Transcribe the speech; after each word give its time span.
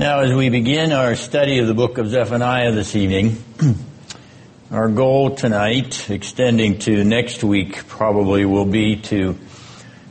Now, 0.00 0.20
as 0.20 0.32
we 0.32 0.48
begin 0.48 0.92
our 0.92 1.14
study 1.14 1.58
of 1.58 1.66
the 1.66 1.74
book 1.74 1.98
of 1.98 2.08
Zephaniah 2.08 2.72
this 2.72 2.96
evening, 2.96 3.36
our 4.70 4.88
goal 4.88 5.34
tonight, 5.34 6.08
extending 6.08 6.78
to 6.78 7.04
next 7.04 7.44
week, 7.44 7.86
probably 7.86 8.46
will 8.46 8.64
be 8.64 8.96
to 8.96 9.38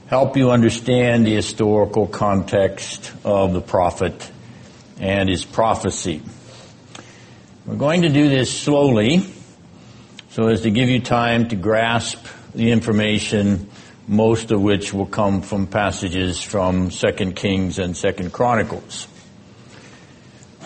help 0.06 0.38
you 0.38 0.52
understand 0.52 1.26
the 1.26 1.34
historical 1.34 2.06
context 2.06 3.12
of 3.26 3.52
the 3.54 3.62
prophet 3.62 4.30
and 5.00 5.28
his 5.28 5.44
prophecy. 5.44 6.22
We're 7.66 7.76
going 7.76 8.04
to 8.04 8.10
do 8.10 8.30
this 8.30 8.56
slowly 8.56 9.26
so 10.30 10.50
as 10.50 10.62
to 10.62 10.70
give 10.70 10.90
you 10.90 11.00
time 11.00 11.48
to 11.48 11.56
grasp 11.56 12.28
the 12.54 12.70
information, 12.70 13.72
most 14.08 14.52
of 14.52 14.62
which 14.62 14.94
will 14.94 15.08
come 15.08 15.42
from 15.42 15.66
passages 15.66 16.40
from 16.44 16.92
2 16.92 17.32
Kings 17.32 17.80
and 17.80 17.96
2 17.96 18.30
Chronicles. 18.30 19.08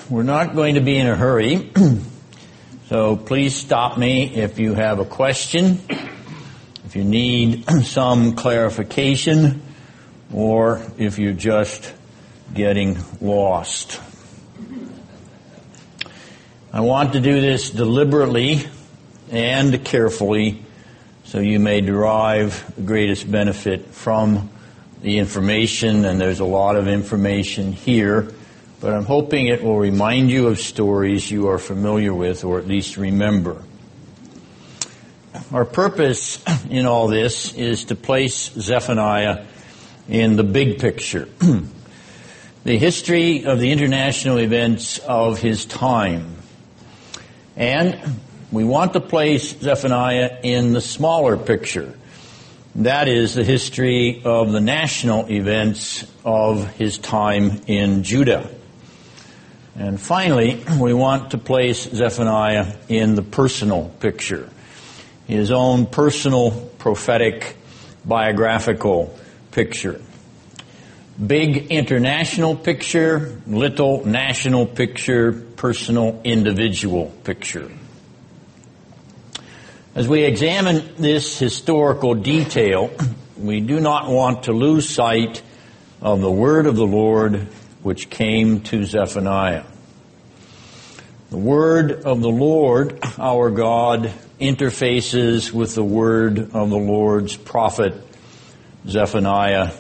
We're 0.09 0.23
not 0.23 0.53
going 0.53 0.75
to 0.75 0.81
be 0.81 0.97
in 0.97 1.07
a 1.07 1.15
hurry, 1.15 1.71
so 2.89 3.15
please 3.15 3.55
stop 3.55 3.97
me 3.97 4.35
if 4.35 4.59
you 4.59 4.73
have 4.73 4.99
a 4.99 5.05
question, 5.05 5.79
if 6.83 6.97
you 6.97 7.05
need 7.05 7.63
some 7.83 8.35
clarification, 8.35 9.61
or 10.33 10.85
if 10.97 11.19
you're 11.19 11.31
just 11.31 11.93
getting 12.53 12.97
lost. 13.21 14.01
I 16.73 16.81
want 16.81 17.13
to 17.13 17.21
do 17.21 17.39
this 17.39 17.69
deliberately 17.69 18.65
and 19.31 19.85
carefully 19.85 20.65
so 21.23 21.39
you 21.39 21.61
may 21.61 21.79
derive 21.79 22.75
the 22.75 22.81
greatest 22.81 23.31
benefit 23.31 23.87
from 23.87 24.49
the 25.01 25.19
information, 25.19 26.03
and 26.03 26.19
there's 26.19 26.41
a 26.41 26.45
lot 26.45 26.75
of 26.75 26.89
information 26.89 27.71
here 27.71 28.32
but 28.83 28.93
I'm 28.93 29.05
hoping 29.05 29.47
it 29.47 29.63
will 29.63 29.79
remind 29.79 30.29
you 30.29 30.47
of 30.47 30.59
stories 30.59 31.31
you 31.31 31.47
are 31.47 31.57
familiar 31.57 32.13
with 32.13 32.43
or 32.43 32.59
at 32.59 32.67
least 32.67 32.97
remember. 32.97 33.63
Our 35.53 35.63
purpose 35.63 36.43
in 36.69 36.85
all 36.85 37.07
this 37.07 37.53
is 37.53 37.85
to 37.85 37.95
place 37.95 38.51
Zephaniah 38.51 39.45
in 40.09 40.35
the 40.35 40.43
big 40.43 40.79
picture. 40.79 41.29
the 42.65 42.77
history 42.77 43.45
of 43.45 43.61
the 43.61 43.71
international 43.71 44.37
events 44.37 44.97
of 44.99 45.39
his 45.39 45.63
time. 45.63 46.35
And 47.55 48.19
we 48.51 48.65
want 48.65 48.91
to 48.93 48.99
place 48.99 49.57
Zephaniah 49.57 50.39
in 50.43 50.73
the 50.73 50.81
smaller 50.81 51.37
picture. 51.37 51.97
That 52.75 53.07
is 53.07 53.33
the 53.33 53.45
history 53.45 54.23
of 54.25 54.51
the 54.51 54.59
national 54.59 55.31
events 55.31 56.05
of 56.25 56.67
his 56.75 56.97
time 56.97 57.61
in 57.65 58.03
Judah. 58.03 58.49
And 59.75 59.99
finally, 59.99 60.63
we 60.79 60.93
want 60.93 61.31
to 61.31 61.37
place 61.39 61.83
Zephaniah 61.83 62.75
in 62.89 63.15
the 63.15 63.23
personal 63.23 63.89
picture, 63.99 64.49
his 65.25 65.49
own 65.49 65.87
personal 65.87 66.51
prophetic 66.77 67.57
biographical 68.05 69.17
picture. 69.51 69.99
Big 71.25 71.71
international 71.71 72.55
picture, 72.55 73.39
little 73.47 74.05
national 74.05 74.67
picture, 74.67 75.31
personal 75.31 76.21
individual 76.23 77.11
picture. 77.23 77.71
As 79.95 80.07
we 80.07 80.23
examine 80.23 80.83
this 80.97 81.37
historical 81.37 82.15
detail, 82.15 82.91
we 83.37 83.59
do 83.59 83.79
not 83.79 84.09
want 84.09 84.43
to 84.43 84.51
lose 84.51 84.89
sight 84.89 85.41
of 86.01 86.21
the 86.21 86.31
word 86.31 86.65
of 86.65 86.75
the 86.75 86.85
Lord 86.85 87.47
which 87.83 88.09
came 88.09 88.61
to 88.61 88.83
Zephaniah. 88.85 89.63
The 91.29 91.37
word 91.37 91.91
of 91.91 92.21
the 92.21 92.29
Lord, 92.29 92.99
our 93.17 93.49
God, 93.51 94.11
interfaces 94.39 95.51
with 95.51 95.75
the 95.75 95.83
word 95.83 96.39
of 96.39 96.69
the 96.69 96.77
Lord's 96.77 97.35
prophet, 97.35 97.93
Zephaniah, 98.87 99.71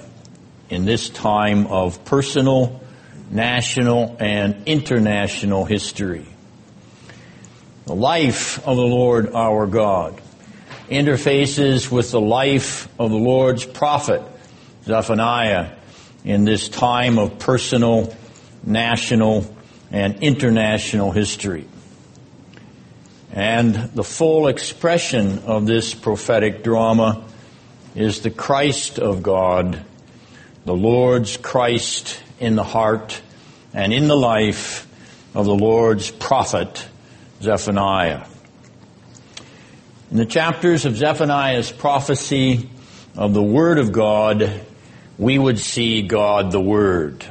in 0.69 0.85
this 0.85 1.09
time 1.09 1.67
of 1.67 2.03
personal, 2.05 2.81
national, 3.29 4.17
and 4.19 4.67
international 4.67 5.65
history. 5.65 6.25
The 7.85 7.95
life 7.95 8.65
of 8.65 8.77
the 8.77 8.81
Lord 8.81 9.33
our 9.33 9.67
God 9.67 10.21
interfaces 10.89 11.91
with 11.91 12.11
the 12.11 12.21
life 12.21 12.87
of 12.99 13.09
the 13.09 13.17
Lord's 13.17 13.65
prophet, 13.65 14.21
Zephaniah, 14.85 15.75
in 16.23 16.45
this 16.45 16.69
time 16.69 17.19
of 17.19 17.39
personal, 17.39 18.15
national, 18.63 19.53
and 19.91 20.23
international 20.23 21.11
history. 21.11 21.67
And 23.31 23.73
the 23.75 24.03
full 24.03 24.47
expression 24.47 25.39
of 25.39 25.65
this 25.65 25.93
prophetic 25.93 26.63
drama 26.63 27.25
is 27.95 28.21
the 28.21 28.29
Christ 28.29 28.99
of 28.99 29.23
God, 29.23 29.83
the 30.65 30.75
Lord's 30.75 31.37
Christ 31.37 32.21
in 32.39 32.55
the 32.55 32.63
heart 32.63 33.21
and 33.73 33.91
in 33.91 34.07
the 34.07 34.15
life 34.15 34.87
of 35.33 35.45
the 35.45 35.55
Lord's 35.55 36.11
prophet, 36.11 36.87
Zephaniah. 37.41 38.25
In 40.11 40.17
the 40.17 40.25
chapters 40.25 40.85
of 40.85 40.95
Zephaniah's 40.95 41.71
prophecy 41.71 42.69
of 43.15 43.33
the 43.33 43.41
Word 43.41 43.79
of 43.79 43.91
God, 43.91 44.61
we 45.17 45.37
would 45.37 45.59
see 45.59 46.01
God 46.01 46.51
the 46.51 46.59
Word. 46.59 47.25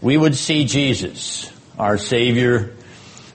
We 0.00 0.16
would 0.16 0.36
see 0.36 0.64
Jesus, 0.64 1.50
our 1.78 1.98
Savior, 1.98 2.74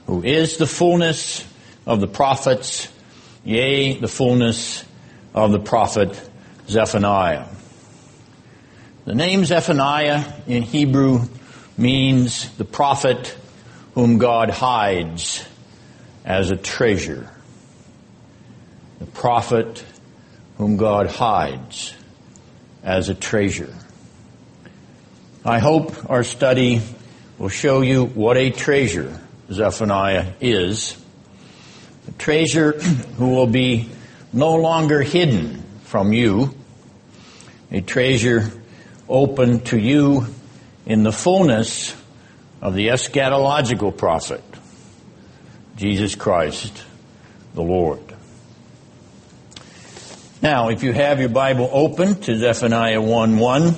who 0.07 0.23
is 0.23 0.57
the 0.57 0.67
fullness 0.67 1.45
of 1.85 1.99
the 1.99 2.07
prophets, 2.07 2.87
yea, 3.43 3.99
the 3.99 4.07
fullness 4.07 4.83
of 5.33 5.51
the 5.51 5.59
prophet 5.59 6.19
Zephaniah. 6.67 7.45
The 9.05 9.15
name 9.15 9.45
Zephaniah 9.45 10.23
in 10.47 10.63
Hebrew 10.63 11.21
means 11.77 12.49
the 12.57 12.65
prophet 12.65 13.35
whom 13.93 14.17
God 14.17 14.49
hides 14.49 15.45
as 16.23 16.51
a 16.51 16.57
treasure. 16.57 17.29
The 18.99 19.05
prophet 19.05 19.83
whom 20.57 20.77
God 20.77 21.07
hides 21.07 21.93
as 22.85 23.09
a 23.09 23.15
treasure. 23.15 23.73
I 25.43 25.59
hope 25.59 26.09
our 26.09 26.23
study 26.23 26.81
will 27.37 27.49
show 27.49 27.81
you 27.81 28.05
what 28.05 28.37
a 28.37 28.51
treasure 28.51 29.19
Zephaniah 29.51 30.33
is. 30.39 30.95
A 32.07 32.11
treasure 32.13 32.71
who 33.17 33.29
will 33.29 33.47
be 33.47 33.89
no 34.31 34.55
longer 34.55 35.01
hidden 35.01 35.63
from 35.83 36.13
you. 36.13 36.53
A 37.71 37.81
treasure 37.81 38.51
open 39.09 39.59
to 39.61 39.79
you 39.79 40.27
in 40.85 41.03
the 41.03 41.11
fullness 41.11 41.95
of 42.61 42.75
the 42.75 42.87
eschatological 42.87 43.95
prophet, 43.95 44.43
Jesus 45.75 46.15
Christ, 46.15 46.83
the 47.55 47.63
Lord. 47.63 48.04
Now, 50.41 50.67
if 50.67 50.83
you 50.83 50.91
have 50.91 51.19
your 51.19 51.29
Bible 51.29 51.69
open 51.71 52.19
to 52.21 52.37
Zephaniah 52.37 53.01
1 53.01 53.37
1, 53.37 53.75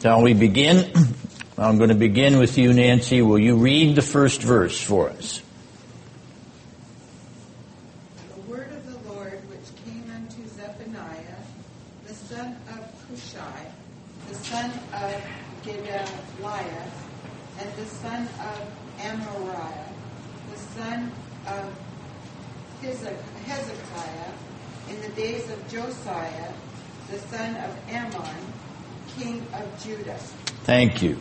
shall 0.00 0.22
we 0.22 0.34
begin? 0.34 0.92
I'm 1.58 1.78
going 1.78 1.88
to 1.88 1.96
begin 1.96 2.38
with 2.38 2.56
you, 2.56 2.72
Nancy. 2.72 3.22
Will 3.22 3.40
you 3.40 3.56
read 3.56 3.96
the 3.96 4.02
first 4.02 4.40
verse 4.42 4.80
for 4.80 5.10
us? 5.10 5.42
The 8.34 8.40
word 8.42 8.70
of 8.72 8.86
the 8.86 9.12
Lord 9.12 9.40
which 9.50 9.84
came 9.84 10.04
unto 10.14 10.46
Zephaniah, 10.48 11.36
the 12.06 12.14
son 12.14 12.56
of 12.68 13.10
Cushi, 13.10 13.70
the 14.28 14.34
son 14.36 14.70
of 14.92 15.22
Gedaliah, 15.64 16.90
and 17.58 17.72
the 17.74 17.86
son 17.86 18.22
of 18.22 18.70
Amariah, 19.00 19.88
the 20.52 20.58
son 20.80 21.12
of 21.48 21.74
Hezekiah, 22.82 24.32
in 24.88 25.00
the 25.00 25.08
days 25.16 25.50
of 25.50 25.65
Josiah, 25.76 26.52
the 27.10 27.18
son 27.18 27.54
of 27.56 27.76
Amon, 27.92 28.34
king 29.18 29.46
of 29.52 29.84
Judah. 29.84 30.16
Thank 30.64 31.02
you. 31.02 31.18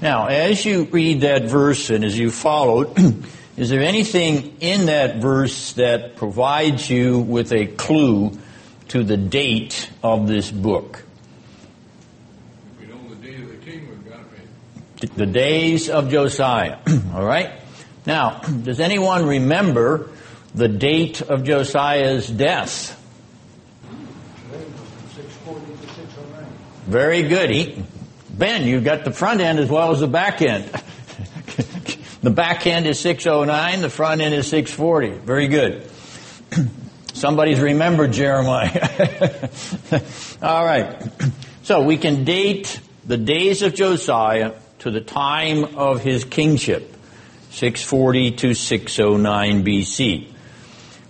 Now, 0.00 0.26
as 0.26 0.64
you 0.64 0.86
read 0.86 1.20
that 1.20 1.44
verse 1.44 1.90
and 1.90 2.02
as 2.02 2.18
you 2.18 2.32
followed, 2.32 2.98
is 3.56 3.70
there 3.70 3.82
anything 3.82 4.56
in 4.58 4.86
that 4.86 5.18
verse 5.18 5.74
that 5.74 6.16
provides 6.16 6.90
you 6.90 7.20
with 7.20 7.52
a 7.52 7.66
clue 7.66 8.36
to 8.88 9.04
the 9.04 9.16
date 9.16 9.88
of 10.02 10.26
this 10.26 10.50
book? 10.50 11.04
We 12.80 12.88
know 12.88 12.96
the 13.08 13.14
day 13.14 13.36
of 13.36 13.48
the 13.48 13.58
king, 13.58 13.88
we've 13.88 14.10
got 14.10 14.22
it. 15.02 15.14
The 15.14 15.26
days 15.26 15.88
of 15.88 16.10
Josiah. 16.10 16.78
All 17.14 17.24
right? 17.24 17.52
Now, 18.06 18.40
does 18.64 18.80
anyone 18.80 19.24
remember 19.24 20.10
the 20.52 20.66
date 20.66 21.22
of 21.22 21.44
Josiah's 21.44 22.26
death? 22.28 23.00
Six 25.14 25.32
forty 25.44 25.66
to 25.66 25.88
six 25.94 26.12
oh 26.18 26.26
nine. 26.34 26.46
Very 26.86 27.22
good. 27.22 27.50
He, 27.50 27.82
Ben, 28.30 28.66
you've 28.66 28.84
got 28.84 29.04
the 29.04 29.10
front 29.10 29.40
end 29.40 29.58
as 29.58 29.70
well 29.70 29.92
as 29.92 30.00
the 30.00 30.06
back 30.06 30.42
end. 30.42 30.64
the 32.22 32.30
back 32.30 32.66
end 32.66 32.86
is 32.86 33.00
609, 33.00 33.80
the 33.80 33.88
front 33.88 34.20
end 34.20 34.34
is 34.34 34.46
640. 34.48 35.24
Very 35.24 35.48
good. 35.48 35.90
Somebody's 37.14 37.58
remembered 37.58 38.12
Jeremiah. 38.12 39.48
All 40.42 40.64
right. 40.64 41.10
So 41.62 41.82
we 41.82 41.96
can 41.96 42.24
date 42.24 42.80
the 43.06 43.16
days 43.16 43.62
of 43.62 43.74
Josiah 43.74 44.52
to 44.80 44.90
the 44.90 45.00
time 45.00 45.76
of 45.76 46.02
his 46.02 46.24
kingship, 46.24 46.94
640 47.50 48.32
to 48.32 48.54
609 48.54 49.64
BC, 49.64 50.28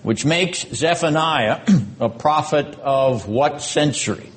which 0.04 0.24
makes 0.24 0.68
Zephaniah 0.68 1.62
a 2.00 2.08
prophet 2.08 2.78
of 2.78 3.26
what 3.26 3.60
century? 3.60 4.30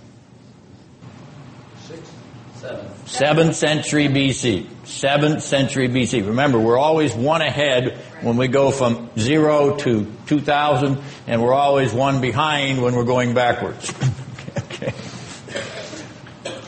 Seventh 3.07 3.55
century 3.55 4.09
BC. 4.09 4.67
Seventh 4.85 5.41
century 5.41 5.87
BC. 5.87 6.27
Remember, 6.27 6.59
we're 6.59 6.77
always 6.77 7.15
one 7.15 7.41
ahead 7.41 7.97
when 8.19 8.35
we 8.35 8.49
go 8.49 8.69
from 8.69 9.09
zero 9.17 9.77
to 9.77 10.05
2000, 10.25 10.97
and 11.25 11.41
we're 11.41 11.53
always 11.53 11.93
one 11.93 12.19
behind 12.19 12.81
when 12.81 12.95
we're 12.95 13.05
going 13.05 13.33
backwards. 13.33 13.93
okay. 14.57 14.93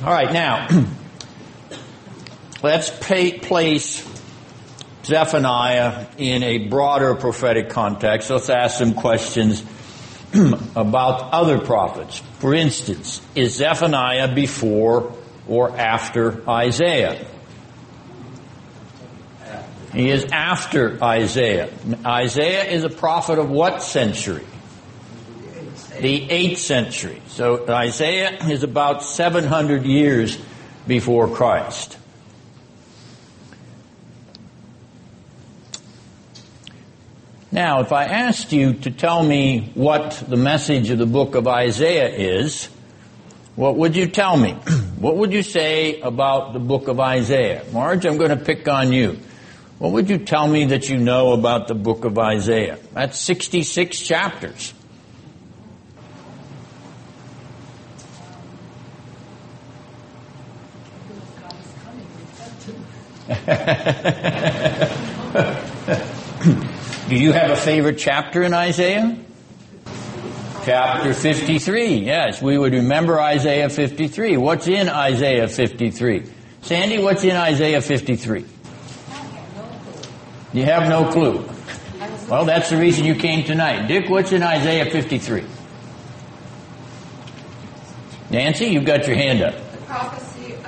All 0.01 0.13
right, 0.13 0.31
now, 0.31 0.69
let's 2.63 2.89
pay, 3.01 3.37
place 3.37 4.07
Zephaniah 5.03 6.07
in 6.17 6.41
a 6.43 6.69
broader 6.69 7.15
prophetic 7.15 7.69
context. 7.69 8.29
Let's 8.29 8.49
ask 8.49 8.77
some 8.77 8.93
questions 8.93 9.61
about 10.73 11.33
other 11.33 11.59
prophets. 11.59 12.19
For 12.39 12.53
instance, 12.53 13.21
is 13.35 13.57
Zephaniah 13.57 14.33
before 14.33 15.18
or 15.49 15.75
after 15.75 16.47
Isaiah? 16.47 17.25
He 19.93 20.09
is 20.11 20.25
after 20.25 21.03
Isaiah. 21.03 21.69
Isaiah 22.05 22.65
is 22.65 22.83
a 22.83 22.89
prophet 22.89 23.39
of 23.39 23.49
what 23.49 23.81
century? 23.81 24.45
The 25.99 26.27
8th 26.27 26.57
century. 26.57 27.21
So 27.27 27.67
Isaiah 27.67 28.37
is 28.47 28.63
about 28.63 29.03
700 29.03 29.85
years 29.85 30.37
before 30.87 31.27
Christ. 31.27 31.97
Now, 37.51 37.81
if 37.81 37.91
I 37.91 38.05
asked 38.05 38.53
you 38.53 38.73
to 38.73 38.91
tell 38.91 39.23
me 39.23 39.71
what 39.73 40.23
the 40.27 40.37
message 40.37 40.91
of 40.91 40.99
the 40.99 41.07
book 41.07 41.33
of 41.33 41.47
Isaiah 41.47 42.09
is, 42.09 42.69
what 43.59 43.75
would 43.75 43.93
you 43.93 44.07
tell 44.07 44.37
me? 44.37 44.51
what 44.99 45.17
would 45.17 45.33
you 45.33 45.43
say 45.43 45.99
about 45.99 46.53
the 46.53 46.59
book 46.59 46.87
of 46.87 46.97
Isaiah? 46.97 47.65
Marge, 47.73 48.05
I'm 48.05 48.15
going 48.15 48.29
to 48.29 48.37
pick 48.37 48.69
on 48.69 48.93
you. 48.93 49.19
What 49.79 49.91
would 49.91 50.09
you 50.09 50.17
tell 50.17 50.47
me 50.47 50.63
that 50.67 50.87
you 50.87 50.95
know 50.95 51.33
about 51.33 51.67
the 51.67 51.75
book 51.75 52.05
of 52.05 52.17
Isaiah? 52.17 52.79
That's 52.93 53.19
66 53.19 53.99
chapters. 53.99 54.73
Do 67.09 67.15
you 67.15 67.33
have 67.33 67.51
a 67.51 67.57
favorite 67.57 67.97
chapter 67.97 68.41
in 68.41 68.53
Isaiah? 68.53 69.17
Chapter 70.65 71.13
53. 71.13 71.95
Yes, 71.99 72.41
we 72.41 72.57
would 72.57 72.73
remember 72.73 73.19
Isaiah 73.19 73.69
53. 73.69 74.37
What's 74.37 74.67
in 74.67 74.89
Isaiah 74.89 75.47
53? 75.47 76.25
Sandy, 76.61 77.01
what's 77.01 77.23
in 77.23 77.35
Isaiah 77.35 77.81
53? 77.81 78.45
You 80.53 80.65
have 80.65 80.89
no 80.89 81.11
clue. 81.11 81.47
Well, 82.29 82.45
that's 82.45 82.69
the 82.69 82.77
reason 82.77 83.05
you 83.05 83.15
came 83.15 83.45
tonight. 83.45 83.87
Dick, 83.87 84.09
what's 84.09 84.31
in 84.31 84.43
Isaiah 84.43 84.89
53? 84.89 85.45
Nancy, 88.29 88.65
you've 88.67 88.85
got 88.85 89.07
your 89.07 89.15
hand 89.15 89.41
up. 89.41 89.55
The 89.55 89.77
prophecy 89.85 90.53
of 90.53 90.63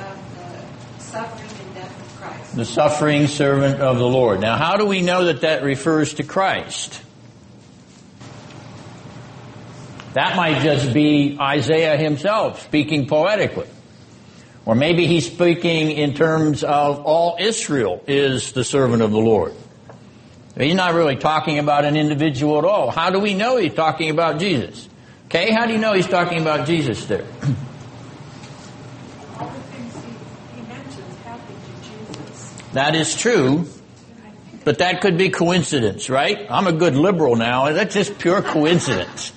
the 0.98 1.02
suffering 1.02 1.50
and 1.66 1.76
death 1.76 2.02
of 2.02 2.22
Christ. 2.22 2.56
The 2.56 2.66
suffering 2.66 3.28
servant 3.28 3.82
of 3.82 3.98
the 3.98 4.08
Lord. 4.08 4.40
Now, 4.40 4.58
how 4.58 4.78
do 4.78 4.86
we 4.86 5.02
know 5.02 5.26
that 5.26 5.42
that 5.42 5.64
refers 5.64 6.16
to 6.16 6.24
Christ? 6.24 7.02
That 10.14 10.36
might 10.36 10.62
just 10.62 10.94
be 10.94 11.38
Isaiah 11.40 11.98
himself 11.98 12.64
speaking 12.64 13.08
poetically. 13.08 13.68
Or 14.66 14.76
maybe 14.76 15.08
he's 15.08 15.26
speaking 15.26 15.92
in 15.92 16.14
terms 16.14 16.64
of 16.64 17.02
all 17.02 17.38
Israel 17.40 18.04
is 18.08 18.52
the 18.52 18.64
servant 18.64 19.02
of 19.02 19.12
the 19.12 19.20
Lord. 19.20 19.54
He's 20.58 20.76
not 20.76 20.94
really 20.94 21.16
talking 21.16 21.60
about 21.60 21.86
an 21.86 21.96
individual 21.96 22.58
at 22.60 22.66
all. 22.66 22.92
How 22.92 23.10
do 23.10 23.20
we 23.20 23.34
know 23.34 23.58
he's 23.58 23.74
talking 23.74 24.10
about 24.10 24.40
Jesus? 24.40 24.88
Okay, 25.26 25.52
how 25.52 25.66
do 25.66 25.72
you 25.72 25.80
know 25.80 25.94
he's 25.94 26.08
talking 26.08 26.42
about 26.42 26.68
Jesus 26.68 27.06
there? 27.06 27.26
All 29.40 29.48
the 29.48 29.60
things 29.62 29.96
he, 30.04 30.62
he 30.62 30.68
mentions 30.68 31.18
happen 31.24 31.56
to 31.56 31.72
Jesus. 31.90 32.54
that 32.74 32.96
is 32.96 33.16
true, 33.16 33.66
but 34.66 34.80
that 34.80 35.00
could 35.02 35.18
be 35.18 35.30
coincidence, 35.30 36.10
right? 36.10 36.46
I'm 36.50 36.68
a 36.68 36.74
good 36.74 36.96
liberal 36.96 37.38
now. 37.38 37.72
That's 37.72 37.96
just 37.96 38.20
pure 38.20 38.42
coincidence. 38.42 39.32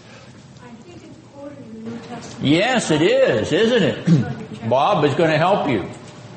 I 0.63 0.71
think 0.83 0.97
it's 0.97 1.29
quoted 1.33 1.59
in 1.59 1.85
the 1.85 1.91
New 1.91 1.99
Testament. 1.99 2.34
Yes, 2.45 2.91
it 2.91 3.01
is, 3.01 3.53
isn't 3.53 3.83
it? 3.83 4.69
Bob 4.69 5.05
is 5.05 5.15
going 5.15 5.31
to 5.31 5.39
help 5.39 5.69
you. 5.69 5.89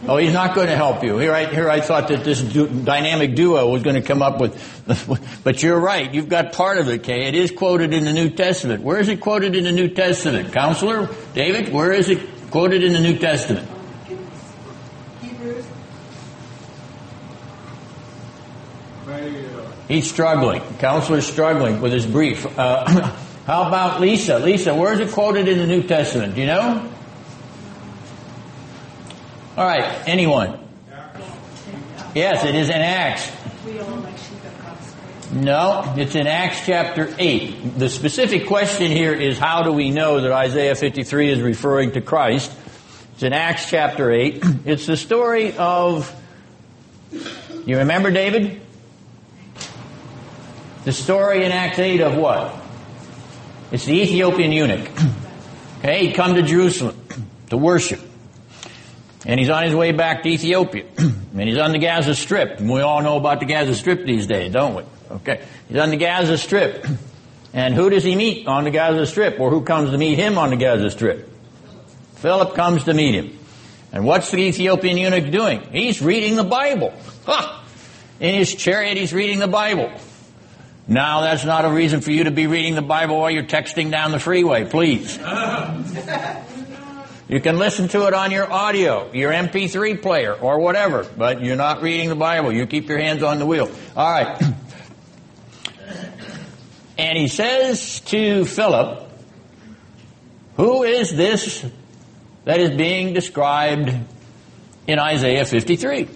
Oh, 0.07 0.15
he's 0.18 0.31
not 0.31 0.56
going 0.56 0.68
to 0.68 0.75
help 0.75 1.04
you. 1.04 1.18
Here 1.18 1.33
I, 1.33 1.45
here 1.45 1.69
I 1.69 1.81
thought 1.81 2.07
that 2.07 2.24
this 2.24 2.42
du- 2.42 2.69
dynamic 2.69 3.36
duo 3.36 3.69
was 3.69 3.83
going 3.83 3.95
to 3.95 4.01
come 4.01 4.21
up 4.21 4.39
with, 4.39 5.42
but 5.44 5.62
you're 5.62 5.80
right. 5.80 6.13
You've 6.13 6.30
got 6.30 6.54
part 6.54 6.77
of 6.77 6.88
it, 6.88 7.04
Kay. 7.04 7.27
It 7.27 7.36
is 7.36 7.51
quoted 7.51 7.94
in 7.94 8.06
the 8.06 8.13
New 8.13 8.30
Testament. 8.30 8.83
Where 8.83 9.00
is 9.00 9.09
it 9.09 9.19
quoted 9.19 9.56
in 9.56 9.65
the 9.65 9.71
New 9.71 9.89
Testament? 9.89 10.54
Counselor? 10.54 11.09
David, 11.33 11.74
where 11.74 11.92
is 11.92 12.10
it 12.10 12.51
quoted 12.51 12.83
in 12.83 12.94
the 12.94 13.01
New 13.01 13.18
Testament? 13.18 13.68
Hebrews 15.21 15.65
He's 19.89 20.10
struggling. 20.10 20.62
Counselor's 20.80 21.25
struggling 21.25 21.81
with 21.81 21.92
his 21.92 22.06
brief. 22.06 22.45
Uh, 22.57 23.18
how 23.48 23.66
about 23.66 24.02
Lisa? 24.02 24.40
Lisa, 24.40 24.76
where 24.76 24.92
is 24.92 25.00
it 25.00 25.14
quoted 25.14 25.48
in 25.48 25.58
the 25.58 25.66
New 25.66 25.82
Testament? 25.82 26.36
Do 26.36 26.42
you 26.42 26.48
know? 26.48 26.92
All 29.56 29.66
right, 29.66 30.06
anyone? 30.06 30.60
Yes, 32.14 32.44
it 32.44 32.56
is 32.56 32.68
in 32.68 32.76
Acts. 32.76 33.32
No, 35.32 35.94
it's 35.96 36.13
in 36.16 36.27
Acts 36.27 36.66
chapter 36.66 37.16
8. 37.18 37.80
The 37.80 37.88
specific 37.88 38.48
question 38.48 38.92
here 38.92 39.13
is 39.13 39.39
how 39.39 39.63
do 39.63 39.72
we 39.72 39.92
know 39.92 40.20
that 40.20 40.34
Isaiah 40.34 40.75
53 40.75 41.30
is 41.30 41.42
referring 41.42 41.94
to 41.94 42.01
Christ? 42.01 42.51
It's 43.13 43.24
in 43.24 43.32
Acts 43.32 43.70
chapter 43.70 44.12
8. 44.12 44.44
It's 44.66 44.86
the 44.88 44.98
story 44.98 45.56
of, 45.56 46.13
you 47.66 47.77
remember 47.77 48.12
David? 48.12 48.60
The 50.84 50.92
story 50.92 51.46
in 51.46 51.54
Acts 51.54 51.80
8 51.80 52.01
of 52.01 52.18
what? 52.18 52.66
It's 53.71 53.86
the 53.86 54.01
Ethiopian 54.01 54.51
eunuch. 54.51 54.89
Okay, 55.79 56.07
he'd 56.07 56.15
come 56.15 56.33
to 56.33 56.41
Jerusalem 56.41 57.00
to 57.51 57.57
worship. 57.57 58.01
And 59.27 59.39
he's 59.39 59.50
on 59.50 59.63
his 59.63 59.75
way 59.75 59.91
back 59.91 60.24
to 60.24 60.29
Ethiopia. 60.29 60.86
and 60.97 61.41
he's 61.41 61.59
on 61.59 61.71
the 61.71 61.77
Gaza 61.77 62.15
Strip. 62.15 62.59
And 62.59 62.67
we 62.67 62.81
all 62.81 63.03
know 63.03 63.15
about 63.15 63.41
the 63.41 63.45
Gaza 63.45 63.75
Strip 63.75 64.03
these 64.03 64.25
days, 64.25 64.51
don't 64.51 64.74
we? 64.74 64.83
Okay. 65.12 65.45
He's 65.67 65.77
on 65.77 65.91
the 65.91 65.97
Gaza 65.97 66.38
Strip. 66.38 66.86
And 67.53 67.74
who 67.74 67.89
does 67.89 68.03
he 68.03 68.15
meet 68.15 68.45
on 68.45 68.65
the 68.65 68.71
Gaza 68.71 69.05
Strip? 69.05 69.39
Or 69.39 69.50
who 69.50 69.62
comes 69.62 69.89
to 69.91 69.97
meet 69.97 70.15
him 70.15 70.38
on 70.38 70.50
the 70.51 70.57
Gaza 70.57 70.91
Strip? 70.91 71.27
Philip 72.15 72.53
comes 72.55 72.83
to 72.83 72.93
meet 72.93 73.15
him. 73.15 73.39
And 73.91 74.05
what's 74.05 74.29
the 74.29 74.41
Ethiopian 74.41 74.97
eunuch 74.97 75.31
doing? 75.31 75.62
He's 75.71 76.01
reading 76.01 76.36
the 76.36 76.43
Bible. 76.43 76.93
Ha! 77.25 77.65
In 78.19 78.36
his 78.36 78.53
chariot, 78.53 78.97
he's 78.97 79.13
reading 79.13 79.39
the 79.39 79.47
Bible. 79.47 79.91
Now, 80.88 81.22
that's 81.22 81.44
not 81.44 81.65
a 81.65 81.70
reason 81.70 82.01
for 82.01 82.12
you 82.12 82.24
to 82.25 82.32
be 82.32 82.48
reading 82.48 82.75
the 82.75 82.82
Bible 82.82 83.20
while 83.20 83.29
you're 83.29 83.44
texting 83.44 83.91
down 83.91 84.12
the 84.12 84.20
freeway, 84.20 84.65
please. 84.65 85.20
You 87.29 87.41
can 87.41 87.58
listen 87.60 87.89
to 87.89 88.08
it 88.08 88.13
on 88.13 88.32
your 88.32 88.50
audio, 88.50 89.12
your 89.12 89.34
MP3 89.34 90.01
player, 90.01 90.34
or 90.34 90.60
whatever, 90.60 91.03
but 91.03 91.44
you're 91.44 91.58
not 91.58 91.82
reading 91.82 92.08
the 92.08 92.15
Bible. 92.15 92.53
You 92.53 92.65
keep 92.67 92.88
your 92.88 93.00
hands 93.00 93.22
on 93.22 93.38
the 93.38 93.46
wheel. 93.46 93.70
All 93.96 94.12
right. 94.12 94.41
And 97.00 97.15
he 97.15 97.27
says 97.27 98.00
to 98.06 98.44
Philip, 98.46 99.08
Who 100.56 100.82
is 100.82 101.15
this 101.15 101.63
that 102.44 102.60
is 102.60 102.72
being 102.72 103.13
described 103.13 103.94
in 104.88 104.98
Isaiah 104.98 105.46
53? 105.46 106.10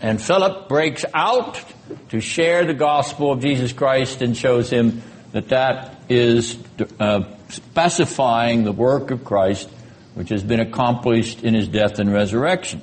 And 0.00 0.22
Philip 0.22 0.68
breaks 0.68 1.04
out 1.12 1.60
to 2.10 2.20
share 2.20 2.64
the 2.64 2.74
gospel 2.74 3.32
of 3.32 3.40
Jesus 3.40 3.72
Christ 3.72 4.22
and 4.22 4.36
shows 4.36 4.70
him 4.70 5.02
that 5.32 5.48
that 5.48 6.00
is 6.08 6.58
uh, 7.00 7.24
specifying 7.48 8.64
the 8.64 8.72
work 8.72 9.10
of 9.10 9.24
Christ 9.24 9.68
which 10.14 10.28
has 10.28 10.42
been 10.42 10.60
accomplished 10.60 11.42
in 11.42 11.54
his 11.54 11.68
death 11.68 11.98
and 11.98 12.12
resurrection. 12.12 12.82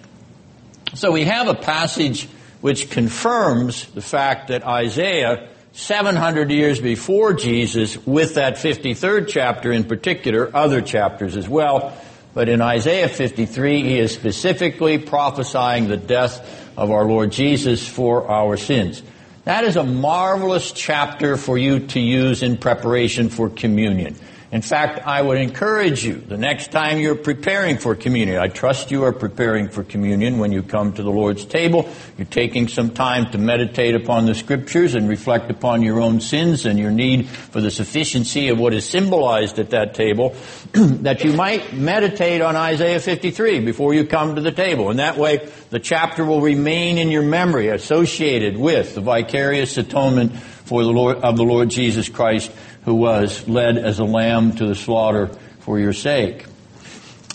So 0.95 1.11
we 1.11 1.25
have 1.25 1.47
a 1.47 1.53
passage 1.53 2.27
which 2.61 2.89
confirms 2.89 3.85
the 3.87 4.01
fact 4.01 4.47
that 4.47 4.65
Isaiah, 4.65 5.49
700 5.73 6.49
years 6.51 6.79
before 6.79 7.33
Jesus, 7.33 7.95
with 8.05 8.35
that 8.35 8.55
53rd 8.55 9.27
chapter 9.27 9.71
in 9.71 9.83
particular, 9.83 10.49
other 10.55 10.81
chapters 10.81 11.37
as 11.37 11.47
well, 11.47 11.95
but 12.33 12.49
in 12.49 12.61
Isaiah 12.61 13.09
53, 13.09 13.83
he 13.83 13.99
is 13.99 14.13
specifically 14.13 14.97
prophesying 14.97 15.87
the 15.87 15.97
death 15.97 16.69
of 16.77 16.91
our 16.91 17.05
Lord 17.05 17.31
Jesus 17.31 17.87
for 17.87 18.29
our 18.29 18.55
sins. 18.55 19.01
That 19.45 19.63
is 19.63 19.75
a 19.77 19.83
marvelous 19.83 20.71
chapter 20.71 21.37
for 21.37 21.57
you 21.57 21.79
to 21.87 21.99
use 21.99 22.43
in 22.43 22.57
preparation 22.57 23.29
for 23.29 23.49
communion. 23.49 24.15
In 24.51 24.63
fact, 24.63 25.05
I 25.05 25.21
would 25.21 25.37
encourage 25.37 26.03
you 26.03 26.15
the 26.15 26.37
next 26.37 26.71
time 26.71 26.97
you're 26.97 27.13
preparing 27.13 27.77
for 27.77 27.93
communion. 27.93 28.39
I 28.39 28.47
trust 28.47 28.89
you 28.89 29.03
are 29.03 29.13
preparing 29.13 29.69
for 29.69 29.83
communion 29.83 30.39
when 30.39 30.51
you 30.51 30.63
come 30.63 30.91
to 30.93 31.03
the 31.03 31.11
Lord's 31.11 31.45
table. 31.45 31.87
You're 32.17 32.25
taking 32.25 32.67
some 32.67 32.89
time 32.89 33.29
to 33.31 33.37
meditate 33.37 33.93
upon 33.93 34.25
the 34.25 34.33
scriptures 34.33 34.95
and 34.95 35.07
reflect 35.07 35.51
upon 35.51 35.83
your 35.83 36.01
own 36.01 36.19
sins 36.19 36.65
and 36.65 36.79
your 36.79 36.89
need 36.89 37.27
for 37.29 37.61
the 37.61 37.69
sufficiency 37.69 38.49
of 38.49 38.59
what 38.59 38.73
is 38.73 38.89
symbolized 38.89 39.59
at 39.59 39.69
that 39.69 39.93
table, 39.93 40.35
that 40.73 41.23
you 41.23 41.33
might 41.33 41.73
meditate 41.73 42.41
on 42.41 42.55
Isaiah 42.55 42.99
53 42.99 43.59
before 43.59 43.93
you 43.93 44.03
come 44.03 44.33
to 44.33 44.41
the 44.41 44.51
table. 44.51 44.89
And 44.89 44.97
that 44.97 45.17
way, 45.17 45.47
the 45.69 45.79
chapter 45.79 46.25
will 46.25 46.41
remain 46.41 46.97
in 46.97 47.11
your 47.11 47.21
memory 47.21 47.67
associated 47.67 48.57
with 48.57 48.95
the 48.95 49.01
vicarious 49.01 49.77
atonement 49.77 50.35
for 50.69 50.83
the 50.83 50.91
Lord, 50.91 51.17
of 51.17 51.35
the 51.35 51.43
Lord 51.43 51.69
Jesus 51.69 52.09
Christ 52.09 52.51
who 52.89 52.95
was 52.95 53.47
led 53.47 53.77
as 53.77 53.99
a 53.99 54.03
lamb 54.03 54.51
to 54.51 54.65
the 54.65 54.73
slaughter 54.73 55.27
for 55.59 55.77
your 55.77 55.93
sake. 55.93 56.43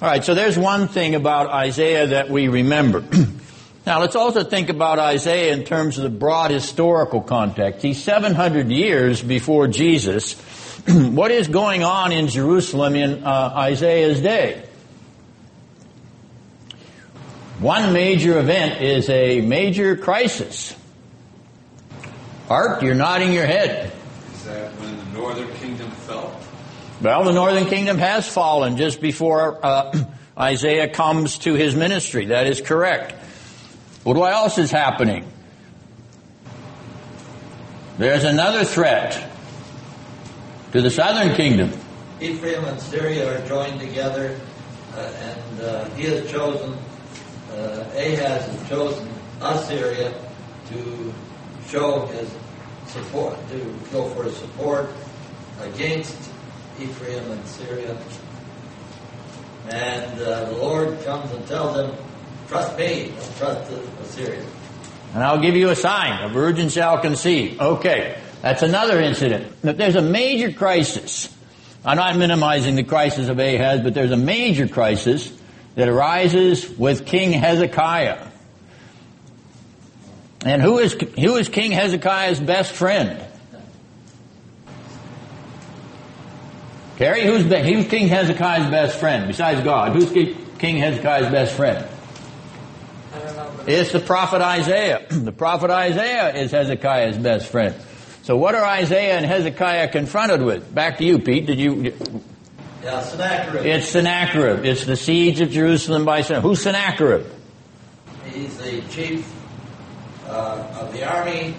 All 0.03 0.09
right, 0.09 0.25
so 0.25 0.35
there's 0.35 0.59
one 0.59 0.89
thing 0.89 1.15
about 1.15 1.49
Isaiah 1.49 2.09
that 2.09 2.29
we 2.29 2.49
remember. 2.49 3.05
now 3.87 4.01
let's 4.01 4.17
also 4.17 4.43
think 4.43 4.69
about 4.69 4.99
Isaiah 4.99 5.53
in 5.53 5.63
terms 5.63 5.97
of 5.97 6.03
the 6.03 6.11
broad 6.11 6.51
historical 6.51 7.21
context. 7.21 7.83
He's 7.83 8.03
700 8.03 8.69
years 8.69 9.23
before 9.23 9.69
Jesus. 9.69 10.33
what 10.89 11.31
is 11.31 11.47
going 11.47 11.85
on 11.85 12.11
in 12.11 12.27
Jerusalem 12.27 12.97
in 12.97 13.23
uh, 13.23 13.53
Isaiah's 13.55 14.21
day? 14.21 14.61
One 17.61 17.93
major 17.93 18.41
event 18.41 18.83
is 18.83 19.09
a 19.09 19.41
major 19.41 19.97
crisis. 19.97 20.75
Art, 22.51 22.83
you're 22.83 22.97
nodding 22.97 23.33
your 23.33 23.47
head. 23.47 23.93
Is 24.35 24.45
that 24.47 24.73
when 24.81 24.99
the 24.99 25.05
northern 25.25 25.57
kingdom 25.57 25.91
fell? 25.91 26.39
Well, 27.01 27.25
the 27.25 27.33
northern 27.33 27.65
kingdom 27.67 27.97
has 27.97 28.29
fallen 28.29 28.77
just 28.77 29.01
before 29.01 29.65
uh, 29.65 30.05
Isaiah 30.39 30.89
comes 30.89 31.39
to 31.39 31.55
his 31.55 31.75
ministry. 31.75 32.27
That 32.27 32.47
is 32.47 32.61
correct. 32.61 33.13
What 34.05 34.17
else 34.17 34.59
is 34.59 34.71
happening? 34.71 35.25
There's 37.97 38.25
another 38.25 38.65
threat 38.65 39.31
to 40.73 40.83
the 40.83 40.91
southern 40.91 41.35
kingdom. 41.37 41.73
Ephraim 42.21 42.65
and 42.65 42.81
Syria 42.81 43.35
are 43.35 43.49
joined 43.49 43.81
together, 43.81 44.39
uh, 44.93 44.99
and 44.99 45.61
uh, 45.61 45.89
he 45.91 46.05
has 46.05 46.31
chosen, 46.31 46.77
uh, 47.53 47.85
Ahaz 47.95 48.47
has 48.47 48.69
chosen 48.69 49.09
Assyria 49.41 50.13
to 50.69 51.15
show 51.69 52.07
his 52.07 52.29
support, 52.89 53.37
to 53.49 53.75
go 53.91 54.09
for 54.11 54.25
his 54.25 54.37
support 54.37 54.91
against 55.63 56.17
Ephraim 56.81 57.31
and 57.31 57.47
Syria. 57.47 57.97
And 59.69 60.21
uh, 60.21 60.45
the 60.45 60.57
Lord 60.57 61.03
comes 61.05 61.31
and 61.33 61.47
tells 61.47 61.77
them, 61.77 61.97
trust 62.49 62.77
me, 62.77 63.13
don't 63.17 63.37
trust 63.37 63.73
Assyria. 64.03 64.45
And 65.15 65.23
I'll 65.23 65.41
give 65.41 65.57
you 65.57 65.71
a 65.71 65.77
sign. 65.77 66.23
A 66.25 66.29
virgin 66.29 66.69
shall 66.69 66.99
conceive. 66.99 67.61
Okay. 67.61 68.19
That's 68.43 68.63
another 68.63 69.01
incident. 69.01 69.55
But 69.63 69.79
there's 69.79 69.97
a 69.97 70.03
major 70.03 70.53
crisis. 70.53 71.35
I'm 71.85 71.97
not 71.97 72.17
minimizing 72.17 72.75
the 72.75 72.83
crisis 72.83 73.29
of 73.29 73.39
Ahaz, 73.39 73.81
but 73.81 73.95
there's 73.95 74.11
a 74.11 74.17
major 74.17 74.69
crisis 74.69 75.33
that 75.77 75.89
arises 75.89 76.69
with 76.69 77.07
King 77.07 77.33
Hezekiah. 77.33 78.27
And 80.45 80.61
who 80.61 80.79
is, 80.79 80.93
who 80.93 81.37
is 81.37 81.49
King 81.49 81.73
Hezekiah's 81.73 82.41
best 82.41 82.73
friend? 82.73 83.25
Carrie, 86.97 87.25
who's, 87.25 87.43
who's 87.43 87.87
King 87.89 88.09
Hezekiah's 88.09 88.71
best 88.71 88.99
friend 88.99 89.27
besides 89.27 89.63
God? 89.63 89.93
Who's 89.93 90.11
King 90.59 90.77
Hezekiah's 90.77 91.31
best 91.31 91.55
friend? 91.55 91.89
It's 93.67 93.93
the 93.93 94.01
prophet 94.01 94.43
Isaiah. 94.43 95.07
The 95.11 95.33
prophet 95.33 95.71
Isaiah 95.71 96.35
is 96.35 96.51
Hezekiah's 96.51 97.17
best 97.17 97.49
friend. 97.49 97.75
So 98.23 98.37
what 98.37 98.55
are 98.55 98.65
Isaiah 98.65 99.17
and 99.17 99.27
Hezekiah 99.27 99.89
confronted 99.89 100.43
with? 100.43 100.75
Back 100.75 100.99
to 100.99 101.05
you, 101.05 101.19
Pete. 101.19 101.47
Did 101.47 101.59
you? 101.59 101.95
Yeah, 102.83 103.01
Sennacherib. 103.01 103.67
It's 103.67 103.89
Sennacherib. 103.89 104.65
It's 104.65 104.85
the 104.85 104.97
siege 104.97 105.41
of 105.41 105.51
Jerusalem 105.51 106.05
by 106.05 106.21
Sennacherib. 106.21 106.43
Who's 106.43 106.63
Sennacherib? 106.63 107.27
He's 108.27 108.57
the 108.59 108.83
chief 108.91 109.33
uh, 110.27 110.81
of 110.81 110.93
the 110.93 111.05
army. 111.05 111.55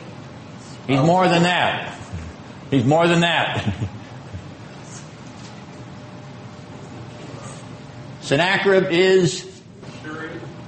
He's 0.87 0.99
more 0.99 1.27
than 1.27 1.43
that. 1.43 1.97
He's 2.69 2.85
more 2.85 3.07
than 3.07 3.21
that. 3.21 3.75
Sennacherib 8.25 8.91
is 8.91 9.47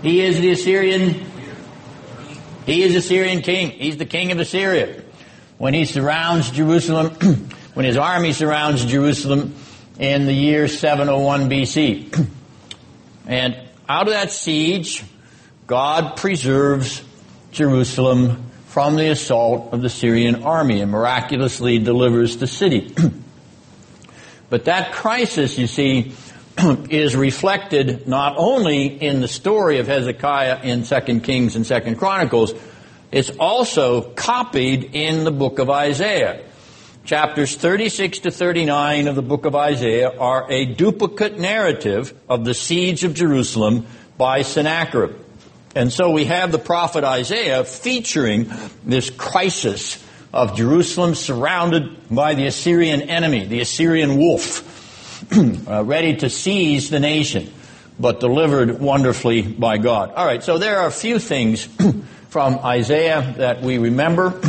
he 0.03 0.21
is 0.21 0.39
the 0.39 0.51
Assyrian 0.51 1.25
he 2.67 2.83
is 2.83 2.91
the 2.91 2.99
Assyrian 2.99 3.41
king. 3.41 3.71
He's 3.71 3.97
the 3.97 4.05
king 4.05 4.31
of 4.31 4.39
Assyria. 4.39 5.01
When 5.57 5.73
he 5.73 5.85
surrounds 5.85 6.51
Jerusalem, 6.51 7.15
when 7.73 7.85
his 7.85 7.97
army 7.97 8.33
surrounds 8.33 8.85
Jerusalem 8.85 9.55
in 9.97 10.25
the 10.25 10.33
year 10.33 10.67
701 10.67 11.49
BC. 11.49 12.27
And 13.29 13.57
out 13.89 14.07
of 14.07 14.13
that 14.13 14.31
siege, 14.31 15.03
God 15.65 16.15
preserves 16.15 17.03
Jerusalem 17.51 18.51
from 18.67 18.95
the 18.95 19.09
assault 19.09 19.73
of 19.73 19.81
the 19.81 19.89
Syrian 19.89 20.43
army 20.43 20.79
and 20.79 20.89
miraculously 20.89 21.77
delivers 21.79 22.37
the 22.37 22.47
city. 22.47 22.95
but 24.49 24.65
that 24.65 24.93
crisis, 24.93 25.57
you 25.57 25.67
see, 25.67 26.13
is 26.89 27.15
reflected 27.15 28.07
not 28.07 28.35
only 28.37 28.85
in 28.85 29.21
the 29.21 29.27
story 29.27 29.79
of 29.79 29.87
Hezekiah 29.87 30.61
in 30.63 30.83
2 30.83 31.19
Kings 31.21 31.55
and 31.55 31.65
2 31.65 31.95
Chronicles, 31.95 32.53
it's 33.11 33.29
also 33.39 34.01
copied 34.01 34.95
in 34.95 35.23
the 35.23 35.31
book 35.31 35.59
of 35.59 35.69
Isaiah. 35.69 36.43
Chapters 37.05 37.55
36 37.55 38.19
to 38.19 38.31
39 38.31 39.07
of 39.07 39.15
the 39.15 39.21
book 39.21 39.45
of 39.45 39.55
Isaiah 39.55 40.11
are 40.17 40.51
a 40.51 40.65
duplicate 40.65 41.39
narrative 41.39 42.13
of 42.27 42.43
the 42.43 42.53
siege 42.53 43.05
of 43.05 43.13
Jerusalem 43.13 43.85
by 44.17 44.41
Sennacherib. 44.41 45.15
And 45.73 45.93
so 45.93 46.11
we 46.11 46.25
have 46.25 46.51
the 46.51 46.59
prophet 46.59 47.03
Isaiah 47.03 47.63
featuring 47.63 48.51
this 48.83 49.09
crisis 49.09 50.03
of 50.33 50.57
Jerusalem 50.57 51.15
surrounded 51.15 52.09
by 52.09 52.33
the 52.33 52.47
Assyrian 52.47 53.03
enemy, 53.03 53.45
the 53.45 53.61
Assyrian 53.61 54.17
wolf, 54.17 54.76
ready 55.67 56.17
to 56.17 56.29
seize 56.29 56.89
the 56.89 56.99
nation, 56.99 57.51
but 57.99 58.19
delivered 58.19 58.79
wonderfully 58.79 59.41
by 59.41 59.77
God. 59.77 60.11
All 60.13 60.25
right, 60.25 60.43
so 60.43 60.57
there 60.57 60.79
are 60.79 60.87
a 60.87 60.91
few 60.91 61.19
things 61.19 61.65
from 62.29 62.59
Isaiah 62.59 63.35
that 63.37 63.61
we 63.61 63.77
remember 63.77 64.39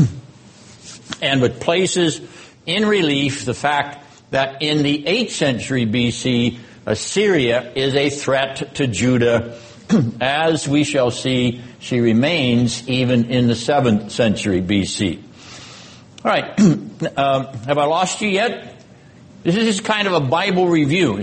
and 1.23 1.41
with 1.41 1.61
places 1.61 2.21
in 2.67 2.87
relief 2.87 3.45
the 3.45 3.55
fact 3.55 4.05
that 4.31 4.63
in 4.63 4.83
the 4.83 5.05
8th 5.05 5.31
century 5.31 5.87
BC, 5.87 6.59
Assyria 6.87 7.73
is 7.75 7.95
a 7.95 8.11
threat 8.11 8.75
to 8.77 8.87
Judah. 8.87 9.59
As 10.21 10.69
we 10.69 10.85
shall 10.85 11.11
see, 11.11 11.63
she 11.79 12.01
remains 12.01 12.87
even 12.89 13.31
in 13.31 13.47
the 13.47 13.55
7th 13.55 14.11
century 14.11 14.61
BC. 14.61 15.23
All 16.25 16.31
right, 16.31 16.61
um, 17.17 17.47
have 17.65 17.79
I 17.79 17.85
lost 17.85 18.21
you 18.21 18.29
yet? 18.29 18.78
This 19.45 19.55
is 19.55 19.77
just 19.77 19.85
kind 19.85 20.09
of 20.09 20.15
a 20.15 20.21
Bible 20.21 20.67
review. 20.67 21.19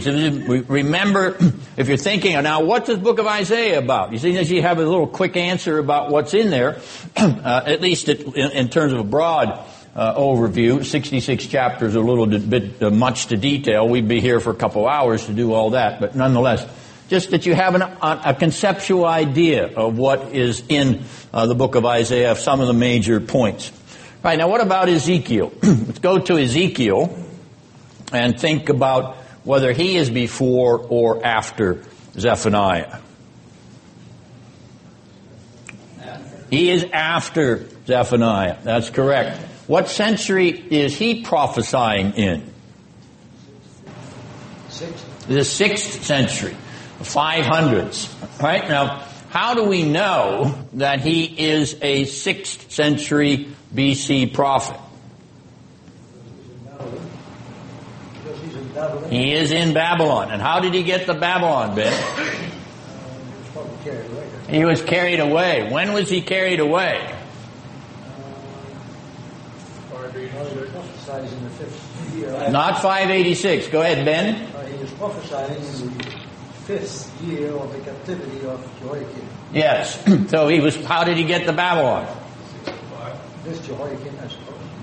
Remember, 0.70 1.36
if 1.78 1.90
you're 1.90 1.98
thinking, 1.98 2.32
now 2.42 2.64
what's 2.64 2.88
this 2.88 2.98
book 2.98 3.20
of 3.20 3.28
Isaiah 3.28 3.78
about? 3.78 4.14
You 4.14 4.20
see, 4.20 4.42
you 4.42 4.62
have 4.62 4.80
a 4.80 4.86
little 4.86 5.06
quick 5.06 5.36
answer 5.36 5.80
about 5.80 6.12
what's 6.12 6.34
in 6.34 6.50
there, 6.50 6.80
uh, 7.18 7.64
at 7.66 7.82
least 7.82 8.08
in, 8.08 8.52
in, 8.52 8.70
terms 8.70 8.94
of 8.94 9.00
a 9.00 9.04
broad 9.04 9.60
uh, 9.96 10.16
overview. 10.16 10.86
66 10.86 11.46
chapters, 11.48 11.94
are 11.98 12.00
a 12.00 12.02
little 12.02 12.26
bit 12.26 12.82
uh, 12.82 12.90
much 12.90 13.28
to 13.28 13.38
detail. 13.38 13.86
We'd 13.86 14.08
be 14.08 14.22
here 14.22 14.40
for 14.40 14.52
a 14.52 14.56
couple 14.56 14.88
hours 14.88 15.26
to 15.26 15.34
do 15.34 15.52
all 15.52 15.72
that, 15.72 16.00
but 16.00 16.16
nonetheless, 16.16 16.66
just 17.10 17.32
that 17.32 17.46
you 17.46 17.54
have 17.54 17.76
an, 17.76 17.82
a, 17.82 18.34
conceptual 18.34 19.06
idea 19.06 19.76
of 19.76 19.98
what 19.98 20.34
is 20.34 20.64
in 20.70 21.04
uh, 21.34 21.48
the 21.48 21.56
book 21.56 21.76
of 21.76 21.86
Isaiah, 21.86 22.32
of 22.32 22.40
some 22.40 22.62
of 22.62 22.68
the 22.68 22.74
major 22.74 23.20
points. 23.20 23.74
Right, 24.24 24.38
now 24.38 24.48
what 24.48 24.62
about 24.62 24.88
Ezekiel? 24.88 25.52
Let's 25.62 26.00
go 26.00 26.18
to 26.18 26.38
Ezekiel 26.38 27.25
and 28.12 28.40
think 28.40 28.70
about 28.70 29.18
whether 29.44 29.72
he 29.74 29.98
is 29.98 30.10
before 30.10 30.80
or 30.80 31.26
after 31.26 31.84
Zephaniah. 32.18 33.00
He 36.50 36.70
is 36.70 36.86
after 36.94 37.68
Zephaniah. 37.86 38.58
That's 38.64 38.90
correct. 38.90 39.40
What 39.68 39.90
century 39.90 40.50
is 40.50 40.98
he 40.98 41.24
prophesying 41.24 42.14
in? 42.14 42.54
The 45.28 45.44
sixth 45.44 46.04
century, 46.04 46.56
the 47.00 47.04
500s. 47.06 48.42
Right? 48.42 48.68
Now, 48.70 49.08
how 49.30 49.54
do 49.56 49.64
we 49.64 49.84
know 49.84 50.56
that 50.74 51.02
he 51.02 51.24
is 51.26 51.78
a 51.82 52.06
sixth 52.06 52.72
century 52.72 53.50
BC 53.74 54.34
prophet? 54.34 54.80
Because 58.14 58.42
he's 58.42 58.56
in 58.56 58.68
Babylon. 58.68 58.75
He 59.10 59.34
is 59.34 59.52
in 59.52 59.74
Babylon. 59.74 60.32
And 60.32 60.42
how 60.42 60.60
did 60.60 60.74
he 60.74 60.84
get 60.84 61.06
to 61.08 61.14
Babylon, 61.14 61.76
Ben? 61.76 61.94
He 63.54 63.54
was 63.56 63.72
carried 63.84 64.12
away. 64.12 64.28
He 64.50 64.66
was 64.66 64.82
carried 64.82 65.20
away. 65.20 65.72
When 65.72 65.94
was 65.94 66.10
he 66.10 66.22
carried 66.22 66.60
away? 66.60 67.16
Well, 69.92 70.12
he 70.12 70.26
was 70.60 70.70
prophesied 70.70 71.32
in 71.32 71.44
the 71.44 71.50
fifth 71.52 72.16
year. 72.16 72.50
Not 72.50 72.82
586. 72.82 73.68
Go 73.68 73.82
ahead, 73.82 74.06
Ben. 74.06 74.48
He 74.72 74.78
was 74.82 74.92
prophesying 74.92 75.56
in 75.56 75.98
the 75.98 76.04
fifth 76.66 77.22
year 77.24 77.52
of 77.52 77.72
the 77.72 77.80
captivity 77.80 78.46
of 78.48 78.80
Jehoiachin. 78.80 79.28
Yes. 79.54 80.04
So 80.30 80.48
he 80.48 80.60
was, 80.60 80.76
how 80.86 81.04
did 81.04 81.18
he 81.18 81.24
get 81.24 81.46
to 81.46 81.54
Babylon? 81.54 82.08
This 83.44 83.60
Jehoiachin. 83.66 84.18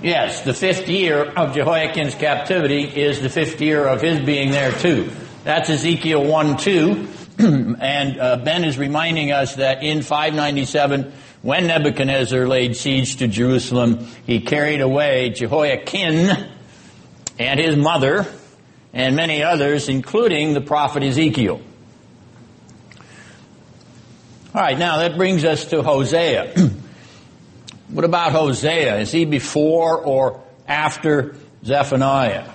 Yes, 0.03 0.41
the 0.41 0.53
fifth 0.53 0.89
year 0.89 1.23
of 1.23 1.55
Jehoiachin's 1.55 2.17
captivity 2.17 2.83
is 2.83 3.21
the 3.21 3.29
fifth 3.29 3.61
year 3.61 3.87
of 3.87 4.01
his 4.01 4.19
being 4.19 4.51
there 4.51 4.73
too. 4.73 5.13
That's 5.45 5.71
Ezekiel 5.71 6.25
1 6.25 6.57
2. 6.57 7.09
and 7.39 8.19
uh, 8.19 8.37
Ben 8.39 8.65
is 8.65 8.79
reminding 8.79 9.31
us 9.31 9.55
that 9.57 9.85
in 9.85 10.03
597, 10.03 11.13
when 11.43 11.69
Nebuchadnezzar 11.69 12.49
laid 12.49 12.75
siege 12.75 13.19
to 13.19 13.29
Jerusalem, 13.29 14.09
he 14.27 14.41
carried 14.41 14.81
away 14.81 15.31
Jehoiakim 15.31 16.49
and 17.39 17.61
his 17.61 17.77
mother 17.77 18.27
and 18.93 19.15
many 19.15 19.45
others, 19.45 19.89
including 19.89 20.53
the 20.53 20.61
prophet 20.61 21.05
Ezekiel. 21.05 21.61
All 24.53 24.61
right, 24.61 24.77
now 24.77 24.97
that 24.99 25.17
brings 25.17 25.45
us 25.45 25.67
to 25.67 25.85
Hosea. 25.85 26.55
what 27.93 28.05
about 28.05 28.33
Hosea? 28.33 29.01
Is 29.01 29.13
he 29.13 29.25
before 29.25 29.99
or 29.99 30.43
after 30.67 31.37
Zephaniah? 31.65 32.49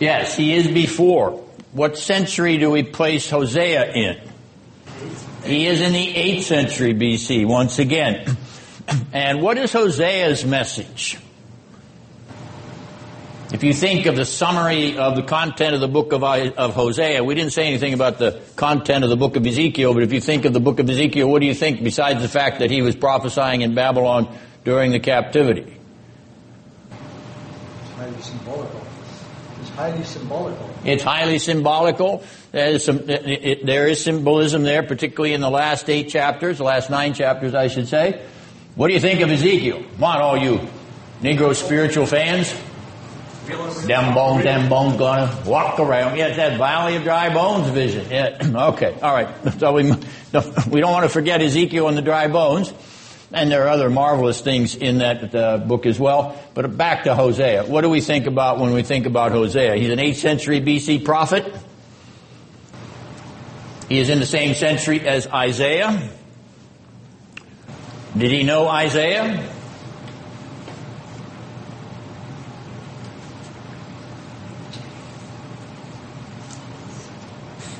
Yes, 0.00 0.36
he 0.36 0.52
is 0.52 0.68
before. 0.68 1.42
What 1.72 1.96
century 1.96 2.58
do 2.58 2.70
we 2.70 2.82
place 2.82 3.30
Hosea 3.30 3.92
in? 3.92 4.20
He 5.44 5.66
is 5.66 5.80
in 5.80 5.92
the 5.92 6.14
8th 6.14 6.42
century 6.42 6.92
BC, 6.92 7.46
once 7.46 7.78
again. 7.78 8.36
And 9.12 9.40
what 9.40 9.56
is 9.58 9.72
Hosea's 9.72 10.44
message? 10.44 11.18
If 13.52 13.62
you 13.62 13.72
think 13.72 14.06
of 14.06 14.16
the 14.16 14.24
summary 14.24 14.98
of 14.98 15.14
the 15.14 15.22
content 15.22 15.74
of 15.74 15.80
the 15.80 15.86
book 15.86 16.12
of, 16.12 16.24
of 16.24 16.74
Hosea, 16.74 17.22
we 17.22 17.36
didn't 17.36 17.52
say 17.52 17.68
anything 17.68 17.94
about 17.94 18.18
the 18.18 18.40
content 18.56 19.04
of 19.04 19.10
the 19.10 19.16
book 19.16 19.36
of 19.36 19.46
Ezekiel, 19.46 19.94
but 19.94 20.02
if 20.02 20.12
you 20.12 20.20
think 20.20 20.44
of 20.44 20.52
the 20.52 20.58
book 20.58 20.80
of 20.80 20.90
Ezekiel, 20.90 21.28
what 21.28 21.40
do 21.40 21.46
you 21.46 21.54
think 21.54 21.84
besides 21.84 22.22
the 22.22 22.28
fact 22.28 22.58
that 22.58 22.72
he 22.72 22.82
was 22.82 22.96
prophesying 22.96 23.60
in 23.60 23.74
Babylon 23.74 24.36
during 24.64 24.90
the 24.90 24.98
captivity? 24.98 25.76
It's 26.90 27.90
highly 27.94 28.20
symbolical. 28.20 28.82
It's 29.60 29.70
highly 29.70 30.04
symbolical. 30.04 30.70
It's 30.84 31.02
highly 31.04 31.38
symbolical. 31.38 32.24
There 32.50 32.66
is, 32.66 32.84
some, 32.84 33.08
it, 33.08 33.26
it, 33.26 33.66
there 33.66 33.86
is 33.86 34.02
symbolism 34.02 34.64
there, 34.64 34.82
particularly 34.82 35.34
in 35.34 35.40
the 35.40 35.50
last 35.50 35.88
eight 35.88 36.08
chapters, 36.08 36.58
the 36.58 36.64
last 36.64 36.90
nine 36.90 37.14
chapters, 37.14 37.54
I 37.54 37.68
should 37.68 37.86
say. 37.86 38.26
What 38.74 38.88
do 38.88 38.94
you 38.94 39.00
think 39.00 39.20
of 39.20 39.30
Ezekiel? 39.30 39.84
Come 39.94 40.04
on, 40.04 40.20
all 40.20 40.36
you 40.36 40.68
Negro 41.20 41.54
spiritual 41.54 42.06
fans. 42.06 42.52
Them 43.46 44.14
bones, 44.14 44.42
them 44.42 44.68
bones 44.68 44.96
gonna 44.96 45.42
walk 45.46 45.78
around. 45.78 46.16
Yeah, 46.16 46.28
it's 46.28 46.36
that 46.36 46.58
Valley 46.58 46.96
of 46.96 47.04
Dry 47.04 47.32
Bones 47.32 47.68
vision. 47.68 48.10
Yeah. 48.10 48.38
okay, 48.72 48.98
all 49.00 49.14
right. 49.14 49.28
So 49.58 49.72
we, 49.72 49.84
we 49.84 50.80
don't 50.80 50.92
want 50.92 51.04
to 51.04 51.08
forget 51.08 51.40
Ezekiel 51.40 51.88
and 51.88 51.96
the 51.96 52.02
dry 52.02 52.28
bones. 52.28 52.72
And 53.32 53.50
there 53.50 53.64
are 53.64 53.68
other 53.68 53.90
marvelous 53.90 54.40
things 54.40 54.76
in 54.76 54.98
that 54.98 55.34
uh, 55.34 55.58
book 55.58 55.86
as 55.86 55.98
well. 55.98 56.40
But 56.54 56.76
back 56.76 57.04
to 57.04 57.14
Hosea. 57.14 57.64
What 57.64 57.80
do 57.80 57.88
we 57.88 58.00
think 58.00 58.26
about 58.26 58.58
when 58.58 58.72
we 58.72 58.82
think 58.82 59.06
about 59.06 59.32
Hosea? 59.32 59.76
He's 59.76 59.90
an 59.90 59.98
8th 59.98 60.16
century 60.16 60.60
BC 60.60 61.04
prophet. 61.04 61.52
He 63.88 63.98
is 63.98 64.08
in 64.10 64.20
the 64.20 64.26
same 64.26 64.54
century 64.54 65.00
as 65.06 65.26
Isaiah. 65.26 66.10
Did 68.16 68.30
he 68.30 68.42
know 68.42 68.68
Isaiah? 68.68 69.55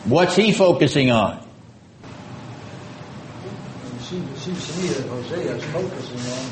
What's 0.08 0.36
he 0.36 0.52
focusing 0.52 1.10
on? 1.10 1.44
It 3.42 4.00
seems, 4.02 4.46
to 4.46 4.80
me 4.80 4.88
that 4.90 5.08
Hosea 5.08 5.56
is 5.56 5.64
focusing 5.64 6.20
on, 6.30 6.46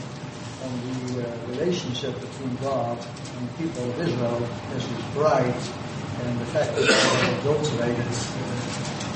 on 0.67 1.15
the 1.15 1.23
uh, 1.23 1.47
relationship 1.51 2.19
between 2.21 2.57
God 2.57 2.99
and 2.99 3.49
the 3.49 3.53
people 3.63 3.91
of 3.91 4.01
Israel 4.01 4.49
as 4.75 4.85
his 4.85 5.05
bride 5.15 5.45
and 5.45 6.41
the 6.41 6.47
fact 6.47 6.75
that 6.75 6.83
they 6.83 7.39
adulterated 7.39 8.05
uh, 8.05 8.65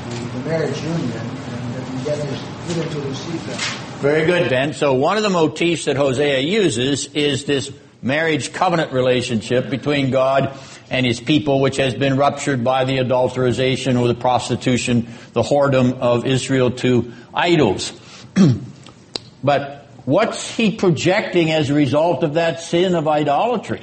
the, 0.08 0.38
the 0.38 0.44
marriage 0.48 0.80
union 0.82 1.10
and 1.10 1.74
that 1.74 1.88
he 1.88 2.06
yet 2.06 2.18
is 2.18 2.76
willing 2.76 2.90
to 2.90 3.00
receive 3.08 3.44
them. 3.44 3.58
Very 3.98 4.24
good, 4.24 4.50
Ben. 4.50 4.72
So 4.72 4.94
one 4.94 5.16
of 5.16 5.24
the 5.24 5.30
motifs 5.30 5.86
that 5.86 5.96
Hosea 5.96 6.38
uses 6.42 7.06
is 7.12 7.44
this 7.44 7.72
marriage 8.02 8.52
covenant 8.52 8.92
relationship 8.92 9.68
between 9.68 10.12
God 10.12 10.56
and 10.90 11.04
his 11.04 11.20
people, 11.20 11.60
which 11.60 11.76
has 11.76 11.94
been 11.94 12.16
ruptured 12.16 12.64
by 12.64 12.84
the 12.84 12.98
adulterization 12.98 13.96
or 13.96 14.08
the 14.08 14.14
prostitution, 14.14 15.08
the 15.32 15.42
whoredom 15.42 15.98
of 15.98 16.26
Israel 16.26 16.70
to 16.70 17.12
idols. 17.34 17.92
but 19.44 19.86
what's 20.04 20.56
he 20.56 20.76
projecting 20.76 21.50
as 21.50 21.70
a 21.70 21.74
result 21.74 22.22
of 22.22 22.34
that 22.34 22.60
sin 22.60 22.94
of 22.94 23.06
idolatry? 23.06 23.80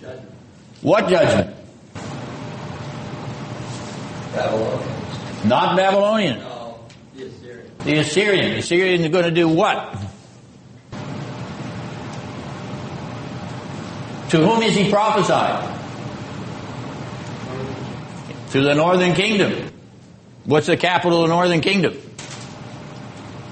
Judgment. 0.00 0.32
What 0.82 1.08
judgment? 1.08 1.56
Babylonians. 4.34 5.44
Not 5.44 5.76
Babylonian. 5.76 6.38
No, 6.40 6.78
the 7.14 7.24
Assyrians. 7.26 7.84
The 7.84 7.96
Assyrian. 7.98 8.50
The 8.52 8.58
Assyrian 8.58 9.00
is 9.02 9.08
going 9.08 9.24
to 9.24 9.30
do 9.30 9.48
what? 9.48 9.92
To 14.30 14.38
whom 14.38 14.62
is 14.62 14.74
he 14.74 14.90
prophesied? 14.90 15.75
To 18.56 18.62
the 18.62 18.74
northern 18.74 19.12
kingdom. 19.12 19.70
What's 20.46 20.66
the 20.66 20.78
capital 20.78 21.22
of 21.22 21.28
the 21.28 21.34
northern 21.34 21.60
kingdom? 21.60 21.94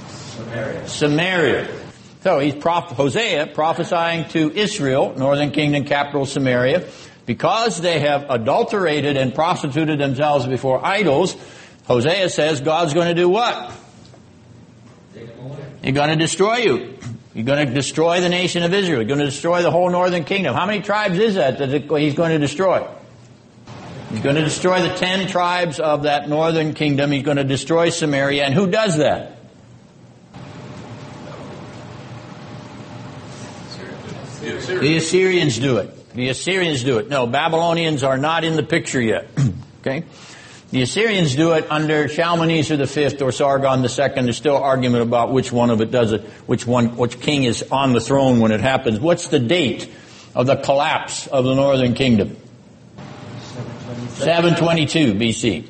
Samaria. 0.09 0.89
Samaria. 0.89 1.81
So 2.23 2.39
he's 2.39 2.55
prof- 2.55 2.85
Hosea 2.85 3.49
prophesying 3.49 4.31
to 4.31 4.51
Israel, 4.51 5.13
northern 5.15 5.51
kingdom 5.51 5.85
capital 5.85 6.25
Samaria, 6.25 6.89
because 7.27 7.83
they 7.83 8.01
have 8.01 8.31
adulterated 8.31 9.19
and 9.19 9.35
prostituted 9.35 10.01
themselves 10.01 10.47
before 10.47 10.83
idols. 10.83 11.37
Hosea 11.85 12.31
says 12.31 12.63
God's 12.63 12.95
going 12.95 13.09
to 13.09 13.15
do 13.15 13.29
what? 13.29 13.75
Take 15.13 15.37
them 15.37 15.45
away. 15.45 15.65
He's 15.83 15.93
going 15.93 16.09
to 16.09 16.17
destroy 16.17 16.57
you. 16.57 16.99
You're 17.35 17.45
going 17.45 17.69
to 17.69 17.75
destroy 17.75 18.23
the 18.23 18.31
nation 18.31 18.63
of 18.63 18.73
Israel. 18.73 19.01
You're 19.01 19.09
going 19.09 19.21
to 19.21 19.27
destroy 19.27 19.61
the 19.61 19.71
whole 19.71 19.91
northern 19.91 20.25
kingdom. 20.25 20.55
How 20.55 20.65
many 20.65 20.81
tribes 20.81 21.19
is 21.19 21.35
that 21.35 21.59
that 21.59 21.69
he's 22.01 22.15
going 22.15 22.31
to 22.31 22.39
destroy? 22.39 22.89
He's 24.15 24.23
going 24.23 24.37
to 24.37 24.45
destroy 24.45 24.81
the 24.81 24.95
ten 24.95 25.27
tribes 25.27 25.81
of 25.81 26.05
that 26.05 26.29
northern 26.29 26.73
kingdom. 26.73 27.11
He's 27.11 27.25
going 27.25 27.37
to 27.37 27.43
destroy 27.43 27.91
Samaria. 27.91 28.45
And 28.45 28.55
who 28.55 28.71
does 28.71 28.99
that? 28.99 29.39
The 34.41 34.97
Assyrians. 34.99 35.59
Do 35.59 35.79
it. 35.79 36.15
The 36.15 36.29
Assyrians 36.29 36.85
do 36.85 36.99
it. 36.99 37.09
No, 37.09 37.27
Babylonians 37.27 38.05
are 38.05 38.17
not 38.17 38.45
in 38.45 38.55
the 38.55 38.63
picture 38.63 39.01
yet. 39.01 39.27
okay? 39.81 40.05
The 40.71 40.83
Assyrians 40.83 41.35
do 41.35 41.51
it 41.55 41.69
under 41.69 42.07
Shalmaneser 42.07 42.77
the 42.77 42.87
fifth 42.87 43.21
or 43.21 43.33
Sargon 43.33 43.83
the 43.83 43.89
second. 43.89 44.27
There's 44.27 44.37
still 44.37 44.59
argument 44.59 45.03
about 45.03 45.33
which 45.33 45.51
one 45.51 45.71
of 45.71 45.81
it 45.81 45.91
does 45.91 46.13
it, 46.13 46.21
which 46.47 46.69
one, 46.69 46.97
which 46.97 47.19
king 47.19 47.43
is 47.43 47.65
on 47.73 47.95
the 47.95 48.01
throne 48.01 48.39
when 48.39 48.53
it 48.53 48.61
happens. 48.61 49.01
What's 49.01 49.27
the 49.27 49.41
date 49.41 49.91
of 50.37 50.47
the 50.47 50.55
collapse 50.55 51.27
of 51.27 51.45
the 51.45 51.57
northern 51.57 51.95
kingdom? 51.95 52.37
722 54.15 55.15
BC. 55.15 55.69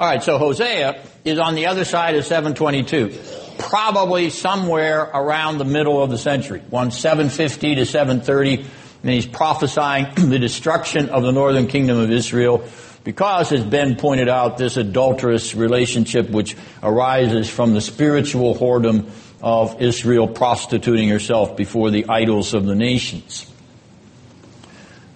All 0.00 0.08
right, 0.08 0.22
so 0.22 0.38
Hosea 0.38 1.02
is 1.24 1.38
on 1.38 1.54
the 1.54 1.66
other 1.66 1.84
side 1.84 2.16
of 2.16 2.24
722, 2.24 3.18
probably 3.58 4.30
somewhere 4.30 5.02
around 5.02 5.58
the 5.58 5.64
middle 5.64 6.02
of 6.02 6.10
the 6.10 6.18
century, 6.18 6.62
one 6.70 6.90
750 6.90 7.76
to 7.76 7.86
730, 7.86 8.66
and 9.02 9.10
he's 9.10 9.26
prophesying 9.26 10.06
the 10.16 10.38
destruction 10.38 11.10
of 11.10 11.22
the 11.22 11.32
northern 11.32 11.66
kingdom 11.66 11.98
of 11.98 12.10
Israel 12.10 12.64
because, 13.04 13.52
as 13.52 13.64
Ben 13.64 13.96
pointed 13.96 14.28
out, 14.28 14.58
this 14.58 14.76
adulterous 14.76 15.54
relationship 15.54 16.30
which 16.30 16.56
arises 16.82 17.50
from 17.50 17.74
the 17.74 17.80
spiritual 17.80 18.54
whoredom 18.54 19.10
of 19.42 19.82
Israel 19.82 20.28
prostituting 20.28 21.08
herself 21.08 21.56
before 21.56 21.90
the 21.90 22.06
idols 22.08 22.54
of 22.54 22.64
the 22.64 22.76
nations. 22.76 23.46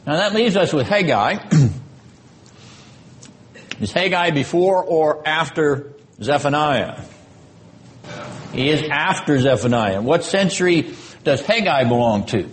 Now 0.05 0.17
that 0.17 0.35
leaves 0.35 0.57
us 0.57 0.73
with 0.73 0.89
Haggai. 0.89 1.39
Is 3.81 3.93
Haggai 3.93 4.31
before 4.31 4.83
or 4.83 5.27
after 5.27 5.93
Zephaniah? 6.23 7.03
He 8.53 8.71
is 8.71 8.83
after 8.91 9.39
Zephaniah. 9.39 10.01
What 10.01 10.25
century 10.25 10.95
does 11.25 11.43
Haggai 11.43 11.85
belong 11.85 12.27
to? 12.27 12.49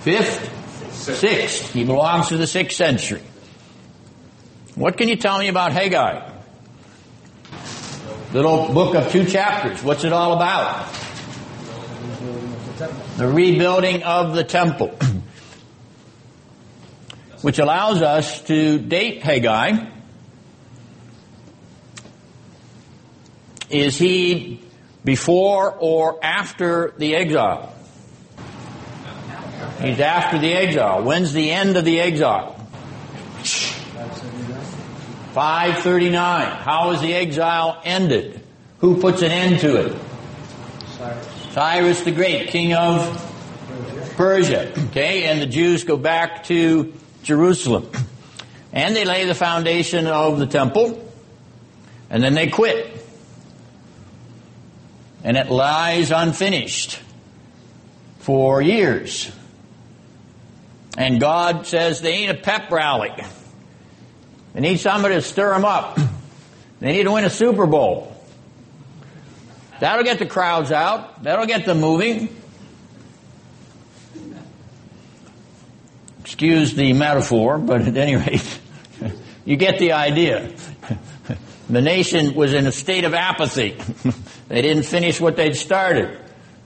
Fifth. 0.00 0.50
Sixth. 0.92 1.72
He 1.72 1.84
belongs 1.84 2.28
to 2.28 2.36
the 2.36 2.46
sixth 2.46 2.76
century. 2.76 3.22
What 4.74 4.96
can 4.96 5.08
you 5.08 5.16
tell 5.16 5.38
me 5.38 5.48
about 5.48 5.72
Haggai? 5.72 6.32
Little 8.32 8.72
book 8.72 8.96
of 8.96 9.12
two 9.12 9.24
chapters. 9.26 9.82
What's 9.84 10.02
it 10.02 10.12
all 10.12 10.32
about? 10.32 10.92
The 13.16 13.28
rebuilding 13.28 14.02
of 14.02 14.34
the 14.34 14.42
temple. 14.42 14.96
Which 17.44 17.58
allows 17.58 18.00
us 18.00 18.40
to 18.44 18.78
date 18.78 19.22
Haggai. 19.22 19.90
Is 23.68 23.98
he 23.98 24.62
before 25.04 25.76
or 25.78 26.24
after 26.24 26.94
the 26.96 27.14
exile? 27.14 27.74
He's 29.78 30.00
after 30.00 30.38
the 30.38 30.54
exile. 30.54 31.02
When's 31.02 31.34
the 31.34 31.50
end 31.50 31.76
of 31.76 31.84
the 31.84 32.00
exile? 32.00 32.54
539. 35.34 36.46
How 36.46 36.92
is 36.92 37.02
the 37.02 37.12
exile 37.12 37.78
ended? 37.84 38.40
Who 38.78 39.02
puts 39.02 39.20
an 39.20 39.30
end 39.30 39.60
to 39.60 39.84
it? 39.84 40.00
Cyrus. 40.96 41.28
Cyrus 41.52 42.00
the 42.04 42.12
Great, 42.12 42.48
king 42.48 42.72
of 42.72 44.14
Persia. 44.16 44.72
Okay, 44.86 45.24
and 45.24 45.42
the 45.42 45.46
Jews 45.46 45.84
go 45.84 45.98
back 45.98 46.44
to 46.44 46.94
Jerusalem. 47.24 47.90
And 48.72 48.94
they 48.94 49.04
lay 49.04 49.24
the 49.24 49.34
foundation 49.34 50.06
of 50.06 50.38
the 50.38 50.46
temple, 50.46 51.12
and 52.10 52.22
then 52.22 52.34
they 52.34 52.48
quit. 52.48 52.90
And 55.22 55.36
it 55.36 55.48
lies 55.50 56.10
unfinished 56.10 57.00
for 58.18 58.60
years. 58.60 59.30
And 60.96 61.20
God 61.20 61.66
says 61.66 62.00
they 62.00 62.16
need 62.16 62.30
a 62.30 62.34
pep 62.34 62.70
rally. 62.70 63.12
They 64.52 64.60
need 64.60 64.78
somebody 64.78 65.14
to 65.14 65.22
stir 65.22 65.52
them 65.52 65.64
up. 65.64 65.98
They 66.80 66.92
need 66.92 67.04
to 67.04 67.12
win 67.12 67.24
a 67.24 67.30
Super 67.30 67.66
Bowl. 67.66 68.14
That'll 69.80 70.04
get 70.04 70.18
the 70.18 70.26
crowds 70.26 70.70
out. 70.72 71.22
That'll 71.22 71.46
get 71.46 71.64
them 71.64 71.80
moving. 71.80 72.28
Excuse 76.24 76.72
the 76.72 76.94
metaphor, 76.94 77.58
but 77.58 77.82
at 77.82 77.98
any 77.98 78.16
rate, 78.16 78.60
you 79.44 79.56
get 79.56 79.78
the 79.78 79.92
idea. 79.92 80.54
The 81.68 81.82
nation 81.82 82.34
was 82.34 82.54
in 82.54 82.66
a 82.66 82.72
state 82.72 83.04
of 83.04 83.14
apathy. 83.14 83.76
They 84.46 84.60
didn't 84.60 84.82
finish 84.82 85.18
what 85.22 85.36
they'd 85.36 85.56
started. 85.56 86.18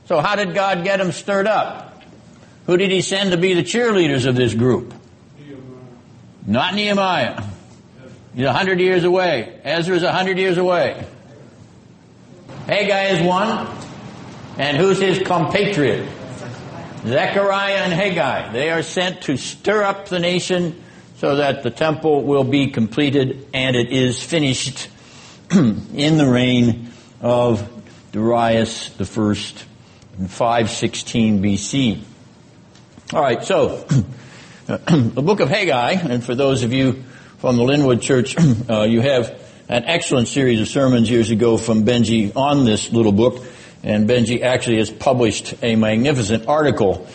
So 0.06 0.20
how 0.20 0.34
did 0.34 0.52
God 0.52 0.82
get 0.82 0.98
them 0.98 1.12
stirred 1.12 1.46
up? 1.46 2.02
Who 2.66 2.76
did 2.76 2.90
he 2.90 3.02
send 3.02 3.30
to 3.30 3.36
be 3.36 3.54
the 3.54 3.62
cheerleaders 3.62 4.26
of 4.26 4.34
this 4.34 4.52
group? 4.52 4.92
Not 6.44 6.74
Nehemiah. 6.74 7.44
He's 8.34 8.44
a 8.44 8.52
hundred 8.52 8.80
years 8.80 9.04
away. 9.04 9.60
Ezra's 9.62 10.02
a 10.02 10.10
hundred 10.10 10.38
years 10.38 10.58
away. 10.58 11.06
Haggai 12.66 13.04
is 13.10 13.22
one. 13.22 13.68
And 14.58 14.76
who's 14.76 14.98
his 14.98 15.20
compatriot? 15.20 16.08
Zechariah 17.06 17.84
and 17.84 17.92
Haggai. 17.92 18.52
They 18.52 18.70
are 18.70 18.82
sent 18.82 19.22
to 19.22 19.36
stir 19.36 19.82
up 19.82 20.08
the 20.08 20.18
nation 20.18 20.82
so 21.16 21.36
that 21.36 21.62
the 21.62 21.70
temple 21.70 22.24
will 22.24 22.44
be 22.44 22.70
completed 22.70 23.48
and 23.52 23.76
it 23.76 23.90
is 23.90 24.22
finished 24.22 24.88
in 25.50 26.18
the 26.18 26.26
reign 26.26 26.92
of 27.20 27.68
Darius 28.12 28.90
the 28.90 29.04
first 29.04 29.64
in 30.18 30.28
516 30.28 31.42
BC. 31.42 32.02
All 33.12 33.22
right, 33.22 33.42
so 33.42 33.76
the 34.66 35.22
book 35.22 35.40
of 35.40 35.48
Haggai, 35.48 35.92
and 35.92 36.22
for 36.22 36.34
those 36.34 36.62
of 36.62 36.72
you 36.72 37.04
from 37.38 37.56
the 37.56 37.62
Lynnwood 37.62 38.02
Church, 38.02 38.36
uh, 38.70 38.82
you 38.82 39.00
have 39.00 39.40
an 39.68 39.84
excellent 39.84 40.28
series 40.28 40.60
of 40.60 40.68
sermons 40.68 41.10
years 41.10 41.30
ago 41.30 41.56
from 41.56 41.84
Benji 41.84 42.34
on 42.34 42.64
this 42.64 42.92
little 42.92 43.12
book, 43.12 43.44
and 43.82 44.08
Benji 44.08 44.42
actually 44.42 44.78
has 44.78 44.90
published 44.90 45.54
a 45.62 45.76
magnificent 45.76 46.46
article 46.48 47.06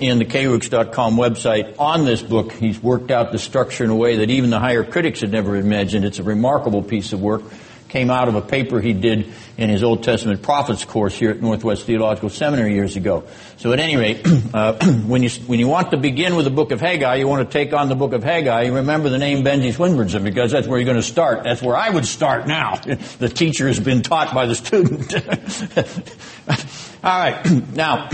in 0.00 0.18
the 0.18 0.24
kerux.com 0.24 1.16
website 1.16 1.74
on 1.78 2.04
this 2.04 2.22
book. 2.22 2.52
He's 2.52 2.82
worked 2.82 3.10
out 3.10 3.32
the 3.32 3.38
structure 3.38 3.84
in 3.84 3.90
a 3.90 3.96
way 3.96 4.16
that 4.16 4.30
even 4.30 4.50
the 4.50 4.58
higher 4.58 4.82
critics 4.84 5.20
had 5.20 5.30
never 5.30 5.56
imagined. 5.56 6.04
It's 6.04 6.18
a 6.18 6.22
remarkable 6.22 6.82
piece 6.82 7.12
of 7.12 7.20
work. 7.20 7.42
Came 7.90 8.08
out 8.08 8.28
of 8.28 8.36
a 8.36 8.40
paper 8.40 8.80
he 8.80 8.92
did 8.92 9.32
in 9.58 9.68
his 9.68 9.82
Old 9.82 10.04
Testament 10.04 10.42
prophets 10.42 10.84
course 10.84 11.18
here 11.18 11.32
at 11.32 11.42
Northwest 11.42 11.86
Theological 11.86 12.28
Seminary 12.28 12.72
years 12.72 12.94
ago. 12.94 13.24
So 13.56 13.72
at 13.72 13.80
any 13.80 13.96
rate, 13.96 14.24
uh, 14.54 14.74
when 15.06 15.24
you 15.24 15.30
when 15.48 15.58
you 15.58 15.66
want 15.66 15.90
to 15.90 15.96
begin 15.96 16.36
with 16.36 16.44
the 16.44 16.52
book 16.52 16.70
of 16.70 16.80
Haggai, 16.80 17.16
you 17.16 17.26
want 17.26 17.50
to 17.50 17.52
take 17.52 17.72
on 17.72 17.88
the 17.88 17.96
book 17.96 18.12
of 18.12 18.22
Haggai. 18.22 18.62
You 18.62 18.76
remember 18.76 19.08
the 19.08 19.18
name 19.18 19.44
Benji 19.44 19.74
Swinburnson 19.74 20.22
because 20.22 20.52
that's 20.52 20.68
where 20.68 20.78
you're 20.78 20.84
going 20.84 20.98
to 20.98 21.02
start. 21.02 21.42
That's 21.42 21.60
where 21.60 21.74
I 21.74 21.90
would 21.90 22.06
start 22.06 22.46
now. 22.46 22.80
The 23.18 23.28
teacher 23.28 23.66
has 23.66 23.80
been 23.80 24.02
taught 24.02 24.32
by 24.32 24.46
the 24.46 24.54
student. 24.54 25.12
All 27.04 27.18
right, 27.18 27.44
now. 27.74 28.08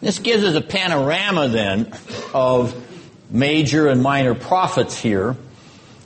This 0.00 0.18
gives 0.18 0.44
us 0.44 0.54
a 0.54 0.60
panorama 0.60 1.48
then 1.48 1.92
of 2.32 2.74
major 3.30 3.88
and 3.88 4.02
minor 4.02 4.34
prophets 4.34 4.96
here. 4.98 5.36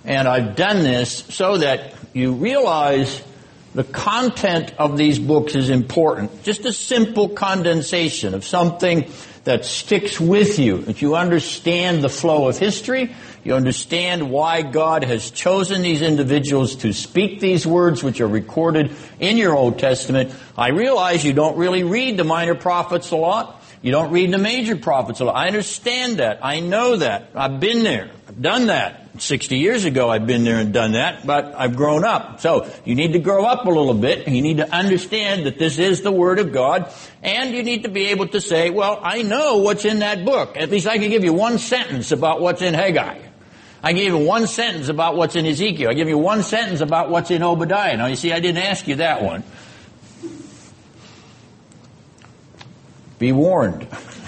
And 0.04 0.26
I've 0.26 0.56
done 0.56 0.82
this 0.82 1.24
so 1.30 1.58
that 1.58 1.94
you 2.12 2.32
realize 2.32 3.22
the 3.74 3.84
content 3.84 4.74
of 4.78 4.98
these 4.98 5.18
books 5.18 5.54
is 5.54 5.70
important. 5.70 6.42
Just 6.42 6.64
a 6.64 6.72
simple 6.72 7.28
condensation 7.30 8.34
of 8.34 8.44
something 8.44 9.10
that 9.44 9.64
sticks 9.64 10.20
with 10.20 10.58
you, 10.58 10.78
that 10.82 11.02
you 11.02 11.16
understand 11.16 12.02
the 12.02 12.08
flow 12.08 12.48
of 12.48 12.58
history, 12.58 13.14
you 13.44 13.54
understand 13.54 14.30
why 14.30 14.62
God 14.62 15.02
has 15.02 15.30
chosen 15.30 15.82
these 15.82 16.00
individuals 16.00 16.76
to 16.76 16.92
speak 16.92 17.40
these 17.40 17.66
words 17.66 18.02
which 18.04 18.20
are 18.20 18.28
recorded 18.28 18.94
in 19.18 19.36
your 19.36 19.54
Old 19.54 19.80
Testament. 19.80 20.32
I 20.56 20.68
realize 20.68 21.24
you 21.24 21.32
don't 21.32 21.56
really 21.56 21.82
read 21.82 22.16
the 22.16 22.24
minor 22.24 22.54
prophets 22.54 23.10
a 23.10 23.16
lot. 23.16 23.60
You 23.80 23.90
don't 23.90 24.12
read 24.12 24.32
the 24.32 24.38
major 24.38 24.76
prophets 24.76 25.18
a 25.18 25.24
lot. 25.24 25.34
I 25.34 25.48
understand 25.48 26.18
that. 26.18 26.44
I 26.44 26.60
know 26.60 26.96
that. 26.96 27.30
I've 27.34 27.58
been 27.58 27.82
there. 27.82 28.10
I've 28.28 28.40
done 28.40 28.66
that. 28.66 29.01
60 29.18 29.58
years 29.58 29.84
ago 29.84 30.08
I've 30.08 30.26
been 30.26 30.44
there 30.44 30.58
and 30.58 30.72
done 30.72 30.92
that, 30.92 31.26
but 31.26 31.54
I've 31.56 31.76
grown 31.76 32.04
up. 32.04 32.40
So 32.40 32.70
you 32.84 32.94
need 32.94 33.12
to 33.12 33.18
grow 33.18 33.44
up 33.44 33.66
a 33.66 33.68
little 33.68 33.94
bit. 33.94 34.26
You 34.26 34.42
need 34.42 34.56
to 34.56 34.74
understand 34.74 35.46
that 35.46 35.58
this 35.58 35.78
is 35.78 36.02
the 36.02 36.12
Word 36.12 36.38
of 36.38 36.52
God. 36.52 36.92
And 37.22 37.54
you 37.54 37.62
need 37.62 37.82
to 37.82 37.88
be 37.88 38.06
able 38.06 38.28
to 38.28 38.40
say, 38.40 38.70
well, 38.70 38.98
I 39.02 39.22
know 39.22 39.58
what's 39.58 39.84
in 39.84 40.00
that 40.00 40.24
book. 40.24 40.56
At 40.56 40.70
least 40.70 40.86
I 40.86 40.98
can 40.98 41.10
give 41.10 41.24
you 41.24 41.32
one 41.32 41.58
sentence 41.58 42.10
about 42.10 42.40
what's 42.40 42.62
in 42.62 42.74
Haggai. 42.74 43.20
I 43.82 43.92
give 43.92 44.06
you 44.06 44.18
one 44.18 44.46
sentence 44.46 44.88
about 44.88 45.16
what's 45.16 45.34
in 45.34 45.44
Ezekiel. 45.44 45.90
I 45.90 45.94
give 45.94 46.08
you 46.08 46.18
one 46.18 46.42
sentence 46.42 46.80
about 46.80 47.10
what's 47.10 47.30
in 47.30 47.42
Obadiah. 47.42 47.96
Now 47.96 48.06
you 48.06 48.16
see, 48.16 48.32
I 48.32 48.40
didn't 48.40 48.62
ask 48.62 48.86
you 48.86 48.96
that 48.96 49.22
one. 49.22 49.42
Be 53.18 53.32
warned. 53.32 53.86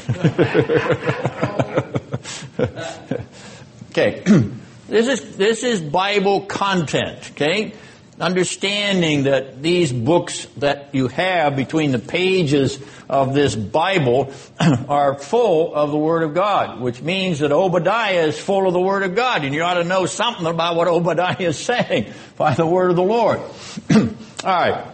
okay. 3.90 4.22
This 4.88 5.08
is, 5.08 5.36
this 5.36 5.64
is 5.64 5.80
Bible 5.80 6.42
content, 6.42 7.30
okay? 7.32 7.72
Understanding 8.20 9.24
that 9.24 9.62
these 9.62 9.92
books 9.92 10.46
that 10.58 10.94
you 10.94 11.08
have 11.08 11.56
between 11.56 11.90
the 11.90 11.98
pages 11.98 12.78
of 13.08 13.34
this 13.34 13.56
Bible 13.56 14.32
are 14.88 15.18
full 15.18 15.74
of 15.74 15.90
the 15.90 15.96
Word 15.96 16.22
of 16.22 16.34
God, 16.34 16.80
which 16.80 17.00
means 17.00 17.38
that 17.38 17.50
Obadiah 17.50 18.26
is 18.26 18.38
full 18.38 18.66
of 18.66 18.72
the 18.72 18.80
Word 18.80 19.02
of 19.02 19.14
God, 19.14 19.44
and 19.44 19.54
you 19.54 19.62
ought 19.62 19.74
to 19.74 19.84
know 19.84 20.06
something 20.06 20.46
about 20.46 20.76
what 20.76 20.86
Obadiah 20.98 21.36
is 21.40 21.58
saying 21.58 22.12
by 22.36 22.54
the 22.54 22.66
Word 22.66 22.90
of 22.90 22.96
the 22.96 23.02
Lord. 23.02 23.40
All 23.90 24.06
right. 24.44 24.86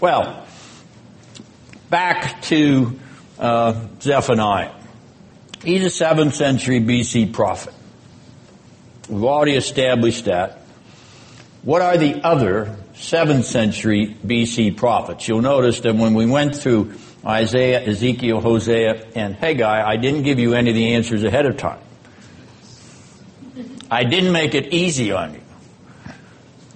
Well, 0.00 0.46
back 1.90 2.42
to 2.42 2.98
uh, 3.38 3.88
Zephaniah. 4.00 4.72
He's 5.64 5.82
a 5.82 6.04
7th 6.04 6.34
century 6.34 6.80
BC 6.80 7.32
prophet. 7.32 7.74
We've 9.08 9.24
already 9.24 9.56
established 9.56 10.24
that. 10.24 10.62
What 11.62 11.82
are 11.82 11.96
the 11.96 12.22
other 12.22 12.76
7th 12.94 13.44
century 13.44 14.16
BC 14.24 14.76
prophets? 14.76 15.26
You'll 15.28 15.42
notice 15.42 15.80
that 15.80 15.94
when 15.94 16.14
we 16.14 16.26
went 16.26 16.56
through 16.56 16.94
Isaiah, 17.24 17.84
Ezekiel, 17.84 18.40
Hosea, 18.40 19.06
and 19.14 19.34
Haggai, 19.34 19.82
I 19.84 19.96
didn't 19.96 20.22
give 20.22 20.38
you 20.38 20.54
any 20.54 20.70
of 20.70 20.76
the 20.76 20.94
answers 20.94 21.24
ahead 21.24 21.46
of 21.46 21.56
time. 21.56 21.80
I 23.90 24.04
didn't 24.04 24.32
make 24.32 24.54
it 24.54 24.72
easy 24.72 25.12
on 25.12 25.34
you. 25.34 25.40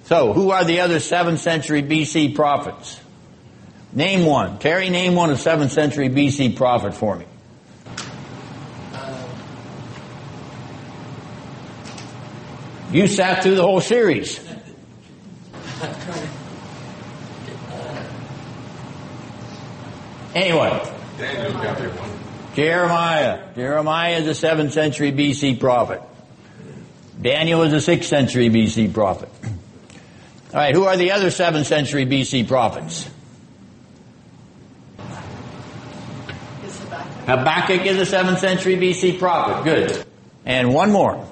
So, 0.05 0.33
who 0.33 0.51
are 0.51 0.65
the 0.65 0.81
other 0.81 0.97
7th 0.97 1.37
century 1.37 1.83
BC 1.83 2.35
prophets? 2.35 2.99
Name 3.93 4.25
one. 4.25 4.59
Terry, 4.59 4.89
name 4.89 5.15
one 5.15 5.29
of 5.29 5.37
7th 5.37 5.69
century 5.69 6.09
BC 6.09 6.55
prophet 6.55 6.93
for 6.93 7.15
me. 7.15 7.25
You 12.91 13.07
sat 13.07 13.43
through 13.43 13.55
the 13.55 13.63
whole 13.63 13.79
series. 13.79 14.39
Anyway, 20.35 20.93
Daniel 21.17 21.51
got 21.53 21.77
there 21.77 21.89
one. 21.89 22.09
Jeremiah. 22.55 23.53
Jeremiah 23.55 24.17
is 24.17 24.43
a 24.43 24.47
7th 24.47 24.71
century 24.71 25.11
BC 25.11 25.59
prophet. 25.59 26.01
Daniel 27.21 27.63
is 27.63 27.87
a 27.87 27.97
6th 27.97 28.05
century 28.05 28.49
BC 28.49 28.93
prophet. 28.93 29.29
All 30.53 30.59
right, 30.59 30.75
who 30.75 30.83
are 30.85 30.97
the 30.97 31.11
other 31.11 31.27
7th 31.27 31.65
century 31.65 32.05
BC 32.05 32.47
prophets? 32.47 33.09
Habakkuk. 37.25 37.27
Habakkuk 37.27 37.85
is 37.85 38.13
a 38.13 38.15
7th 38.15 38.39
century 38.39 38.75
BC 38.75 39.17
prophet. 39.17 39.63
Good. 39.63 40.05
And 40.45 40.73
one 40.73 40.91
more. 40.91 41.25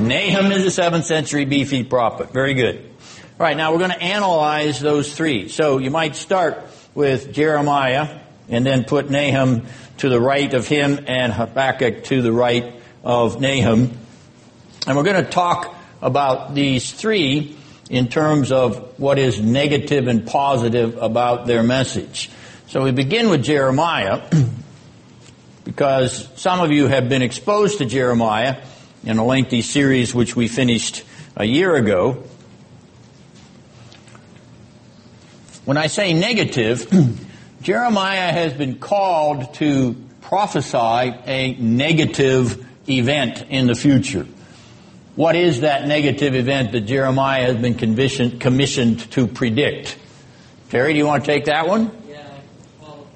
Nahum 0.00 0.50
is 0.50 0.64
a 0.66 0.82
7th 0.82 1.04
century 1.04 1.44
BC 1.44 1.88
prophet. 1.88 2.32
Very 2.32 2.54
good. 2.54 2.76
All 2.78 3.46
right, 3.46 3.56
now 3.56 3.72
we're 3.72 3.78
going 3.78 3.90
to 3.90 4.02
analyze 4.02 4.80
those 4.80 5.14
three. 5.14 5.48
So 5.48 5.78
you 5.78 5.90
might 5.90 6.16
start 6.16 6.64
with 6.94 7.32
Jeremiah 7.32 8.20
and 8.48 8.64
then 8.64 8.84
put 8.84 9.10
Nahum 9.10 9.66
to 9.98 10.08
the 10.08 10.20
right 10.20 10.52
of 10.54 10.66
him 10.66 11.04
and 11.06 11.32
Habakkuk 11.32 12.04
to 12.04 12.22
the 12.22 12.32
right 12.32 12.80
of 13.04 13.40
Nahum. 13.40 13.96
And 14.86 14.96
we're 14.96 15.04
going 15.04 15.22
to 15.22 15.30
talk 15.30 15.76
about 16.00 16.54
these 16.54 16.90
three 16.90 17.56
in 17.90 18.08
terms 18.08 18.52
of 18.52 18.98
what 18.98 19.18
is 19.18 19.40
negative 19.40 20.08
and 20.08 20.26
positive 20.26 20.96
about 20.96 21.46
their 21.46 21.62
message. 21.62 22.30
So 22.68 22.84
we 22.84 22.92
begin 22.92 23.28
with 23.28 23.42
Jeremiah 23.42 24.22
because 25.64 26.28
some 26.36 26.60
of 26.60 26.70
you 26.70 26.86
have 26.86 27.08
been 27.08 27.22
exposed 27.22 27.78
to 27.78 27.84
Jeremiah 27.84 28.62
in 29.04 29.18
a 29.18 29.24
lengthy 29.24 29.62
series 29.62 30.14
which 30.14 30.36
we 30.36 30.48
finished 30.48 31.04
a 31.36 31.44
year 31.44 31.74
ago. 31.76 32.22
When 35.64 35.76
I 35.76 35.86
say 35.86 36.12
negative, 36.12 36.88
Jeremiah 37.62 38.32
has 38.32 38.52
been 38.52 38.78
called 38.78 39.54
to 39.54 39.94
prophesy 40.20 40.76
a 40.76 41.56
negative 41.58 42.66
event 42.88 43.44
in 43.48 43.66
the 43.66 43.74
future. 43.74 44.26
What 45.16 45.36
is 45.36 45.60
that 45.60 45.86
negative 45.86 46.34
event 46.34 46.72
that 46.72 46.82
Jeremiah 46.82 47.52
has 47.52 47.56
been 47.56 47.74
commissioned, 47.74 49.10
to 49.12 49.26
predict? 49.26 49.96
Terry, 50.70 50.92
do 50.92 50.98
you 50.98 51.06
want 51.06 51.24
to 51.24 51.30
take 51.30 51.46
that 51.46 51.66
one? 51.66 51.90
Yeah, 52.08 52.26
well. 52.80 53.06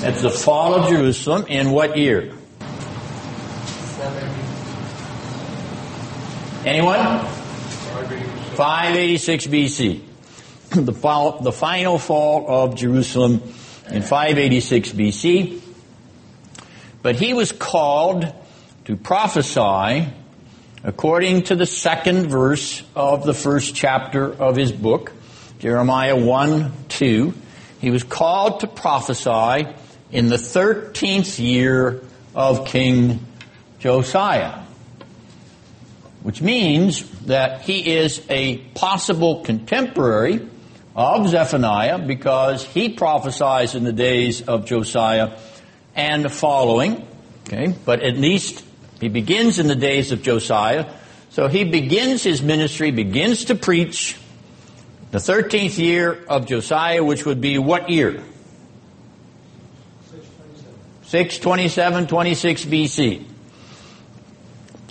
That's 0.00 0.22
the 0.22 0.30
fall 0.30 0.74
of 0.74 0.88
Jerusalem 0.90 1.46
in 1.48 1.70
what 1.70 1.96
year? 1.96 2.34
Anyone? 6.64 6.96
586. 6.96 8.56
586 8.56 9.46
BC. 9.48 10.00
The, 10.70 10.92
fall, 10.94 11.42
the 11.42 11.52
final 11.52 11.98
fall 11.98 12.46
of 12.48 12.74
Jerusalem 12.74 13.42
in 13.90 14.00
586 14.00 14.92
BC. 14.92 15.60
But 17.02 17.16
he 17.16 17.34
was 17.34 17.52
called 17.52 18.32
to 18.86 18.96
prophesy 18.96 20.08
according 20.82 21.42
to 21.44 21.54
the 21.54 21.66
second 21.66 22.28
verse 22.28 22.82
of 22.96 23.26
the 23.26 23.34
first 23.34 23.74
chapter 23.74 24.32
of 24.32 24.56
his 24.56 24.72
book, 24.72 25.12
Jeremiah 25.58 26.16
1 26.16 26.72
2. 26.88 27.34
He 27.80 27.90
was 27.90 28.04
called 28.04 28.60
to 28.60 28.66
prophesy 28.66 29.68
in 30.10 30.28
the 30.28 30.36
13th 30.36 31.38
year 31.38 32.02
of 32.34 32.66
King 32.66 33.20
Josiah 33.80 34.63
which 36.24 36.40
means 36.40 37.06
that 37.26 37.60
he 37.60 37.96
is 37.96 38.22
a 38.30 38.56
possible 38.74 39.44
contemporary 39.44 40.40
of 40.96 41.28
Zephaniah 41.28 41.98
because 41.98 42.64
he 42.64 42.88
prophesies 42.88 43.74
in 43.74 43.84
the 43.84 43.92
days 43.92 44.40
of 44.40 44.64
Josiah 44.64 45.38
and 45.94 46.32
following. 46.32 47.06
Okay, 47.46 47.74
but 47.84 48.00
at 48.00 48.16
least 48.16 48.64
he 49.00 49.10
begins 49.10 49.58
in 49.58 49.66
the 49.66 49.74
days 49.74 50.12
of 50.12 50.22
Josiah. 50.22 50.90
So 51.28 51.46
he 51.46 51.64
begins 51.64 52.22
his 52.22 52.40
ministry, 52.40 52.90
begins 52.90 53.44
to 53.46 53.54
preach 53.54 54.16
the 55.10 55.18
13th 55.18 55.76
year 55.76 56.24
of 56.26 56.46
Josiah, 56.46 57.04
which 57.04 57.26
would 57.26 57.42
be 57.42 57.58
what 57.58 57.90
year? 57.90 58.22
627, 61.02 62.06
26 62.06 62.64
BC. 62.64 63.33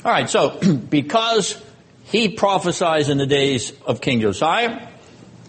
All 0.06 0.12
right, 0.12 0.30
so 0.30 0.60
because 0.90 1.62
he 2.06 2.30
prophesies 2.30 3.10
in 3.10 3.18
the 3.18 3.26
days 3.26 3.72
of 3.86 4.02
King 4.02 4.20
Josiah, 4.20 4.88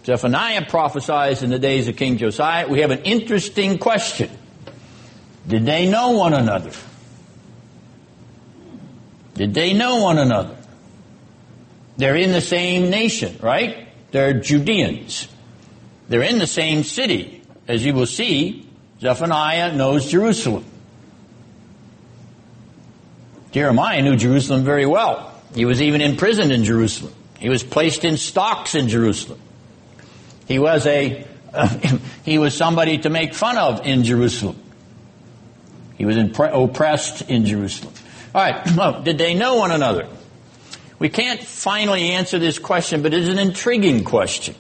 Zephaniah 0.05 0.67
prophesies 0.67 1.43
in 1.43 1.51
the 1.51 1.59
days 1.59 1.89
of 1.89 1.97
King 1.97 2.19
Josiah, 2.19 2.69
we 2.69 2.81
have 2.81 2.91
an 2.91 3.03
interesting 3.03 3.79
question. 3.79 4.31
Did 5.49 5.67
they 5.67 5.91
know 5.91 6.13
one 6.13 6.35
another? 6.35 6.71
Did 9.35 9.55
they 9.55 9.73
know 9.73 10.03
one 10.03 10.19
another? 10.19 10.57
They're 11.97 12.17
in 12.17 12.33
the 12.33 12.41
same 12.41 12.91
nation, 12.91 13.39
right? 13.43 13.89
They're 14.11 14.41
Judeans. 14.41 15.29
They're 16.09 16.23
in 16.23 16.39
the 16.39 16.47
same 16.47 16.85
city. 16.85 17.43
As 17.67 17.85
you 17.85 17.95
will 17.95 18.07
see, 18.07 18.69
Zephaniah 19.01 19.75
knows 19.75 20.11
Jerusalem. 20.11 20.65
Jeremiah 23.55 24.03
knew 24.03 24.17
Jerusalem 24.17 24.65
very 24.65 24.85
well. 24.85 25.33
He 25.55 25.65
was 25.65 25.81
even 25.81 26.01
imprisoned 26.01 26.51
in 26.51 26.65
Jerusalem. 26.65 27.15
He 27.39 27.49
was 27.49 27.63
placed 27.63 28.05
in 28.05 28.17
stocks 28.17 28.75
in 28.75 28.89
Jerusalem. 28.89 29.41
He 30.49 30.59
was 30.59 30.85
a 30.89 31.25
he 32.25 32.39
was 32.39 32.53
somebody 32.53 32.99
to 32.99 33.11
make 33.11 33.33
fun 33.33 33.57
of 33.57 33.87
in 33.87 34.03
Jerusalem. 34.03 34.61
He 35.97 36.05
was 36.05 36.17
impre- 36.17 36.53
oppressed 36.53 37.31
in 37.31 37.47
Jerusalem. 37.47 37.95
All 38.35 38.43
right, 38.43 38.69
well, 38.77 39.03
did 39.03 39.19
they 39.19 39.35
know 39.35 39.55
one 39.55 39.71
another? 39.71 40.09
We 40.99 41.09
can't 41.09 41.41
finally 41.41 42.11
answer 42.11 42.41
this 42.41 42.59
question, 42.59 43.03
but 43.03 43.15
it's 43.15 43.29
an 43.29 43.39
intriguing 43.39 44.03
question. 44.03 44.57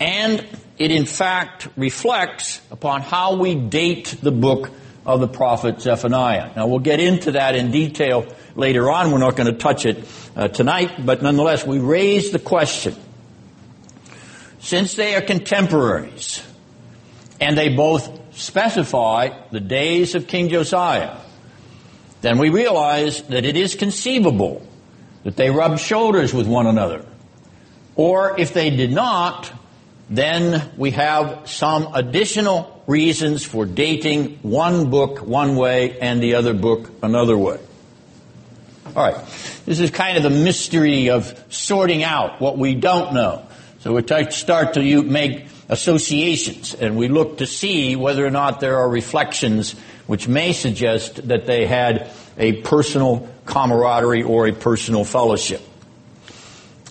And 0.00 0.46
it 0.78 0.90
in 0.90 1.04
fact 1.04 1.68
reflects 1.76 2.62
upon 2.70 3.02
how 3.02 3.36
we 3.36 3.54
date 3.54 4.16
the 4.22 4.32
book 4.32 4.70
of 5.06 5.20
the 5.20 5.28
prophet 5.28 5.80
Zephaniah. 5.80 6.52
Now 6.56 6.66
we'll 6.66 6.78
get 6.78 7.00
into 7.00 7.32
that 7.32 7.54
in 7.54 7.70
detail 7.70 8.26
later 8.54 8.90
on. 8.90 9.10
We're 9.10 9.18
not 9.18 9.36
going 9.36 9.52
to 9.52 9.58
touch 9.58 9.86
it 9.86 10.04
uh, 10.36 10.48
tonight, 10.48 11.04
but 11.04 11.22
nonetheless, 11.22 11.66
we 11.66 11.78
raise 11.78 12.30
the 12.30 12.38
question. 12.38 12.96
Since 14.60 14.94
they 14.94 15.14
are 15.14 15.20
contemporaries, 15.20 16.42
and 17.40 17.58
they 17.58 17.68
both 17.68 18.36
specify 18.36 19.30
the 19.50 19.60
days 19.60 20.14
of 20.14 20.26
King 20.26 20.48
Josiah, 20.48 21.18
then 22.22 22.38
we 22.38 22.48
realize 22.48 23.22
that 23.24 23.44
it 23.44 23.56
is 23.56 23.74
conceivable 23.74 24.66
that 25.24 25.36
they 25.36 25.50
rubbed 25.50 25.80
shoulders 25.80 26.32
with 26.32 26.46
one 26.46 26.66
another. 26.66 27.04
Or 27.96 28.38
if 28.40 28.54
they 28.54 28.70
did 28.70 28.92
not, 28.92 29.52
then 30.08 30.70
we 30.76 30.92
have 30.92 31.48
some 31.48 31.94
additional 31.94 32.73
reasons 32.86 33.44
for 33.44 33.64
dating 33.64 34.38
one 34.42 34.90
book 34.90 35.20
one 35.20 35.56
way 35.56 35.98
and 35.98 36.22
the 36.22 36.34
other 36.34 36.54
book 36.54 36.90
another 37.02 37.36
way. 37.36 37.58
All 38.86 39.10
right. 39.10 39.16
This 39.66 39.80
is 39.80 39.90
kind 39.90 40.16
of 40.16 40.22
the 40.22 40.30
mystery 40.30 41.10
of 41.10 41.42
sorting 41.48 42.04
out 42.04 42.40
what 42.40 42.58
we 42.58 42.74
don't 42.74 43.14
know. 43.14 43.46
So 43.80 43.94
we 43.94 44.02
t- 44.02 44.30
start 44.30 44.74
to 44.74 45.02
make 45.02 45.46
associations 45.68 46.74
and 46.74 46.96
we 46.96 47.08
look 47.08 47.38
to 47.38 47.46
see 47.46 47.96
whether 47.96 48.24
or 48.24 48.30
not 48.30 48.60
there 48.60 48.78
are 48.78 48.88
reflections 48.88 49.74
which 50.06 50.28
may 50.28 50.52
suggest 50.52 51.28
that 51.28 51.46
they 51.46 51.66
had 51.66 52.10
a 52.36 52.60
personal 52.62 53.28
camaraderie 53.46 54.22
or 54.22 54.46
a 54.46 54.52
personal 54.52 55.04
fellowship. 55.04 55.62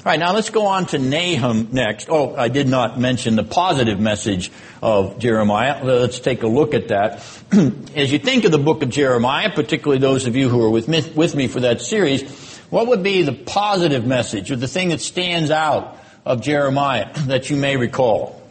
Alright, 0.05 0.19
now 0.19 0.33
let's 0.33 0.49
go 0.49 0.65
on 0.65 0.85
to 0.87 0.99
Nahum 0.99 1.69
next. 1.71 2.09
Oh, 2.09 2.35
I 2.35 2.49
did 2.49 2.67
not 2.67 2.99
mention 2.99 3.37
the 3.37 3.43
positive 3.45 4.01
message 4.01 4.51
of 4.81 5.17
Jeremiah. 5.17 5.81
Let's 5.81 6.19
take 6.19 6.43
a 6.43 6.47
look 6.47 6.73
at 6.73 6.89
that. 6.89 7.23
As 7.95 8.11
you 8.11 8.19
think 8.19 8.43
of 8.43 8.51
the 8.51 8.57
book 8.57 8.83
of 8.83 8.89
Jeremiah, 8.89 9.49
particularly 9.49 10.01
those 10.01 10.27
of 10.27 10.35
you 10.35 10.49
who 10.49 10.61
are 10.61 10.69
with 10.69 10.89
me, 10.89 11.09
with 11.15 11.35
me 11.35 11.47
for 11.47 11.61
that 11.61 11.79
series, 11.79 12.57
what 12.69 12.87
would 12.87 13.01
be 13.01 13.21
the 13.21 13.31
positive 13.31 14.05
message 14.05 14.51
or 14.51 14.57
the 14.57 14.67
thing 14.67 14.89
that 14.89 14.99
stands 14.99 15.49
out 15.51 15.97
of 16.25 16.41
Jeremiah 16.41 17.13
that 17.27 17.49
you 17.49 17.55
may 17.55 17.77
recall? 17.77 18.41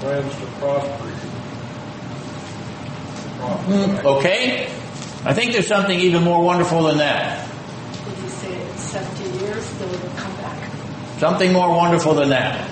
Plans, 0.00 0.34
to 0.34 0.46
prosper 0.58 1.08
you. 3.68 4.08
Okay. 4.08 4.87
I 5.24 5.34
think 5.34 5.52
there's 5.52 5.66
something 5.66 5.98
even 5.98 6.22
more 6.22 6.42
wonderful 6.42 6.84
than 6.84 6.98
that. 6.98 7.48
Did 8.04 8.18
you 8.18 8.28
say 8.28 8.70
in 8.70 8.76
70 8.76 9.44
years 9.44 9.78
they 9.78 9.86
will 9.86 9.98
come 10.16 10.36
back? 10.36 10.72
Something 11.18 11.52
more 11.52 11.70
wonderful 11.70 12.14
than 12.14 12.30
that. 12.30 12.70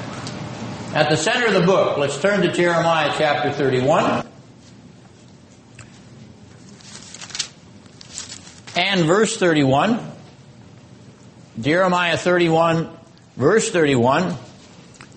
At 0.95 1.11
the 1.11 1.17
center 1.17 1.49
of 1.49 1.55
the 1.55 1.61
book, 1.61 1.99
let's 1.99 2.21
turn 2.21 2.43
to 2.43 2.53
Jeremiah 2.53 3.13
chapter 3.19 3.53
31. 3.53 4.27
And 8.77 9.05
verse 9.05 9.37
31. 9.37 10.13
Jeremiah 11.61 12.17
31, 12.19 12.91
verse 13.37 13.71
31. 13.71 14.37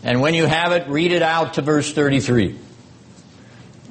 And 0.03 0.21
when 0.21 0.33
you 0.33 0.45
have 0.45 0.71
it, 0.71 0.87
read 0.87 1.11
it 1.11 1.21
out 1.21 1.55
to 1.55 1.61
verse 1.61 1.91
33. 1.93 2.57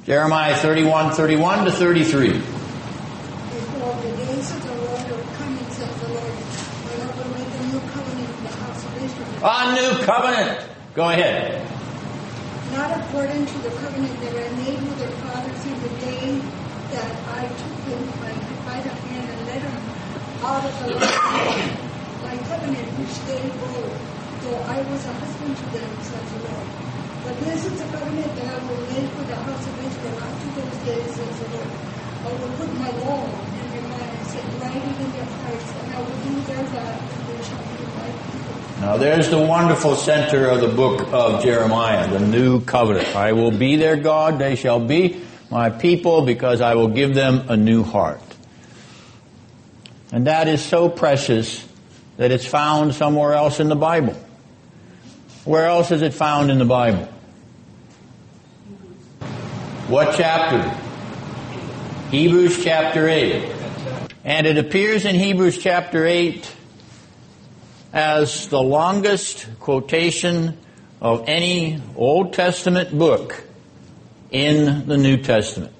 Jeremiah 0.05 0.55
31, 0.55 1.13
31 1.13 1.65
to 1.65 1.71
33. 1.71 2.29
Behold, 2.29 4.01
the 4.01 4.17
days 4.17 4.51
of 4.51 4.63
the 4.63 4.73
Lord 4.73 5.11
are 5.11 5.23
coming, 5.37 5.69
says 5.69 6.01
the 6.01 6.07
Lord, 6.09 6.33
when 6.89 7.01
I 7.01 7.11
will 7.13 7.29
make 7.37 7.53
a 7.53 7.63
new 7.69 7.79
covenant 7.93 8.29
with 8.29 8.41
the 8.41 8.57
house 8.57 8.83
of 8.85 9.03
Israel. 9.03 9.28
A 9.41 9.73
new 9.73 10.03
covenant. 10.03 10.67
Go 10.93 11.07
ahead. 11.07 11.63
Not 12.73 12.91
according 12.99 13.45
to 13.45 13.57
the 13.59 13.69
covenant 13.79 14.19
that 14.19 14.35
I 14.35 14.49
made 14.55 14.81
with 14.83 14.99
their 14.99 15.11
fathers 15.11 15.65
in 15.65 15.79
the 15.79 15.87
day 15.95 16.41
that 16.91 17.15
I 17.25 17.47
took 17.47 17.77
them 17.87 18.03
by 18.65 18.81
the 18.81 18.89
hand 18.89 19.29
and 19.29 19.45
led 19.47 19.61
them 19.63 19.79
out 20.43 20.65
of 20.65 20.77
the 20.83 20.87
land. 20.99 21.79
My 22.21 22.35
covenant 22.51 22.99
which 22.99 23.23
they 23.23 23.49
broke, 23.55 23.95
though 24.41 24.59
I 24.63 24.81
was 24.91 25.05
a 25.05 25.13
husband 25.13 25.55
to 25.55 25.65
them, 25.67 26.01
says 26.03 26.33
the 26.33 26.39
Lord. 26.39 26.67
But 27.23 27.39
this 27.39 27.65
is 27.65 27.79
the 27.79 27.87
covenant 27.97 28.35
that 28.35 28.47
I 28.47 28.59
will 28.67 28.81
make 28.91 29.15
with 29.15 29.27
the 29.27 29.39
house 29.39 29.65
of 29.67 29.79
Israel 29.79 30.19
after 30.19 30.49
those 30.51 30.77
days, 30.83 31.15
says 31.15 31.39
the 31.39 31.47
Lord. 31.55 31.71
I 32.27 32.31
will 32.35 32.51
put 32.59 32.75
my 32.75 32.91
law 32.91 33.31
in 33.55 33.71
their 33.71 33.87
minds 33.87 34.35
and 34.35 34.59
write 34.59 34.83
it 34.83 34.99
in 34.99 35.11
their 35.11 35.31
hearts, 35.39 35.73
and 35.79 35.93
I 35.93 36.01
will 36.01 36.19
do 36.19 36.41
their 36.43 36.65
God, 36.65 36.99
and 37.07 37.25
they 37.25 37.41
shall 37.41 37.63
be 37.71 37.87
my 37.95 38.11
people. 38.35 38.68
Now 38.79 38.95
there's 38.95 39.29
the 39.29 39.37
wonderful 39.37 39.97
center 39.97 40.45
of 40.45 40.61
the 40.61 40.69
book 40.69 41.11
of 41.11 41.43
Jeremiah, 41.43 42.07
the 42.07 42.25
new 42.25 42.61
covenant. 42.61 43.13
I 43.13 43.33
will 43.33 43.51
be 43.51 43.75
their 43.75 43.97
God, 43.97 44.39
they 44.39 44.55
shall 44.55 44.79
be 44.79 45.21
my 45.51 45.69
people 45.69 46.21
because 46.21 46.61
I 46.61 46.75
will 46.75 46.87
give 46.87 47.13
them 47.13 47.49
a 47.49 47.57
new 47.57 47.83
heart. 47.83 48.21
And 50.13 50.27
that 50.27 50.47
is 50.47 50.63
so 50.63 50.87
precious 50.87 51.67
that 52.15 52.31
it's 52.31 52.45
found 52.45 52.95
somewhere 52.95 53.33
else 53.33 53.59
in 53.59 53.67
the 53.67 53.75
Bible. 53.75 54.13
Where 55.43 55.65
else 55.65 55.91
is 55.91 56.01
it 56.01 56.13
found 56.13 56.49
in 56.49 56.57
the 56.57 56.63
Bible? 56.63 57.03
What 59.89 60.15
chapter? 60.15 60.61
Hebrews 62.11 62.63
chapter 62.63 63.09
8. 63.09 63.55
And 64.23 64.47
it 64.47 64.57
appears 64.57 65.03
in 65.03 65.15
Hebrews 65.15 65.57
chapter 65.57 66.05
8 66.05 66.55
as 67.91 68.47
the 68.49 68.61
longest 68.61 69.47
quotation 69.59 70.57
of 71.01 71.25
any 71.27 71.81
Old 71.95 72.33
Testament 72.33 72.97
book 72.97 73.43
in 74.31 74.87
the 74.87 74.97
New 74.97 75.17
Testament. 75.17 75.73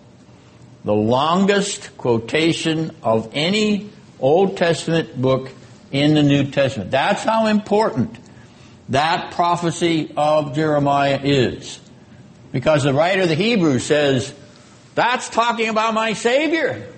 The 0.84 0.94
longest 0.94 1.98
quotation 1.98 2.96
of 3.04 3.30
any 3.34 3.90
Old 4.20 4.58
Testament 4.58 5.22
book 5.22 5.52
in 5.92 6.14
the 6.14 6.24
New 6.24 6.50
Testament. 6.52 6.92
That's 6.92 7.24
how 7.24 7.48
important 7.48 8.18
that 8.90 9.32
prophecy 9.32 10.12
of 10.18 10.56
Jeremiah 10.56 11.20
is. 11.24 11.80
Because 12.52 12.84
the 12.84 12.94
writer 12.94 13.24
of 13.24 13.30
the 13.30 13.36
Hebrews 13.36 13.84
says, 13.84 14.34
that's 14.96 15.30
talking 15.30 15.70
about 15.70 15.94
my 15.94 16.14
Savior. 16.14 16.92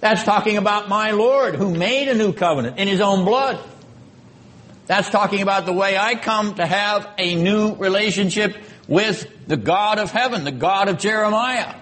That's 0.00 0.22
talking 0.22 0.56
about 0.56 0.88
my 0.88 1.10
Lord 1.10 1.54
who 1.54 1.74
made 1.74 2.08
a 2.08 2.14
new 2.14 2.32
covenant 2.32 2.78
in 2.78 2.88
His 2.88 3.00
own 3.00 3.24
blood. 3.24 3.60
That's 4.86 5.10
talking 5.10 5.42
about 5.42 5.66
the 5.66 5.72
way 5.72 5.96
I 5.96 6.14
come 6.14 6.54
to 6.56 6.66
have 6.66 7.08
a 7.18 7.34
new 7.34 7.74
relationship 7.74 8.56
with 8.86 9.28
the 9.48 9.56
God 9.56 9.98
of 9.98 10.12
heaven, 10.12 10.44
the 10.44 10.52
God 10.52 10.88
of 10.88 10.98
Jeremiah. 10.98 11.74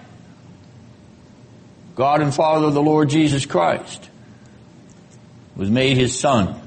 God 1.95 2.21
and 2.21 2.33
Father 2.33 2.65
of 2.67 2.73
the 2.73 2.81
Lord 2.81 3.09
Jesus 3.09 3.45
Christ 3.45 4.09
was 5.55 5.69
made 5.69 5.97
his 5.97 6.19
son, 6.19 6.59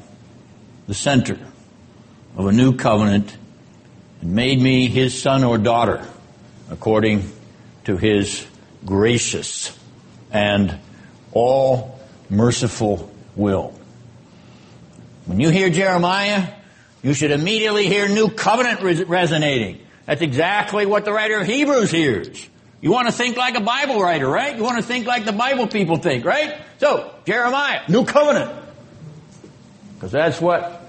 the 0.87 0.95
center 0.95 1.39
of 2.37 2.47
a 2.47 2.53
new 2.53 2.77
covenant, 2.77 3.37
and 4.21 4.33
made 4.33 4.61
me 4.61 4.89
his 4.89 5.21
son 5.21 5.45
or 5.45 5.59
daughter 5.59 6.07
according 6.71 7.31
to 7.85 7.97
his 7.97 8.47
gracious 8.85 9.77
and 10.31 10.79
all 11.33 12.01
merciful 12.31 13.13
will. 13.37 13.78
When 15.29 15.41
you 15.41 15.51
hear 15.51 15.69
Jeremiah, 15.69 16.55
you 17.03 17.13
should 17.13 17.31
immediately 17.31 17.87
hear 17.87 18.09
new 18.09 18.31
covenant 18.31 18.83
res- 18.83 19.05
resonating. 19.05 19.79
That's 20.07 20.23
exactly 20.23 20.87
what 20.87 21.05
the 21.05 21.13
writer 21.13 21.39
of 21.39 21.47
Hebrews 21.47 21.91
hears. 21.91 22.49
You 22.81 22.91
want 22.91 23.09
to 23.09 23.13
think 23.13 23.37
like 23.37 23.55
a 23.55 23.61
Bible 23.61 24.01
writer, 24.01 24.27
right? 24.27 24.57
You 24.57 24.63
want 24.63 24.79
to 24.79 24.83
think 24.83 25.07
like 25.07 25.27
the 25.27 25.33
Bible 25.33 25.67
people 25.67 25.99
think, 25.99 26.25
right? 26.25 26.59
So, 26.79 27.15
Jeremiah, 27.27 27.83
new 27.89 28.07
covenant. 28.07 28.53
Because 29.95 30.13
that's 30.13 30.41
what 30.41 30.89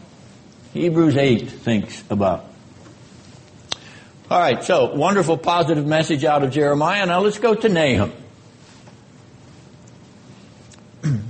Hebrews 0.73 1.17
8 1.17 1.51
thinks 1.51 2.01
about. 2.09 2.45
All 4.31 4.39
right, 4.39 4.63
so 4.63 4.93
wonderful 4.93 5.37
positive 5.37 5.85
message 5.85 6.23
out 6.23 6.43
of 6.43 6.51
Jeremiah. 6.51 7.05
Now 7.07 7.19
let's 7.19 7.39
go 7.39 7.55
to 7.55 7.67
Nahum. 7.67 8.13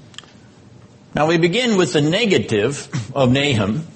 now 1.15 1.25
we 1.25 1.37
begin 1.37 1.75
with 1.77 1.93
the 1.93 2.01
negative 2.01 2.89
of 3.13 3.31
Nahum. 3.31 3.87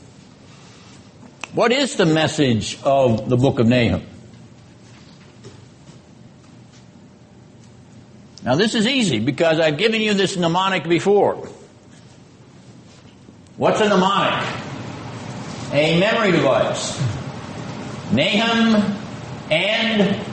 What 1.53 1.71
is 1.71 1.95
the 1.95 2.05
message 2.05 2.79
of 2.83 3.29
the 3.29 3.37
book 3.37 3.59
of 3.59 3.67
Nahum? 3.67 4.03
Now 8.43 8.55
this 8.55 8.75
is 8.75 8.87
easy 8.87 9.19
because 9.19 9.59
I've 9.59 9.77
given 9.77 10.01
you 10.01 10.13
this 10.13 10.35
mnemonic 10.35 10.87
before. 10.87 11.47
What's 13.55 13.79
a 13.79 13.87
mnemonic? 13.87 14.47
A 15.71 15.99
memory 15.99 16.31
device. 16.31 16.99
Nahum 18.11 18.97
and 19.49 20.25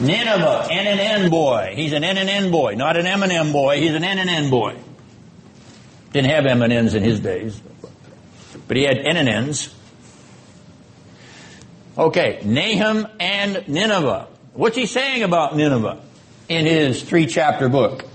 Nineveh, 0.00 0.68
N 0.70 0.86
and 0.86 1.00
N 1.00 1.30
boy. 1.30 1.72
He's 1.74 1.92
an 1.92 2.04
N 2.04 2.16
and 2.18 2.28
N 2.28 2.50
boy, 2.50 2.74
not 2.74 2.96
an 2.96 3.06
M 3.06 3.22
and 3.22 3.32
M 3.32 3.52
boy. 3.52 3.80
He's 3.80 3.94
an 3.94 4.04
N 4.04 4.18
and 4.18 4.30
N 4.30 4.50
boy. 4.50 4.76
Didn't 6.16 6.30
have 6.30 6.46
M 6.46 6.62
and 6.62 6.72
N's 6.72 6.94
in 6.94 7.02
his 7.02 7.20
days, 7.20 7.60
but 8.66 8.74
he 8.74 8.84
had 8.84 8.96
N 8.96 9.18
and 9.18 9.28
N's. 9.28 9.74
Okay, 11.98 12.40
Nahum 12.42 13.06
and 13.20 13.68
Nineveh. 13.68 14.26
What's 14.54 14.76
he 14.76 14.86
saying 14.86 15.24
about 15.24 15.54
Nineveh 15.54 16.00
in 16.48 16.64
his 16.64 17.02
three 17.02 17.26
chapter 17.26 17.68
book? 17.68 18.06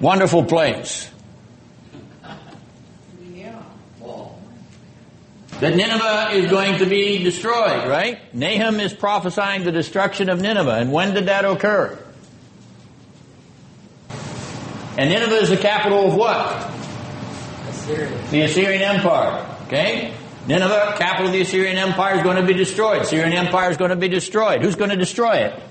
Wonderful 0.00 0.44
place. 0.44 1.10
Yeah. 3.34 3.62
That 5.60 5.76
Nineveh 5.76 6.30
is 6.32 6.50
going 6.50 6.78
to 6.78 6.86
be 6.86 7.22
destroyed, 7.22 7.86
right? 7.90 8.34
Nahum 8.34 8.80
is 8.80 8.94
prophesying 8.94 9.64
the 9.64 9.72
destruction 9.72 10.30
of 10.30 10.40
Nineveh. 10.40 10.76
And 10.76 10.90
when 10.90 11.12
did 11.12 11.26
that 11.26 11.44
occur? 11.44 12.06
And 14.98 15.10
Nineveh 15.10 15.36
is 15.36 15.48
the 15.48 15.56
capital 15.56 16.08
of 16.08 16.16
what? 16.16 16.36
Assyria. 17.68 18.10
The 18.32 18.42
Assyrian 18.42 18.82
Empire. 18.82 19.46
Okay? 19.66 20.12
Nineveh, 20.48 20.96
capital 20.98 21.28
of 21.28 21.32
the 21.32 21.40
Assyrian 21.40 21.76
Empire, 21.76 22.16
is 22.16 22.24
going 22.24 22.36
to 22.36 22.42
be 22.42 22.52
destroyed. 22.52 23.02
Assyrian 23.02 23.32
Empire 23.32 23.70
is 23.70 23.76
going 23.76 23.90
to 23.90 23.96
be 23.96 24.08
destroyed. 24.08 24.60
Who's 24.60 24.74
going 24.74 24.90
to 24.90 24.96
destroy 24.96 25.36
it? 25.36 25.62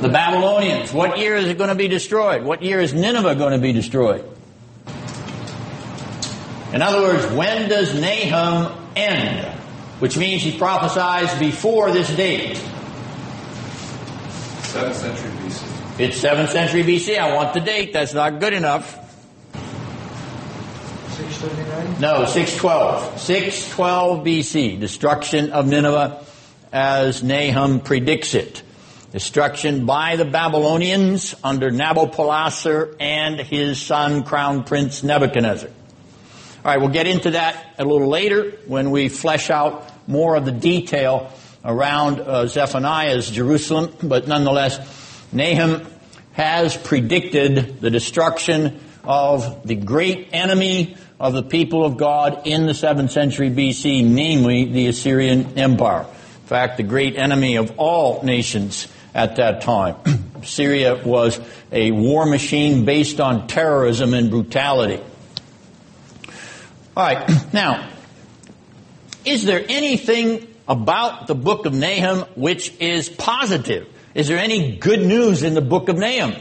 The 0.00 0.08
Babylonians. 0.08 0.94
What 0.94 1.18
year 1.18 1.36
is 1.36 1.48
it 1.48 1.58
going 1.58 1.68
to 1.68 1.74
be 1.74 1.88
destroyed? 1.88 2.42
What 2.42 2.62
year 2.62 2.80
is 2.80 2.94
Nineveh 2.94 3.34
going 3.34 3.52
to 3.52 3.58
be 3.58 3.74
destroyed? 3.74 4.24
In 6.72 6.80
other 6.80 7.02
words, 7.02 7.30
when 7.34 7.68
does 7.68 7.92
Nahum 8.00 8.72
end? 8.96 9.44
Which 9.98 10.16
means 10.16 10.42
he 10.42 10.56
prophesies 10.56 11.38
before 11.38 11.90
this 11.92 12.08
date. 12.16 12.56
7th 14.62 14.94
century 14.94 15.30
BC. 15.32 15.37
It's 15.98 16.22
7th 16.22 16.50
century 16.50 16.84
BC. 16.84 17.18
I 17.18 17.34
want 17.34 17.54
the 17.54 17.60
date. 17.60 17.92
That's 17.92 18.14
not 18.14 18.38
good 18.38 18.52
enough. 18.52 18.86
639? 21.16 22.00
No, 22.00 22.24
612. 22.24 23.20
612 23.20 24.24
BC. 24.24 24.78
Destruction 24.78 25.50
of 25.50 25.66
Nineveh 25.66 26.24
as 26.72 27.24
Nahum 27.24 27.80
predicts 27.80 28.34
it. 28.34 28.62
Destruction 29.10 29.86
by 29.86 30.14
the 30.14 30.24
Babylonians 30.24 31.34
under 31.42 31.72
Nabopolassar 31.72 32.94
and 33.00 33.40
his 33.40 33.82
son, 33.82 34.22
Crown 34.22 34.62
Prince 34.62 35.02
Nebuchadnezzar. 35.02 35.68
All 35.68 36.64
right, 36.64 36.80
we'll 36.80 36.90
get 36.90 37.08
into 37.08 37.32
that 37.32 37.74
a 37.76 37.84
little 37.84 38.06
later 38.06 38.52
when 38.66 38.92
we 38.92 39.08
flesh 39.08 39.50
out 39.50 39.90
more 40.08 40.36
of 40.36 40.44
the 40.44 40.52
detail 40.52 41.32
around 41.64 42.20
uh, 42.20 42.46
Zephaniah's 42.46 43.28
Jerusalem, 43.28 43.92
but 44.00 44.28
nonetheless, 44.28 44.97
Nahum 45.32 45.86
has 46.32 46.76
predicted 46.76 47.80
the 47.80 47.90
destruction 47.90 48.80
of 49.04 49.66
the 49.66 49.74
great 49.74 50.28
enemy 50.32 50.96
of 51.18 51.32
the 51.32 51.42
people 51.42 51.84
of 51.84 51.96
God 51.96 52.46
in 52.46 52.66
the 52.66 52.72
7th 52.72 53.10
century 53.10 53.50
BC, 53.50 54.04
namely 54.04 54.66
the 54.66 54.86
Assyrian 54.86 55.58
Empire. 55.58 56.02
In 56.02 56.46
fact, 56.46 56.76
the 56.76 56.82
great 56.82 57.16
enemy 57.16 57.56
of 57.56 57.74
all 57.78 58.22
nations 58.22 58.88
at 59.14 59.36
that 59.36 59.62
time. 59.62 59.96
Assyria 60.42 61.02
was 61.04 61.40
a 61.72 61.90
war 61.90 62.24
machine 62.24 62.84
based 62.84 63.20
on 63.20 63.48
terrorism 63.48 64.14
and 64.14 64.30
brutality. 64.30 65.02
All 66.96 67.04
right, 67.04 67.28
now, 67.52 67.90
is 69.24 69.44
there 69.44 69.64
anything 69.68 70.46
about 70.68 71.26
the 71.26 71.34
book 71.34 71.66
of 71.66 71.74
Nahum 71.74 72.20
which 72.36 72.72
is 72.80 73.08
positive? 73.08 73.88
Is 74.18 74.26
there 74.26 74.38
any 74.38 74.76
good 74.76 75.00
news 75.00 75.44
in 75.44 75.54
the 75.54 75.60
book 75.60 75.88
of 75.88 75.96
Nahum? 75.96 76.34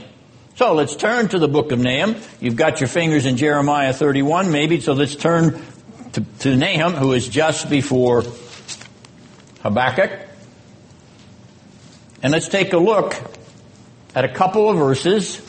So 0.56 0.74
let's 0.74 0.96
turn 0.96 1.28
to 1.28 1.38
the 1.38 1.48
book 1.48 1.72
of 1.72 1.78
Nahum. 1.78 2.16
You've 2.40 2.56
got 2.56 2.82
your 2.82 2.88
fingers 2.88 3.28
in 3.28 3.38
Jeremiah 3.38 3.94
31 3.94 4.52
maybe, 4.52 4.82
so 4.82 4.94
let's 4.94 5.16
turn 5.16 5.62
to, 6.14 6.22
to 6.40 6.56
Nahum 6.56 6.96
who 6.96 7.14
is 7.14 7.30
just 7.30 7.70
before 7.70 8.24
Habakkuk. 9.62 10.10
And 12.24 12.34
let's 12.34 12.48
take 12.48 12.74
a 12.74 12.80
look 12.80 13.14
at 14.16 14.26
a 14.26 14.34
couple 14.34 14.72
of 14.72 14.78
verses 14.80 15.40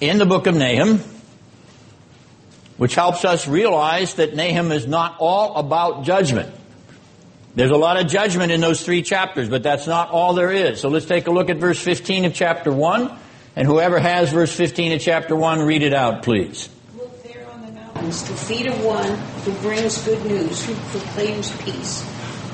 in 0.00 0.18
the 0.18 0.26
book 0.26 0.48
of 0.48 0.56
Nahum, 0.56 0.98
which 2.78 2.96
helps 2.96 3.24
us 3.24 3.46
realize 3.46 4.14
that 4.14 4.34
Nahum 4.34 4.72
is 4.72 4.88
not 4.88 5.14
all 5.20 5.54
about 5.54 6.02
judgment. 6.02 6.52
There's 7.54 7.70
a 7.70 7.76
lot 7.76 8.00
of 8.00 8.06
judgment 8.06 8.52
in 8.52 8.60
those 8.60 8.82
three 8.84 9.02
chapters, 9.02 9.48
but 9.48 9.62
that's 9.62 9.86
not 9.86 10.10
all 10.10 10.34
there 10.34 10.52
is. 10.52 10.80
So 10.80 10.88
let's 10.88 11.06
take 11.06 11.26
a 11.26 11.32
look 11.32 11.50
at 11.50 11.56
verse 11.56 11.80
15 11.80 12.26
of 12.26 12.34
chapter 12.34 12.72
1. 12.72 13.10
And 13.56 13.66
whoever 13.66 13.98
has 13.98 14.30
verse 14.30 14.54
15 14.54 14.92
of 14.92 15.00
chapter 15.00 15.34
1, 15.34 15.62
read 15.62 15.82
it 15.82 15.92
out, 15.92 16.22
please. 16.22 16.68
Look 16.96 17.22
there 17.24 17.48
on 17.50 17.66
the 17.66 17.72
mountains, 17.72 18.28
the 18.28 18.36
feet 18.36 18.66
of 18.66 18.84
one 18.84 19.12
who 19.44 19.52
brings 19.60 20.04
good 20.04 20.24
news, 20.24 20.64
who 20.64 20.74
proclaims 20.98 21.50
peace. 21.62 22.04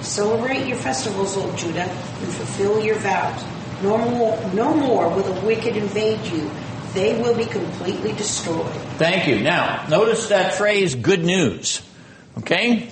Celebrate 0.00 0.66
your 0.66 0.78
festivals, 0.78 1.36
O 1.36 1.54
Judah, 1.56 1.82
and 1.82 2.32
fulfill 2.32 2.80
your 2.82 2.96
vows. 2.96 3.44
No 3.82 3.98
more, 3.98 4.54
no 4.54 4.74
more 4.74 5.08
will 5.10 5.22
the 5.22 5.46
wicked 5.46 5.76
invade 5.76 6.24
you. 6.32 6.50
They 6.94 7.20
will 7.20 7.36
be 7.36 7.44
completely 7.44 8.12
destroyed. 8.12 8.72
Thank 8.96 9.28
you. 9.28 9.40
Now, 9.40 9.86
notice 9.88 10.28
that 10.28 10.54
phrase, 10.54 10.94
good 10.94 11.22
news. 11.22 11.82
Okay? 12.38 12.88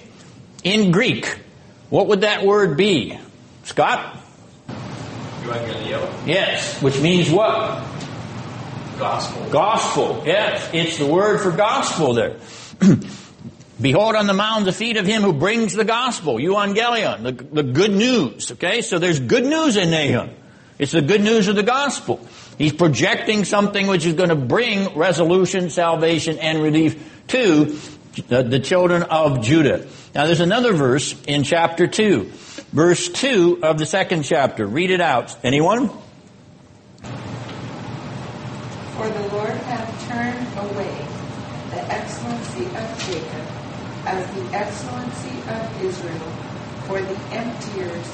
In 0.62 0.90
Greek, 0.90 1.38
what 1.91 2.09
would 2.09 2.22
that 2.22 2.45
word 2.45 2.76
be? 2.76 3.18
Scott? 3.64 4.16
Evangelio. 5.43 6.26
Yes. 6.26 6.80
Which 6.82 7.01
means 7.01 7.30
what? 7.30 7.85
Gospel. 8.99 9.51
Gospel. 9.51 10.22
Yes. 10.26 10.70
It's 10.72 10.99
the 10.99 11.07
word 11.07 11.41
for 11.41 11.51
gospel 11.51 12.14
there. 12.14 12.37
Behold 13.80 14.14
on 14.14 14.26
the 14.26 14.35
mound 14.35 14.66
the 14.66 14.72
feet 14.72 14.97
of 14.97 15.07
him 15.07 15.22
who 15.22 15.32
brings 15.32 15.72
the 15.72 15.85
gospel, 15.85 16.37
euangelion, 16.37 17.22
the, 17.22 17.32
the 17.32 17.62
good 17.62 17.91
news. 17.91 18.53
Okay? 18.53 18.82
So 18.82 18.99
there's 18.99 19.18
good 19.18 19.45
news 19.45 19.76
in 19.76 19.91
Nahum. 19.91 20.30
It's 20.78 20.93
the 20.93 21.03
good 21.03 21.20
news 21.20 21.49
of 21.49 21.57
the 21.57 21.62
gospel. 21.62 22.26
He's 22.57 22.72
projecting 22.72 23.45
something 23.45 23.87
which 23.87 24.07
is 24.07 24.14
going 24.14 24.28
to 24.28 24.37
bring 24.37 24.97
resolution, 24.97 25.70
salvation, 25.70 26.39
and 26.39 26.62
relief 26.62 27.24
to 27.28 27.76
the, 28.28 28.43
the 28.43 28.61
children 28.61 29.03
of 29.03 29.43
Judah. 29.43 29.87
Now 30.14 30.26
there's 30.26 30.40
another 30.40 30.72
verse 30.72 31.20
in 31.26 31.42
chapter 31.42 31.88
2. 31.88 32.30
Verse 32.72 33.08
2 33.08 33.60
of 33.64 33.78
the 33.78 33.86
second 33.86 34.22
chapter. 34.22 34.64
Read 34.64 34.90
it 34.90 35.00
out. 35.00 35.36
Anyone? 35.42 35.88
For 38.94 39.08
the 39.08 39.28
Lord 39.32 39.50
hath 39.50 40.08
turned 40.08 40.70
away 40.70 41.06
the 41.70 41.82
excellency 41.92 42.66
of 42.66 42.98
Jacob 43.06 43.44
as 44.06 44.30
the 44.36 44.56
excellency 44.56 45.36
of 45.50 45.82
Israel, 45.82 46.30
for 46.86 47.00
the 47.00 47.18
emptiers 47.34 48.06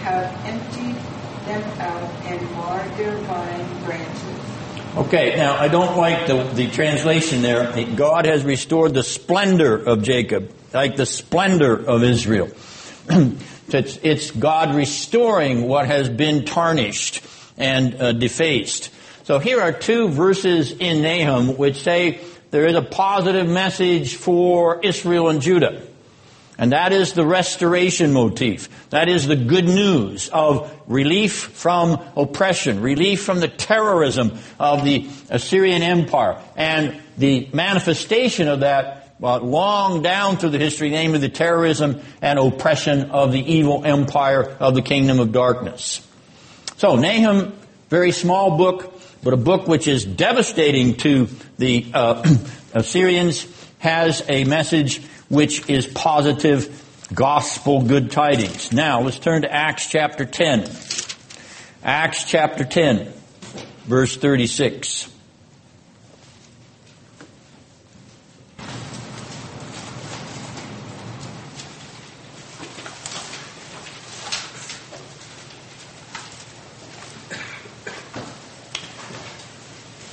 have 0.00 0.32
emptied 0.46 0.96
them 1.44 1.62
out 1.80 2.10
and 2.24 2.52
marred 2.52 2.96
their 2.96 3.16
vine 3.18 3.84
branches. 3.84 4.96
Okay, 4.96 5.36
now 5.36 5.56
I 5.56 5.68
don't 5.68 5.96
like 5.98 6.26
the, 6.26 6.44
the 6.54 6.70
translation 6.70 7.42
there. 7.42 7.84
God 7.94 8.24
has 8.24 8.44
restored 8.44 8.94
the 8.94 9.02
splendor 9.02 9.76
of 9.76 10.02
Jacob, 10.02 10.50
like 10.72 10.96
the 10.96 11.06
splendor 11.06 11.76
of 11.76 12.02
Israel. 12.02 12.48
it's, 13.08 13.98
it's, 14.02 14.30
God 14.30 14.74
restoring 14.74 15.66
what 15.66 15.86
has 15.86 16.08
been 16.08 16.44
tarnished 16.44 17.24
and 17.56 17.94
uh, 17.94 18.12
defaced. 18.12 18.90
So 19.24 19.38
here 19.38 19.60
are 19.60 19.72
two 19.72 20.08
verses 20.08 20.72
in 20.72 21.02
Nahum 21.02 21.56
which 21.56 21.82
say 21.82 22.20
there 22.50 22.66
is 22.66 22.74
a 22.74 22.82
positive 22.82 23.48
message 23.48 24.16
for 24.16 24.80
Israel 24.82 25.28
and 25.28 25.40
Judah. 25.40 25.82
And 26.60 26.72
that 26.72 26.92
is 26.92 27.12
the 27.12 27.24
restoration 27.24 28.12
motif. 28.12 28.90
That 28.90 29.08
is 29.08 29.28
the 29.28 29.36
good 29.36 29.66
news 29.66 30.28
of 30.28 30.74
relief 30.88 31.34
from 31.34 32.02
oppression, 32.16 32.80
relief 32.80 33.22
from 33.22 33.38
the 33.38 33.46
terrorism 33.46 34.38
of 34.58 34.84
the 34.84 35.08
Assyrian 35.30 35.82
Empire, 35.82 36.42
and 36.56 37.00
the 37.16 37.48
manifestation 37.52 38.48
of 38.48 38.60
that 38.60 39.07
well, 39.18 39.40
long 39.40 40.02
down 40.02 40.36
through 40.36 40.50
the 40.50 40.58
history, 40.58 40.90
namely 40.90 41.18
the 41.18 41.28
terrorism 41.28 42.00
and 42.22 42.38
oppression 42.38 43.10
of 43.10 43.32
the 43.32 43.40
evil 43.40 43.84
empire 43.84 44.56
of 44.60 44.74
the 44.74 44.82
kingdom 44.82 45.18
of 45.18 45.32
darkness. 45.32 46.06
So 46.76 46.96
Nahum, 46.96 47.58
very 47.88 48.12
small 48.12 48.56
book, 48.56 48.94
but 49.24 49.32
a 49.32 49.36
book 49.36 49.66
which 49.66 49.88
is 49.88 50.04
devastating 50.04 50.94
to 50.98 51.28
the 51.58 51.86
uh, 51.92 52.36
Assyrians, 52.72 53.46
has 53.78 54.24
a 54.28 54.44
message 54.44 55.02
which 55.28 55.68
is 55.68 55.86
positive 55.86 56.84
gospel 57.12 57.82
good 57.82 58.10
tidings. 58.10 58.72
Now, 58.72 59.00
let's 59.00 59.18
turn 59.18 59.42
to 59.42 59.52
Acts 59.52 59.88
chapter 59.88 60.24
10. 60.24 60.70
Acts 61.82 62.24
chapter 62.24 62.64
10, 62.64 63.12
verse 63.86 64.16
36. 64.16 65.12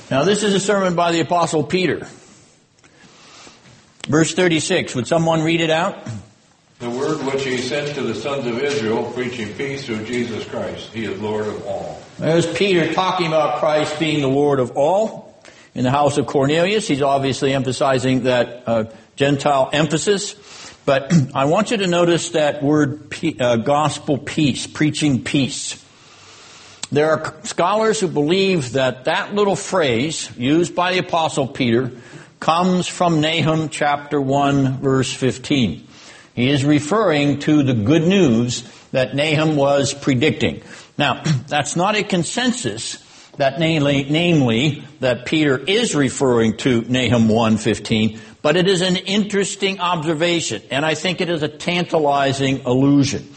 Now, 0.08 0.22
this 0.22 0.44
is 0.44 0.54
a 0.54 0.60
sermon 0.60 0.94
by 0.94 1.10
the 1.10 1.18
Apostle 1.20 1.64
Peter. 1.64 2.06
Verse 4.06 4.34
36. 4.34 4.94
Would 4.94 5.08
someone 5.08 5.42
read 5.42 5.60
it 5.60 5.70
out? 5.70 5.98
The 6.78 6.90
word 6.90 7.26
which 7.26 7.42
he 7.42 7.56
sent 7.56 7.96
to 7.96 8.02
the 8.02 8.14
sons 8.14 8.46
of 8.46 8.60
Israel, 8.60 9.10
preaching 9.12 9.52
peace 9.54 9.86
through 9.86 10.04
Jesus 10.04 10.44
Christ. 10.44 10.92
He 10.92 11.06
is 11.06 11.20
Lord 11.20 11.48
of 11.48 11.66
all. 11.66 12.00
There's 12.18 12.46
Peter 12.46 12.92
talking 12.94 13.26
about 13.26 13.58
Christ 13.58 13.98
being 13.98 14.20
the 14.20 14.28
Lord 14.28 14.60
of 14.60 14.76
all. 14.76 15.34
In 15.74 15.82
the 15.82 15.90
house 15.90 16.18
of 16.18 16.26
Cornelius, 16.26 16.86
he's 16.86 17.02
obviously 17.02 17.52
emphasizing 17.52 18.24
that 18.24 18.62
uh, 18.66 18.84
Gentile 19.16 19.70
emphasis. 19.72 20.36
But 20.84 21.12
I 21.34 21.46
want 21.46 21.72
you 21.72 21.78
to 21.78 21.86
notice 21.88 22.30
that 22.30 22.62
word 22.62 23.12
uh, 23.40 23.56
gospel 23.56 24.18
peace, 24.18 24.68
preaching 24.68 25.24
peace. 25.24 25.84
There 26.92 27.10
are 27.10 27.34
scholars 27.42 28.00
who 28.00 28.06
believe 28.06 28.72
that 28.72 29.06
that 29.06 29.34
little 29.34 29.56
phrase 29.56 30.30
used 30.36 30.74
by 30.74 30.92
the 30.92 30.98
apostle 30.98 31.48
Peter 31.48 31.90
comes 32.38 32.86
from 32.86 33.20
Nahum 33.20 33.70
chapter 33.70 34.20
1 34.20 34.78
verse 34.78 35.12
15. 35.12 35.86
He 36.34 36.50
is 36.50 36.64
referring 36.64 37.40
to 37.40 37.62
the 37.62 37.74
good 37.74 38.02
news 38.02 38.62
that 38.92 39.16
Nahum 39.16 39.56
was 39.56 39.94
predicting. 39.94 40.62
Now, 40.96 41.22
that's 41.48 41.74
not 41.74 41.96
a 41.96 42.04
consensus 42.04 43.02
that 43.36 43.58
namely, 43.58 44.06
namely 44.08 44.84
that 45.00 45.26
Peter 45.26 45.58
is 45.58 45.94
referring 45.94 46.56
to 46.58 46.82
Nahum 46.82 47.28
1:15, 47.28 48.18
but 48.42 48.56
it 48.56 48.68
is 48.68 48.80
an 48.80 48.96
interesting 48.96 49.80
observation, 49.80 50.62
and 50.70 50.86
I 50.86 50.94
think 50.94 51.20
it 51.20 51.28
is 51.28 51.42
a 51.42 51.48
tantalizing 51.48 52.62
allusion. 52.64 53.28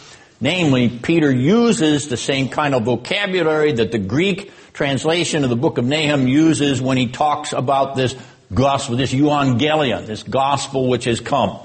Namely, 0.41 0.89
Peter 0.89 1.31
uses 1.31 2.07
the 2.07 2.17
same 2.17 2.49
kind 2.49 2.73
of 2.73 2.83
vocabulary 2.83 3.73
that 3.73 3.91
the 3.91 3.99
Greek 3.99 4.51
translation 4.73 5.43
of 5.43 5.49
the 5.49 5.55
book 5.57 5.77
of 5.77 5.85
Nahum 5.85 6.27
uses 6.27 6.81
when 6.81 6.97
he 6.97 7.07
talks 7.07 7.51
about 7.51 7.95
this 7.95 8.15
gospel, 8.53 8.95
this 8.95 9.13
euangelion, 9.13 10.05
this 10.05 10.23
gospel 10.23 10.87
which 10.87 11.03
has 11.05 11.19
come. 11.19 11.59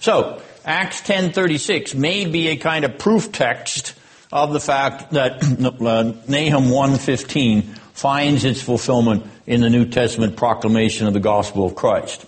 So, 0.00 0.42
Acts 0.64 1.00
10:36 1.02 1.94
may 1.94 2.24
be 2.24 2.48
a 2.48 2.56
kind 2.56 2.84
of 2.84 2.98
proof 2.98 3.30
text 3.30 3.94
of 4.32 4.52
the 4.52 4.60
fact 4.60 5.12
that 5.12 5.42
uh, 5.80 6.12
Nahum 6.28 6.70
1:15 6.70 7.62
finds 7.92 8.44
its 8.44 8.60
fulfillment 8.60 9.26
in 9.46 9.60
the 9.60 9.70
New 9.70 9.86
Testament 9.86 10.36
proclamation 10.36 11.06
of 11.06 11.12
the 11.12 11.20
gospel 11.20 11.66
of 11.66 11.74
Christ. 11.74 12.26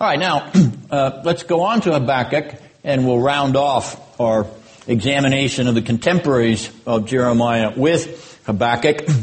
All 0.00 0.06
right, 0.06 0.18
now 0.18 0.50
uh, 0.90 1.20
let's 1.26 1.42
go 1.42 1.60
on 1.60 1.82
to 1.82 1.92
Habakkuk, 1.92 2.54
and 2.82 3.06
we'll 3.06 3.18
round 3.20 3.54
off 3.54 4.18
our 4.18 4.46
examination 4.86 5.66
of 5.68 5.74
the 5.74 5.82
contemporaries 5.82 6.70
of 6.86 7.04
Jeremiah 7.04 7.74
with 7.76 8.40
Habakkuk. 8.46 9.06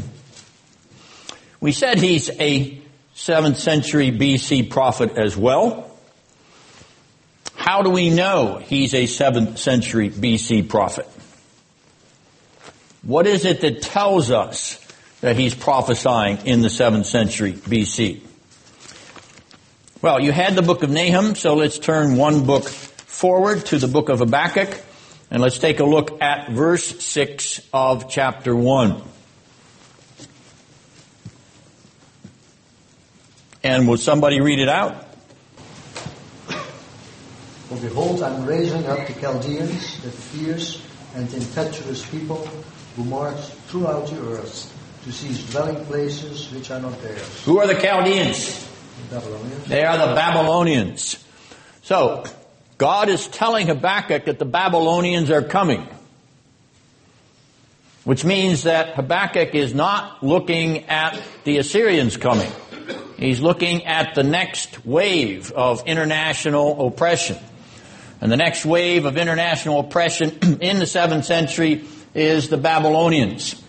We 1.60 1.72
said 1.72 1.98
he's 1.98 2.30
a 2.38 2.80
7th 3.16 3.56
century 3.56 4.12
BC 4.12 4.70
prophet 4.70 5.18
as 5.18 5.36
well. 5.36 5.90
How 7.56 7.82
do 7.82 7.90
we 7.90 8.10
know 8.10 8.58
he's 8.58 8.94
a 8.94 9.08
7th 9.08 9.58
century 9.58 10.08
BC 10.08 10.68
prophet? 10.68 11.08
What 13.02 13.26
is 13.26 13.44
it 13.44 13.62
that 13.62 13.82
tells 13.82 14.30
us 14.30 14.78
that 15.20 15.34
he's 15.34 15.52
prophesying 15.52 16.46
in 16.46 16.60
the 16.60 16.68
7th 16.68 17.06
century 17.06 17.54
BC? 17.54 18.27
Well, 20.00 20.20
you 20.20 20.30
had 20.30 20.54
the 20.54 20.62
book 20.62 20.84
of 20.84 20.90
Nahum, 20.90 21.34
so 21.34 21.54
let's 21.54 21.76
turn 21.76 22.14
one 22.14 22.46
book 22.46 22.68
forward 22.68 23.66
to 23.66 23.78
the 23.78 23.88
book 23.88 24.08
of 24.10 24.20
Habakkuk, 24.20 24.80
and 25.28 25.42
let's 25.42 25.58
take 25.58 25.80
a 25.80 25.84
look 25.84 26.22
at 26.22 26.52
verse 26.52 27.04
6 27.04 27.60
of 27.72 28.08
chapter 28.08 28.54
1. 28.54 29.02
And 33.64 33.88
will 33.88 33.96
somebody 33.96 34.40
read 34.40 34.60
it 34.60 34.68
out? 34.68 35.04
For 36.46 37.76
behold, 37.80 38.22
I'm 38.22 38.46
raising 38.46 38.86
up 38.86 39.04
the 39.04 39.14
Chaldeans, 39.14 40.00
the 40.02 40.12
fierce 40.12 40.80
and 41.16 41.34
impetuous 41.34 42.08
people 42.08 42.46
who 42.94 43.02
march 43.02 43.40
throughout 43.66 44.06
the 44.06 44.20
earth 44.28 44.72
to 45.02 45.10
seize 45.10 45.50
dwelling 45.50 45.84
places 45.86 46.52
which 46.52 46.70
are 46.70 46.78
not 46.78 47.02
theirs. 47.02 47.44
Who 47.44 47.58
are 47.58 47.66
the 47.66 47.74
Chaldeans? 47.74 48.68
They 49.66 49.84
are 49.84 49.98
the 49.98 50.14
Babylonians. 50.14 51.24
So, 51.82 52.24
God 52.76 53.08
is 53.08 53.26
telling 53.26 53.66
Habakkuk 53.66 54.26
that 54.26 54.38
the 54.38 54.44
Babylonians 54.44 55.30
are 55.30 55.42
coming. 55.42 55.86
Which 58.04 58.24
means 58.24 58.62
that 58.62 58.94
Habakkuk 58.94 59.54
is 59.54 59.74
not 59.74 60.22
looking 60.22 60.84
at 60.84 61.20
the 61.44 61.58
Assyrians 61.58 62.16
coming. 62.16 62.50
He's 63.18 63.40
looking 63.40 63.84
at 63.84 64.14
the 64.14 64.22
next 64.22 64.86
wave 64.86 65.50
of 65.52 65.86
international 65.86 66.86
oppression. 66.86 67.36
And 68.20 68.30
the 68.30 68.36
next 68.36 68.64
wave 68.64 69.04
of 69.04 69.16
international 69.16 69.80
oppression 69.80 70.30
in 70.60 70.78
the 70.78 70.84
7th 70.84 71.24
century 71.24 71.84
is 72.14 72.48
the 72.48 72.56
Babylonians. 72.56 73.62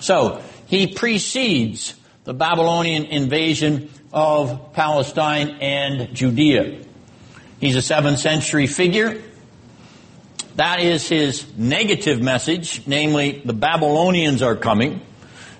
So, 0.00 0.42
he 0.66 0.86
precedes 0.86 1.94
the 2.24 2.34
Babylonian 2.34 3.06
invasion 3.06 3.90
of 4.12 4.72
Palestine 4.72 5.56
and 5.60 6.14
Judea. 6.14 6.80
He's 7.60 7.76
a 7.76 7.80
7th 7.80 8.18
century 8.18 8.66
figure. 8.66 9.20
That 10.56 10.80
is 10.80 11.08
his 11.08 11.46
negative 11.56 12.20
message, 12.20 12.86
namely 12.86 13.42
the 13.44 13.52
Babylonians 13.52 14.42
are 14.42 14.54
coming. 14.54 15.00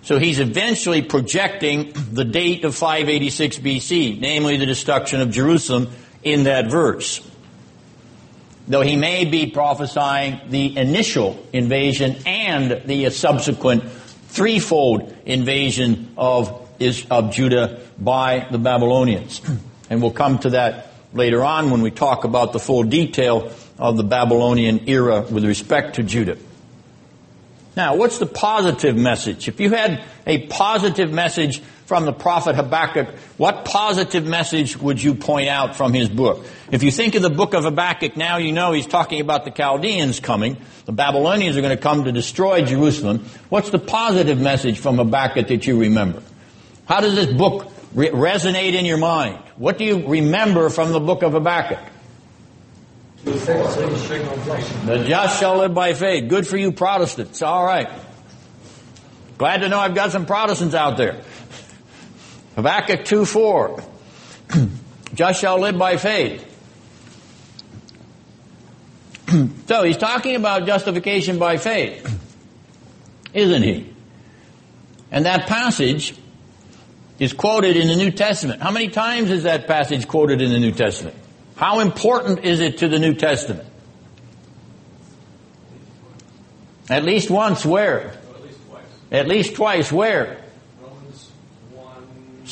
So 0.02 0.18
he's 0.18 0.38
eventually 0.38 1.02
projecting 1.02 1.92
the 2.12 2.24
date 2.24 2.64
of 2.64 2.74
586 2.74 3.58
BC, 3.58 4.20
namely 4.20 4.56
the 4.56 4.66
destruction 4.66 5.20
of 5.20 5.30
Jerusalem 5.30 5.90
in 6.22 6.44
that 6.44 6.70
verse. 6.70 7.28
Though 8.68 8.82
he 8.82 8.96
may 8.96 9.24
be 9.24 9.46
prophesying 9.46 10.40
the 10.48 10.76
initial 10.76 11.44
invasion 11.52 12.16
and 12.26 12.82
the 12.84 13.10
subsequent 13.10 13.84
threefold 14.32 15.14
invasion 15.26 16.14
of, 16.16 16.68
of 17.10 17.32
Judah 17.32 17.80
by 17.98 18.46
the 18.50 18.58
Babylonians. 18.58 19.42
And 19.90 20.00
we'll 20.00 20.10
come 20.10 20.38
to 20.40 20.50
that 20.50 20.92
later 21.12 21.44
on 21.44 21.70
when 21.70 21.82
we 21.82 21.90
talk 21.90 22.24
about 22.24 22.52
the 22.52 22.58
full 22.58 22.82
detail 22.82 23.52
of 23.78 23.98
the 23.98 24.04
Babylonian 24.04 24.88
era 24.88 25.20
with 25.20 25.44
respect 25.44 25.96
to 25.96 26.02
Judah. 26.02 26.38
Now, 27.76 27.96
what's 27.96 28.18
the 28.18 28.26
positive 28.26 28.96
message? 28.96 29.48
If 29.48 29.60
you 29.60 29.70
had 29.70 30.02
a 30.26 30.46
positive 30.46 31.12
message 31.12 31.62
from 31.86 32.04
the 32.04 32.12
prophet 32.12 32.54
Habakkuk, 32.54 33.08
what 33.36 33.64
positive 33.64 34.24
message 34.24 34.76
would 34.76 35.02
you 35.02 35.14
point 35.14 35.48
out 35.48 35.76
from 35.76 35.92
his 35.92 36.08
book? 36.08 36.46
If 36.70 36.82
you 36.82 36.90
think 36.90 37.14
of 37.14 37.22
the 37.22 37.30
book 37.30 37.54
of 37.54 37.64
Habakkuk, 37.64 38.16
now 38.16 38.38
you 38.38 38.52
know 38.52 38.72
he's 38.72 38.86
talking 38.86 39.20
about 39.20 39.44
the 39.44 39.50
Chaldeans 39.50 40.20
coming. 40.20 40.56
The 40.86 40.92
Babylonians 40.92 41.56
are 41.56 41.60
going 41.60 41.76
to 41.76 41.82
come 41.82 42.04
to 42.04 42.12
destroy 42.12 42.64
Jerusalem. 42.64 43.26
What's 43.48 43.70
the 43.70 43.78
positive 43.78 44.40
message 44.40 44.78
from 44.78 44.96
Habakkuk 44.96 45.48
that 45.48 45.66
you 45.66 45.80
remember? 45.80 46.22
How 46.86 47.00
does 47.00 47.14
this 47.14 47.32
book 47.32 47.70
re- 47.94 48.10
resonate 48.10 48.74
in 48.74 48.84
your 48.84 48.98
mind? 48.98 49.38
What 49.56 49.78
do 49.78 49.84
you 49.84 50.08
remember 50.08 50.70
from 50.70 50.92
the 50.92 51.00
book 51.00 51.22
of 51.22 51.32
Habakkuk? 51.32 51.78
The 53.24 55.04
just 55.06 55.38
shall 55.38 55.58
live 55.58 55.74
by 55.74 55.94
faith. 55.94 56.28
Good 56.28 56.46
for 56.46 56.56
you 56.56 56.72
Protestants. 56.72 57.40
All 57.42 57.64
right. 57.64 57.88
Glad 59.38 59.60
to 59.62 59.68
know 59.68 59.78
I've 59.78 59.94
got 59.94 60.10
some 60.10 60.26
Protestants 60.26 60.74
out 60.74 60.96
there. 60.96 61.20
Habakkuk 62.56 63.04
2 63.04 63.24
4. 63.24 63.82
just 65.14 65.40
shall 65.40 65.58
live 65.58 65.78
by 65.78 65.96
faith. 65.96 66.48
so 69.66 69.82
he's 69.82 69.96
talking 69.96 70.36
about 70.36 70.66
justification 70.66 71.38
by 71.38 71.56
faith, 71.56 72.06
isn't 73.32 73.62
he? 73.62 73.92
And 75.10 75.26
that 75.26 75.46
passage 75.46 76.14
is 77.18 77.32
quoted 77.32 77.76
in 77.76 77.88
the 77.88 77.96
New 77.96 78.10
Testament. 78.10 78.62
How 78.62 78.70
many 78.70 78.88
times 78.88 79.30
is 79.30 79.44
that 79.44 79.66
passage 79.66 80.08
quoted 80.08 80.40
in 80.40 80.50
the 80.50 80.58
New 80.58 80.72
Testament? 80.72 81.16
How 81.56 81.80
important 81.80 82.44
is 82.44 82.60
it 82.60 82.78
to 82.78 82.88
the 82.88 82.98
New 82.98 83.14
Testament? 83.14 83.68
At 86.88 87.04
least 87.04 87.30
once, 87.30 87.64
where? 87.64 88.08
at 88.08 88.42
least 88.42 88.58
twice. 88.66 88.84
At 89.12 89.28
least 89.28 89.54
twice, 89.54 89.92
where? 89.92 90.41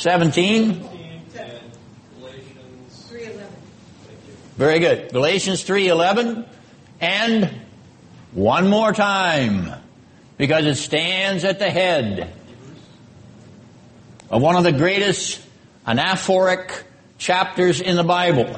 Romans 0.05 0.35
1, 0.35 0.53
17? 0.61 0.73
17, 0.73 1.11
and 1.11 1.71
Galatians. 2.19 3.05
311. 3.09 3.47
Thank 4.07 4.19
you. 4.27 4.33
Very 4.57 4.79
good. 4.79 5.11
Galatians 5.11 5.63
3:11 5.63 6.45
and 6.99 7.49
one 8.33 8.69
more 8.69 8.93
time 8.93 9.73
because 10.37 10.65
it 10.65 10.75
stands 10.75 11.43
at 11.43 11.59
the 11.59 11.69
head 11.69 12.33
of 14.29 14.41
one 14.41 14.55
of 14.55 14.63
the 14.63 14.71
greatest 14.71 15.41
anaphoric 15.85 16.71
chapters 17.17 17.81
in 17.81 17.95
the 17.95 18.03
Bible. 18.03 18.55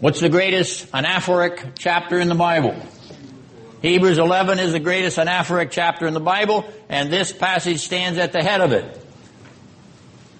What's 0.00 0.20
the 0.20 0.28
greatest 0.28 0.92
anaphoric 0.92 1.72
chapter 1.78 2.20
in 2.20 2.28
the 2.28 2.34
Bible? 2.34 2.76
Hebrews 3.82 4.18
11 4.18 4.58
is 4.58 4.72
the 4.72 4.80
greatest 4.80 5.18
anaphoric 5.18 5.70
chapter 5.70 6.06
in 6.06 6.14
the 6.14 6.20
Bible, 6.20 6.64
and 6.88 7.12
this 7.12 7.32
passage 7.32 7.80
stands 7.80 8.18
at 8.18 8.32
the 8.32 8.42
head 8.42 8.60
of 8.60 8.72
it. 8.72 9.07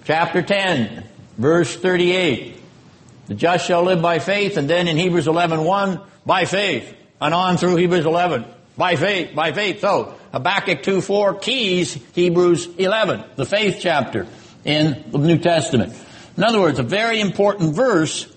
Chapter 0.09 0.41
10, 0.41 1.03
verse 1.37 1.75
38. 1.75 2.55
The 3.27 3.35
just 3.35 3.67
shall 3.67 3.83
live 3.83 4.01
by 4.01 4.17
faith, 4.17 4.57
and 4.57 4.67
then 4.67 4.87
in 4.87 4.97
Hebrews 4.97 5.27
11, 5.27 5.63
1, 5.63 6.01
by 6.25 6.45
faith, 6.45 6.91
and 7.21 7.31
on 7.31 7.57
through 7.57 7.75
Hebrews 7.75 8.07
11. 8.07 8.43
By 8.75 8.95
faith, 8.95 9.35
by 9.35 9.51
faith. 9.51 9.81
So, 9.81 10.15
Habakkuk 10.31 10.81
2, 10.81 11.01
4 11.01 11.35
keys 11.35 11.93
Hebrews 12.13 12.65
11, 12.79 13.23
the 13.35 13.45
faith 13.45 13.77
chapter 13.81 14.25
in 14.65 15.11
the 15.11 15.19
New 15.19 15.37
Testament. 15.37 15.93
In 16.35 16.43
other 16.43 16.59
words, 16.59 16.79
a 16.79 16.83
very 16.83 17.21
important 17.21 17.75
verse 17.75 18.27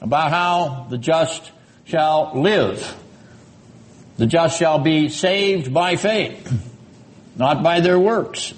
about 0.00 0.30
how 0.30 0.86
the 0.90 0.96
just 0.96 1.50
shall 1.86 2.40
live. 2.40 2.96
The 4.16 4.26
just 4.26 4.60
shall 4.60 4.78
be 4.78 5.08
saved 5.08 5.74
by 5.74 5.96
faith, 5.96 6.70
not 7.34 7.64
by 7.64 7.80
their 7.80 7.98
works. 7.98 8.54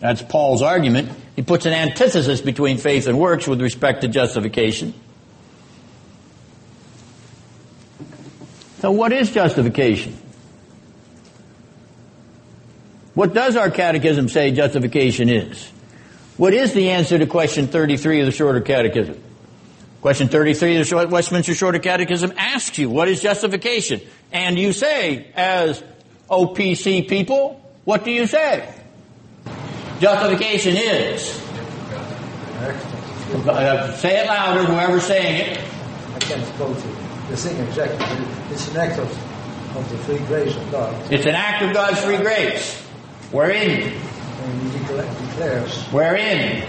That's 0.00 0.20
Paul's 0.20 0.60
argument. 0.60 1.12
He 1.40 1.44
puts 1.46 1.64
an 1.64 1.72
antithesis 1.72 2.42
between 2.42 2.76
faith 2.76 3.06
and 3.06 3.18
works 3.18 3.48
with 3.48 3.62
respect 3.62 4.02
to 4.02 4.08
justification. 4.08 4.92
So 8.80 8.90
what 8.90 9.10
is 9.10 9.30
justification? 9.30 10.18
What 13.14 13.32
does 13.32 13.56
our 13.56 13.70
catechism 13.70 14.28
say 14.28 14.50
justification 14.50 15.30
is? 15.30 15.66
What 16.36 16.52
is 16.52 16.74
the 16.74 16.90
answer 16.90 17.16
to 17.16 17.26
question 17.26 17.68
33 17.68 18.20
of 18.20 18.26
the 18.26 18.32
Shorter 18.32 18.60
Catechism? 18.60 19.18
Question 20.02 20.28
33 20.28 20.76
of 20.76 20.90
the 20.90 21.08
Westminster 21.08 21.54
Shorter 21.54 21.78
Catechism 21.78 22.34
asks 22.36 22.76
you, 22.76 22.90
what 22.90 23.08
is 23.08 23.22
justification? 23.22 24.02
And 24.30 24.58
you 24.58 24.74
say, 24.74 25.32
as 25.34 25.82
OPC 26.28 27.08
people, 27.08 27.66
what 27.86 28.04
do 28.04 28.10
you 28.10 28.26
say? 28.26 28.74
Justification 30.00 30.76
is. 30.78 31.38
Uh, 33.46 33.92
say 33.96 34.22
it 34.22 34.26
louder, 34.26 34.64
whoever's 34.64 35.04
saying 35.04 35.52
it. 35.52 35.60
I 36.14 36.18
can 36.20 36.42
quoted 36.56 36.82
the 37.28 37.36
thing 37.36 37.56
exactly. 37.66 38.06
It's 38.50 38.68
an 38.70 38.78
act 38.78 38.98
of, 38.98 39.76
of 39.76 39.90
the 39.90 39.98
free 39.98 40.18
grace 40.26 40.56
of 40.56 40.70
God. 40.70 41.12
It's 41.12 41.26
an 41.26 41.34
act 41.34 41.62
of 41.62 41.74
God's 41.74 42.00
free 42.00 42.16
grace. 42.16 42.80
Wherein? 43.30 43.92
And 43.92 44.62
he 44.62 44.78
decla- 44.78 45.28
declares, 45.28 45.84
Wherein? 45.92 46.66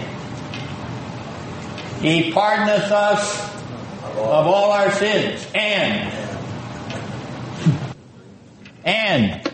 He 2.02 2.32
pardoneth 2.32 2.90
us 2.90 3.50
of 4.18 4.46
all 4.46 4.72
our 4.72 4.90
sins. 4.90 5.46
And. 5.54 6.12
And. 8.84 9.52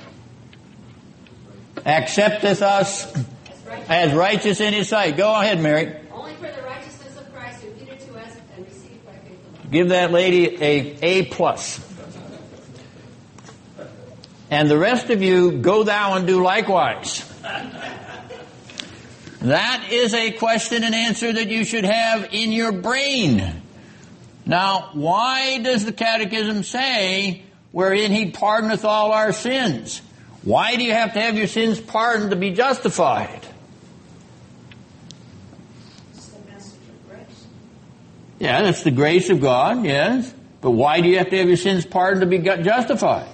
Accepteth 1.86 2.60
us 2.60 3.24
as 3.88 4.12
righteous 4.12 4.60
in 4.60 4.74
his 4.74 4.88
sight. 4.88 5.16
Go 5.16 5.32
ahead, 5.34 5.60
Mary. 5.60 5.94
Only 6.12 6.34
for 6.34 6.50
the 6.50 6.62
righteousness 6.62 7.16
of 7.16 7.32
Christ 7.34 7.64
imputed 7.64 8.00
to 8.00 8.18
us 8.18 8.36
and 8.56 8.66
received 8.66 9.04
by 9.06 9.12
faith 9.12 9.38
alone. 9.44 9.70
Give 9.70 9.88
that 9.90 10.12
lady 10.12 10.62
a 10.62 10.98
A 11.02 11.24
plus. 11.26 11.84
And 14.50 14.70
the 14.70 14.78
rest 14.78 15.10
of 15.10 15.22
you, 15.22 15.58
go 15.58 15.84
thou 15.84 16.14
and 16.14 16.26
do 16.26 16.42
likewise. 16.42 17.24
That 19.40 19.88
is 19.92 20.14
a 20.14 20.32
question 20.32 20.82
and 20.82 20.94
answer 20.94 21.32
that 21.32 21.48
you 21.48 21.64
should 21.64 21.84
have 21.84 22.28
in 22.32 22.50
your 22.50 22.72
brain. 22.72 23.62
Now, 24.46 24.90
why 24.94 25.58
does 25.58 25.84
the 25.84 25.92
Catechism 25.92 26.62
say, 26.62 27.42
wherein 27.70 28.10
he 28.10 28.32
pardoneth 28.32 28.84
all 28.84 29.12
our 29.12 29.32
sins? 29.32 30.00
Why 30.42 30.76
do 30.76 30.82
you 30.82 30.92
have 30.92 31.12
to 31.12 31.20
have 31.20 31.36
your 31.36 31.46
sins 31.46 31.78
pardoned 31.78 32.30
to 32.30 32.36
be 32.36 32.52
justified? 32.52 33.46
It's 36.14 36.28
the 36.28 36.50
message 36.50 36.80
of 36.88 37.08
grace. 37.08 37.46
Yeah, 38.39 38.62
that's 38.62 38.82
the 38.82 38.91
grace 38.91 39.30
of 39.30 39.41
God, 39.41 39.84
yes. 39.84 40.32
But 40.61 40.70
why 40.72 41.01
do 41.01 41.09
you 41.09 41.18
have 41.18 41.30
to 41.30 41.39
have 41.39 41.49
your 41.49 41.57
sins 41.57 41.84
pardoned 41.86 42.20
to 42.20 42.26
be 42.26 42.39
justified? 42.39 43.28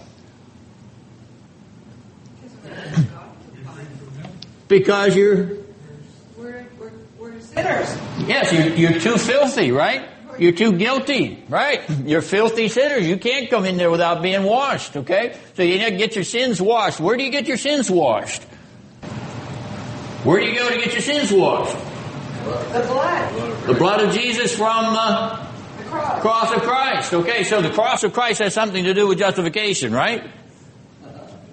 Because 4.66 5.14
you're, 5.14 5.58
We're, 6.36 6.66
we're, 7.18 7.40
sinners. 7.40 7.96
yes, 8.26 8.52
you're, 8.52 8.74
you're 8.74 8.98
too 9.00 9.18
filthy, 9.18 9.70
right? 9.72 10.08
You're 10.38 10.52
too 10.52 10.72
guilty, 10.72 11.44
right? 11.48 11.88
You're 12.04 12.22
filthy 12.22 12.68
sinners. 12.68 13.06
You 13.06 13.18
can't 13.18 13.48
come 13.50 13.66
in 13.66 13.76
there 13.76 13.90
without 13.90 14.22
being 14.22 14.42
washed, 14.42 14.96
okay? 14.96 15.38
So 15.54 15.62
you 15.62 15.78
need 15.78 15.90
to 15.90 15.96
get 15.96 16.14
your 16.16 16.24
sins 16.24 16.60
washed. 16.60 16.98
Where 16.98 17.16
do 17.16 17.22
you 17.22 17.30
get 17.30 17.46
your 17.46 17.58
sins 17.58 17.90
washed? 17.90 18.42
Where 20.24 20.40
do 20.40 20.46
you 20.46 20.58
go 20.58 20.70
to 20.70 20.76
get 20.76 20.92
your 20.92 21.02
sins 21.02 21.30
washed? 21.30 21.76
The 22.44 22.86
blood. 22.86 23.66
The 23.66 23.74
blood 23.74 24.00
of 24.02 24.14
Jesus 24.14 24.54
from 24.54 24.92
the 24.92 25.48
The 25.78 25.84
cross. 25.84 26.20
cross 26.20 26.52
of 26.52 26.62
Christ. 26.62 27.14
Okay, 27.14 27.44
so 27.44 27.62
the 27.62 27.70
cross 27.70 28.04
of 28.04 28.12
Christ 28.12 28.40
has 28.40 28.52
something 28.52 28.84
to 28.84 28.94
do 28.94 29.06
with 29.08 29.18
justification, 29.18 29.92
right? 29.92 30.24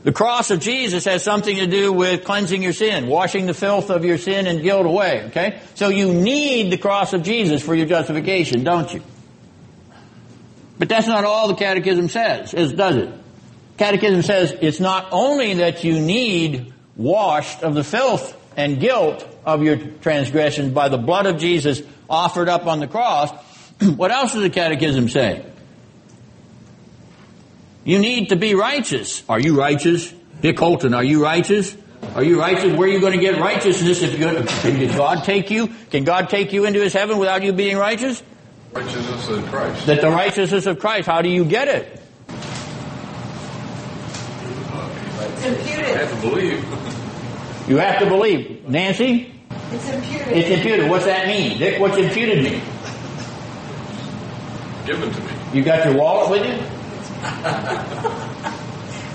The 0.03 0.11
cross 0.11 0.49
of 0.49 0.59
Jesus 0.59 1.05
has 1.05 1.23
something 1.23 1.55
to 1.57 1.67
do 1.67 1.93
with 1.93 2.23
cleansing 2.25 2.63
your 2.63 2.73
sin, 2.73 3.07
washing 3.07 3.45
the 3.45 3.53
filth 3.53 3.91
of 3.91 4.03
your 4.03 4.17
sin 4.17 4.47
and 4.47 4.63
guilt 4.63 4.85
away, 4.87 5.25
okay? 5.27 5.59
So 5.75 5.89
you 5.89 6.11
need 6.11 6.71
the 6.71 6.77
cross 6.77 7.13
of 7.13 7.21
Jesus 7.21 7.61
for 7.63 7.75
your 7.75 7.85
justification, 7.85 8.63
don't 8.63 8.91
you? 8.91 9.03
But 10.79 10.89
that's 10.89 11.05
not 11.05 11.23
all 11.23 11.47
the 11.49 11.53
catechism 11.55 12.09
says, 12.09 12.55
is, 12.55 12.73
does 12.73 12.95
it? 12.95 13.13
Catechism 13.77 14.23
says 14.23 14.57
it's 14.61 14.79
not 14.79 15.09
only 15.11 15.53
that 15.55 15.83
you 15.83 15.99
need 15.99 16.73
washed 16.95 17.61
of 17.61 17.75
the 17.75 17.83
filth 17.83 18.35
and 18.57 18.79
guilt 18.79 19.27
of 19.45 19.63
your 19.63 19.77
transgressions 19.77 20.73
by 20.73 20.89
the 20.89 20.97
blood 20.97 21.25
of 21.25 21.39
Jesus 21.39 21.81
offered 22.09 22.49
up 22.49 22.67
on 22.67 22.79
the 22.79 22.87
cross. 22.87 23.31
what 23.95 24.11
else 24.11 24.33
does 24.33 24.41
the 24.41 24.49
catechism 24.49 25.09
say? 25.09 25.45
You 27.83 27.99
need 27.99 28.29
to 28.29 28.35
be 28.35 28.53
righteous. 28.53 29.23
Are 29.27 29.39
you 29.39 29.57
righteous? 29.57 30.13
Dick 30.41 30.59
Holton, 30.59 30.93
are 30.93 31.03
you 31.03 31.23
righteous? 31.23 31.75
Are 32.15 32.23
you 32.23 32.39
righteous? 32.39 32.77
Where 32.77 32.89
are 32.89 32.91
you 32.91 32.99
going 32.99 33.13
to 33.13 33.19
get 33.19 33.39
righteousness 33.39 34.01
if 34.01 34.17
you're, 34.19 34.43
can 34.43 34.97
God 34.97 35.23
take 35.23 35.49
you? 35.49 35.67
Can 35.89 36.03
God 36.03 36.29
take 36.29 36.51
you 36.51 36.65
into 36.65 36.81
his 36.81 36.93
heaven 36.93 37.17
without 37.17 37.43
you 37.43 37.53
being 37.53 37.77
righteous? 37.77 38.21
Righteousness 38.73 39.29
of 39.29 39.45
Christ. 39.47 39.85
That 39.85 40.01
the 40.01 40.09
righteousness 40.09 40.65
of 40.65 40.79
Christ, 40.79 41.07
how 41.07 41.21
do 41.21 41.29
you 41.29 41.45
get 41.45 41.67
it? 41.67 42.01
It's 45.43 45.45
I 45.45 45.47
imputed. 45.47 45.85
have 45.85 46.21
to 46.21 46.29
believe. 46.29 47.69
You 47.69 47.77
have 47.77 47.99
to 47.99 48.05
believe. 48.05 48.50
Nancy? 48.67 49.31
It's 49.71 49.89
imputed. 49.89 50.27
It's 50.27 50.49
imputed. 50.49 50.89
What's 50.89 51.05
that 51.05 51.27
mean? 51.27 51.57
Dick, 51.57 51.79
what's 51.79 51.97
imputed 51.97 52.43
mean? 52.43 52.61
Given 54.85 55.11
to 55.11 55.21
me. 55.21 55.31
You 55.53 55.63
got 55.63 55.85
your 55.85 55.97
wallet 55.97 56.29
with 56.31 56.45
you? 56.45 56.53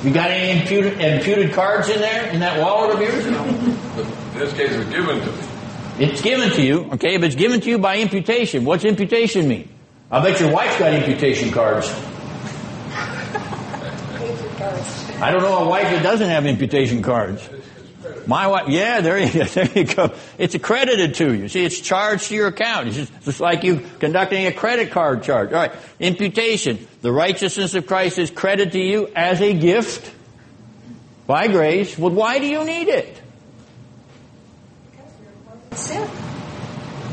You 0.07 0.13
got 0.13 0.31
any 0.31 0.61
imputed, 0.61 1.01
imputed 1.01 1.53
cards 1.53 1.89
in 1.89 2.01
there, 2.01 2.31
in 2.31 2.41
that 2.41 2.61
wallet 2.61 2.95
of 2.95 3.01
yours? 3.01 3.25
But 3.25 4.07
in 4.07 4.39
this 4.39 4.53
case, 4.53 4.71
it's 4.73 4.91
given 4.91 5.19
to 5.19 5.27
me. 5.27 5.39
It's 5.99 6.21
given 6.21 6.51
to 6.51 6.63
you, 6.63 6.91
okay, 6.93 7.17
but 7.17 7.27
it's 7.27 7.35
given 7.35 7.61
to 7.63 7.69
you 7.69 7.79
by 7.79 7.97
imputation. 7.97 8.65
What's 8.65 8.85
imputation 8.85 9.49
mean? 9.49 9.69
I 10.11 10.23
bet 10.23 10.39
your 10.39 10.53
wife's 10.53 10.79
got 10.79 10.93
imputation 10.93 11.51
cards. 11.51 11.89
I 15.21 15.31
don't 15.33 15.43
know 15.43 15.65
a 15.65 15.69
wife 15.69 15.85
that 15.85 16.03
doesn't 16.03 16.29
have 16.29 16.45
imputation 16.47 17.03
cards. 17.03 17.49
My 18.27 18.49
wife, 18.49 18.69
yeah, 18.69 19.01
there 19.01 19.19
you, 19.19 19.45
there 19.45 19.71
you 19.75 19.85
go. 19.85 20.13
It's 20.39 20.55
accredited 20.55 21.15
to 21.17 21.33
you. 21.33 21.49
See, 21.49 21.65
it's 21.65 21.81
charged 21.81 22.29
to 22.29 22.35
your 22.35 22.49
account. 22.49 22.89
It's 22.89 22.97
just, 22.97 23.23
just 23.23 23.41
like 23.41 23.63
you 23.63 23.85
conducting 23.99 24.47
a 24.47 24.53
credit 24.53 24.91
card 24.91 25.23
charge. 25.23 25.53
All 25.53 25.61
right, 25.61 25.73
imputation. 26.01 26.87
The 27.03 27.13
righteousness 27.13 27.75
of 27.75 27.87
Christ 27.87 28.19
is 28.19 28.31
credited 28.31 28.73
to 28.73 28.81
you 28.81 29.09
as 29.15 29.41
a 29.41 29.55
gift 29.55 30.13
by 31.27 31.49
grace. 31.49 31.97
Well, 31.97 32.11
why 32.11 32.39
do 32.39 32.47
you 32.47 32.65
need 32.65 32.89
it? 32.89 33.23
Sin. 35.73 36.09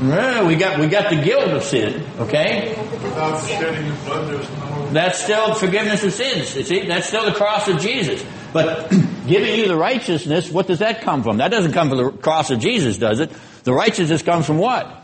Yeah, 0.02 0.48
we 0.48 0.56
got 0.56 0.80
we 0.80 0.88
got 0.88 1.10
the 1.10 1.22
guilt 1.22 1.50
of 1.50 1.64
sin. 1.64 2.04
Okay, 2.20 2.76
Without 3.04 3.46
shedding 3.48 3.90
of 3.90 4.06
blood, 4.06 4.28
there's 4.30 4.50
no. 4.50 4.90
that's 4.92 5.24
still 5.24 5.54
forgiveness 5.54 6.04
of 6.04 6.14
sins. 6.14 6.56
You 6.56 6.64
see, 6.64 6.88
that's 6.88 7.08
still 7.08 7.26
the 7.26 7.34
cross 7.34 7.68
of 7.68 7.80
Jesus. 7.80 8.26
But 8.52 8.92
giving 9.28 9.56
you 9.56 9.68
the 9.68 9.76
righteousness, 9.76 10.52
what 10.52 10.68
does 10.68 10.80
that 10.80 11.02
come 11.02 11.24
from? 11.24 11.38
That 11.38 11.50
doesn't 11.50 11.74
come 11.74 11.90
from 11.90 11.98
the 11.98 12.12
cross 12.12 12.52
of 12.52 12.60
Jesus, 12.60 12.98
does 12.98 13.20
it? 13.20 13.32
The 13.64 13.74
righteousness 13.74 14.22
comes 14.22 14.46
from 14.46 14.58
what? 14.58 15.04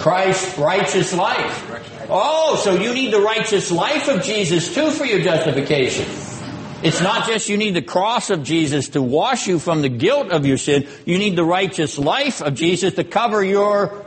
Christ's 0.00 0.58
righteous 0.58 1.12
life. 1.14 2.06
Oh, 2.08 2.60
so 2.62 2.74
you 2.74 2.92
need 2.94 3.12
the 3.12 3.20
righteous 3.20 3.70
life 3.70 4.08
of 4.08 4.22
Jesus 4.22 4.74
too 4.74 4.90
for 4.90 5.04
your 5.04 5.20
justification. 5.20 6.06
It's 6.82 7.00
not 7.00 7.26
just 7.26 7.48
you 7.48 7.56
need 7.56 7.74
the 7.74 7.82
cross 7.82 8.30
of 8.30 8.42
Jesus 8.42 8.90
to 8.90 9.02
wash 9.02 9.46
you 9.46 9.58
from 9.58 9.82
the 9.82 9.88
guilt 9.88 10.30
of 10.30 10.44
your 10.44 10.58
sin. 10.58 10.86
You 11.04 11.18
need 11.18 11.34
the 11.34 11.44
righteous 11.44 11.98
life 11.98 12.42
of 12.42 12.54
Jesus 12.54 12.94
to 12.94 13.04
cover 13.04 13.42
your 13.42 14.05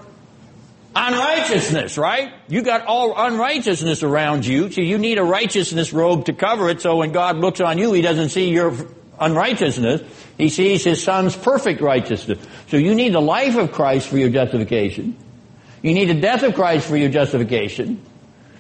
unrighteousness, 0.96 1.98
right? 1.98 2.34
You 2.48 2.62
got 2.62 2.86
all 2.86 3.14
unrighteousness 3.18 4.04
around 4.04 4.46
you, 4.46 4.72
so 4.72 4.82
you 4.82 4.98
need 4.98 5.18
a 5.18 5.24
righteousness 5.24 5.94
robe 5.94 6.26
to 6.26 6.34
cover 6.34 6.70
it 6.70 6.82
so 6.82 6.98
when 6.98 7.12
God 7.12 7.38
looks 7.38 7.62
on 7.62 7.78
you, 7.78 7.94
He 7.94 8.02
doesn't 8.02 8.30
see 8.30 8.50
your 8.50 8.76
unrighteousness. 9.20 10.02
He 10.38 10.50
sees 10.50 10.84
His 10.84 11.04
Son's 11.04 11.36
perfect 11.36 11.82
righteousness. 11.82 12.40
So 12.70 12.78
you 12.78 12.96
need 12.96 13.14
the 13.14 13.22
life 13.22 13.56
of 13.56 13.72
Christ 13.72 14.08
for 14.08 14.18
your 14.18 14.30
justification. 14.30 15.18
You 15.82 15.94
need 15.94 16.10
the 16.10 16.20
death 16.20 16.44
of 16.44 16.56
Christ 16.56 16.88
for 16.88 16.98
your 16.98 17.10
justification. 17.10 18.02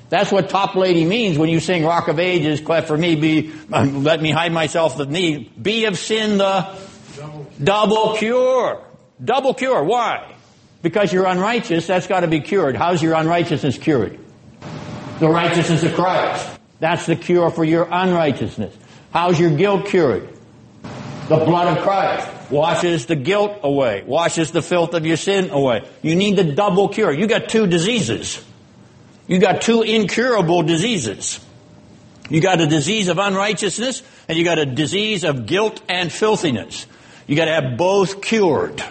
That's 0.09 0.31
what 0.31 0.49
Toplady 0.49 1.07
means 1.07 1.37
when 1.37 1.49
you 1.49 1.59
sing 1.59 1.85
Rock 1.85 2.07
of 2.07 2.19
Ages, 2.19 2.61
cleft 2.61 2.87
for 2.87 2.97
me, 2.97 3.15
be, 3.15 3.53
let 3.69 4.21
me 4.21 4.31
hide 4.31 4.51
myself 4.51 4.97
the 4.97 5.05
knee. 5.05 5.51
Be 5.61 5.85
of 5.85 5.97
sin 5.97 6.37
the 6.37 6.75
double 7.63 8.15
cure. 8.15 8.83
Double 9.23 9.53
cure. 9.53 9.83
Why? 9.83 10.35
Because 10.81 11.11
you're 11.11 11.25
unrighteous, 11.25 11.87
that's 11.87 12.07
got 12.07 12.21
to 12.21 12.27
be 12.27 12.39
cured. 12.39 12.75
How's 12.75 13.01
your 13.01 13.13
unrighteousness 13.15 13.77
cured? 13.77 14.17
The 15.19 15.29
righteousness 15.29 15.83
of 15.83 15.93
Christ. 15.93 16.59
That's 16.79 17.05
the 17.05 17.15
cure 17.15 17.49
for 17.51 17.65
your 17.65 17.87
unrighteousness. 17.89 18.73
How's 19.11 19.39
your 19.39 19.55
guilt 19.55 19.87
cured? 19.87 20.29
The 21.27 21.37
blood 21.37 21.77
of 21.77 21.83
Christ 21.83 22.51
washes 22.51 23.05
the 23.05 23.15
guilt 23.15 23.59
away, 23.63 24.03
washes 24.05 24.51
the 24.51 24.61
filth 24.61 24.93
of 24.93 25.05
your 25.05 25.17
sin 25.17 25.49
away. 25.49 25.87
You 26.01 26.15
need 26.15 26.37
the 26.37 26.43
double 26.43 26.89
cure. 26.89 27.11
You 27.11 27.27
got 27.27 27.49
two 27.49 27.67
diseases. 27.67 28.43
You 29.27 29.39
got 29.39 29.61
two 29.61 29.83
incurable 29.83 30.63
diseases. 30.63 31.39
You 32.29 32.41
got 32.41 32.61
a 32.61 32.67
disease 32.67 33.09
of 33.09 33.19
unrighteousness 33.19 34.01
and 34.27 34.37
you 34.37 34.43
got 34.43 34.59
a 34.59 34.65
disease 34.65 35.23
of 35.23 35.45
guilt 35.45 35.81
and 35.89 36.11
filthiness. 36.11 36.85
You 37.27 37.35
got 37.35 37.45
to 37.45 37.53
have 37.53 37.77
both 37.77 38.21
cured. 38.21 38.83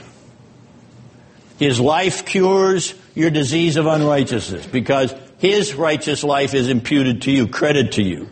His 1.59 1.81
life 1.81 2.25
cures 2.25 2.95
your 3.15 3.31
disease 3.31 3.77
of 3.77 3.87
unrighteousness 3.87 4.67
because 4.67 5.13
His 5.39 5.75
righteous 5.75 6.23
life 6.23 6.55
is 6.55 6.69
imputed 6.69 7.23
to 7.23 7.33
you, 7.33 7.49
credit 7.49 7.93
to 7.93 8.03
you. 8.03 8.29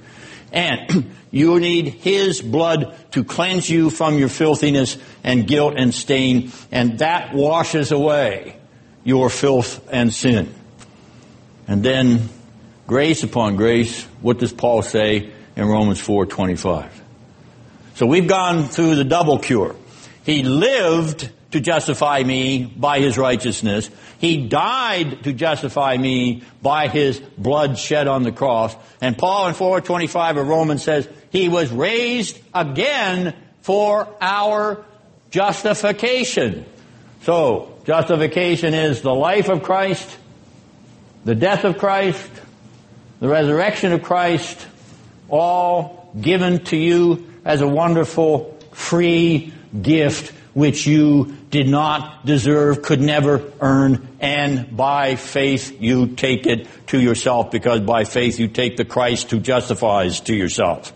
And 0.52 1.12
you 1.32 1.58
need 1.58 1.88
His 1.88 2.40
blood 2.40 2.94
to 3.12 3.24
cleanse 3.24 3.68
you 3.68 3.90
from 3.90 4.16
your 4.18 4.28
filthiness 4.28 4.96
and 5.24 5.46
guilt 5.46 5.74
and 5.76 5.92
stain, 5.92 6.52
and 6.70 7.00
that 7.00 7.34
washes 7.34 7.90
away 7.90 8.56
your 9.02 9.28
filth 9.28 9.86
and 9.90 10.14
sin. 10.14 10.54
And 11.66 11.82
then 11.82 12.28
grace 12.86 13.24
upon 13.24 13.56
grace, 13.56 14.04
what 14.20 14.38
does 14.38 14.52
Paul 14.52 14.82
say 14.82 15.32
in 15.56 15.66
Romans 15.66 16.00
4:25? 16.00 16.90
So 17.94 18.06
we've 18.06 18.28
gone 18.28 18.68
through 18.68 18.94
the 18.94 19.04
double 19.04 19.38
cure. 19.38 19.74
He 20.24 20.42
lived 20.42 21.30
to 21.52 21.60
justify 21.60 22.22
me 22.22 22.64
by 22.64 22.98
his 22.98 23.16
righteousness. 23.16 23.88
He 24.18 24.48
died 24.48 25.24
to 25.24 25.32
justify 25.32 25.96
me 25.96 26.42
by 26.60 26.88
his 26.88 27.20
blood 27.38 27.78
shed 27.78 28.08
on 28.08 28.22
the 28.22 28.32
cross. 28.32 28.74
And 29.00 29.16
Paul 29.16 29.48
in 29.48 29.54
425 29.54 30.38
of 30.38 30.48
Romans 30.48 30.82
says 30.82 31.08
he 31.30 31.48
was 31.48 31.70
raised 31.70 32.38
again 32.52 33.34
for 33.62 34.08
our 34.20 34.84
justification. 35.30 36.66
So, 37.22 37.78
justification 37.84 38.74
is 38.74 39.02
the 39.02 39.14
life 39.14 39.48
of 39.48 39.62
Christ, 39.62 40.16
the 41.24 41.34
death 41.34 41.64
of 41.64 41.78
Christ, 41.78 42.30
the 43.20 43.28
resurrection 43.28 43.92
of 43.92 44.02
Christ, 44.02 44.66
all 45.28 46.12
given 46.20 46.64
to 46.66 46.76
you 46.76 47.32
as 47.44 47.60
a 47.60 47.68
wonderful 47.68 48.56
free 48.72 49.52
gift 49.80 50.32
which 50.56 50.86
you 50.86 51.36
did 51.50 51.68
not 51.68 52.24
deserve, 52.24 52.80
could 52.80 52.98
never 52.98 53.52
earn, 53.60 54.08
and 54.20 54.74
by 54.74 55.14
faith 55.14 55.82
you 55.82 56.06
take 56.06 56.46
it 56.46 56.66
to 56.86 56.98
yourself 56.98 57.50
because 57.50 57.80
by 57.80 58.04
faith 58.04 58.40
you 58.40 58.48
take 58.48 58.78
the 58.78 58.84
Christ 58.86 59.30
who 59.30 59.38
justifies 59.38 60.20
to 60.20 60.34
yourself. 60.34 60.94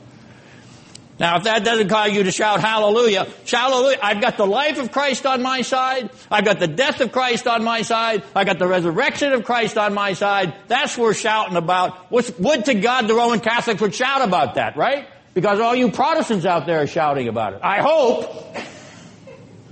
Now, 1.18 1.36
if 1.36 1.42
that 1.42 1.62
doesn't 1.62 1.90
cause 1.90 2.10
you 2.14 2.22
to 2.22 2.32
shout 2.32 2.62
hallelujah, 2.62 3.28
hallelujah. 3.46 3.98
I've 4.02 4.22
got 4.22 4.38
the 4.38 4.46
life 4.46 4.78
of 4.78 4.92
Christ 4.92 5.26
on 5.26 5.42
my 5.42 5.60
side. 5.60 6.08
I've 6.30 6.46
got 6.46 6.58
the 6.58 6.66
death 6.66 7.02
of 7.02 7.12
Christ 7.12 7.46
on 7.46 7.62
my 7.62 7.82
side. 7.82 8.22
I've 8.34 8.46
got 8.46 8.58
the 8.58 8.66
resurrection 8.66 9.34
of 9.34 9.44
Christ 9.44 9.76
on 9.76 9.92
my 9.92 10.14
side. 10.14 10.54
That's 10.68 10.96
we're 10.96 11.12
shouting 11.12 11.58
about. 11.58 12.10
What's, 12.10 12.30
would 12.38 12.64
to 12.64 12.74
God 12.76 13.08
the 13.08 13.14
Roman 13.14 13.40
Catholics 13.40 13.82
would 13.82 13.94
shout 13.94 14.26
about 14.26 14.54
that, 14.54 14.78
right? 14.78 15.06
Because 15.34 15.60
all 15.60 15.74
you 15.74 15.90
Protestants 15.90 16.46
out 16.46 16.64
there 16.64 16.80
are 16.80 16.86
shouting 16.86 17.28
about 17.28 17.52
it. 17.52 17.60
I 17.62 17.82
hope. 17.82 18.56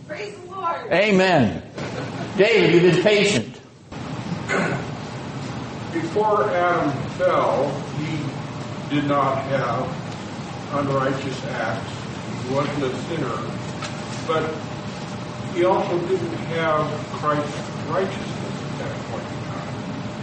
Praise 0.08 0.34
the 0.34 0.46
Lord. 0.56 0.90
Amen. 0.90 1.62
David, 2.38 2.72
you've 2.72 2.94
been 2.94 3.02
patient. 3.02 3.52
Before 5.92 6.48
Adam 6.48 6.90
fell, 7.18 7.68
he 7.98 8.94
did 8.94 9.06
not 9.06 9.42
have 9.44 9.86
unrighteous 10.72 11.44
acts. 11.46 11.92
He 12.42 12.54
wasn't 12.54 12.84
a 12.84 12.96
sinner. 13.02 13.36
But 14.26 14.50
he 15.54 15.64
also 15.64 15.98
didn't 16.08 16.34
have 16.56 16.86
Christ's 17.12 17.70
righteousness 17.88 18.62
at 18.62 18.78
that 18.78 18.96
point 19.10 19.24
in 19.24 19.30
time. 19.44 19.68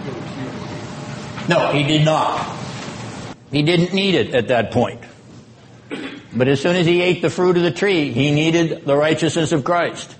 It 0.08 0.14
was 0.16 0.26
human. 0.34 1.50
No, 1.50 1.72
he 1.74 1.84
did 1.84 2.04
not. 2.04 2.58
He 3.52 3.62
didn't 3.62 3.94
need 3.94 4.16
it 4.16 4.34
at 4.34 4.48
that 4.48 4.72
point. 4.72 5.02
But 6.36 6.48
as 6.48 6.62
soon 6.62 6.76
as 6.76 6.86
he 6.86 7.02
ate 7.02 7.22
the 7.22 7.30
fruit 7.30 7.58
of 7.58 7.64
the 7.64 7.72
tree, 7.72 8.12
he 8.12 8.32
needed 8.32 8.86
the 8.86 8.96
righteousness 8.96 9.52
of 9.52 9.64
Christ. 9.64 10.14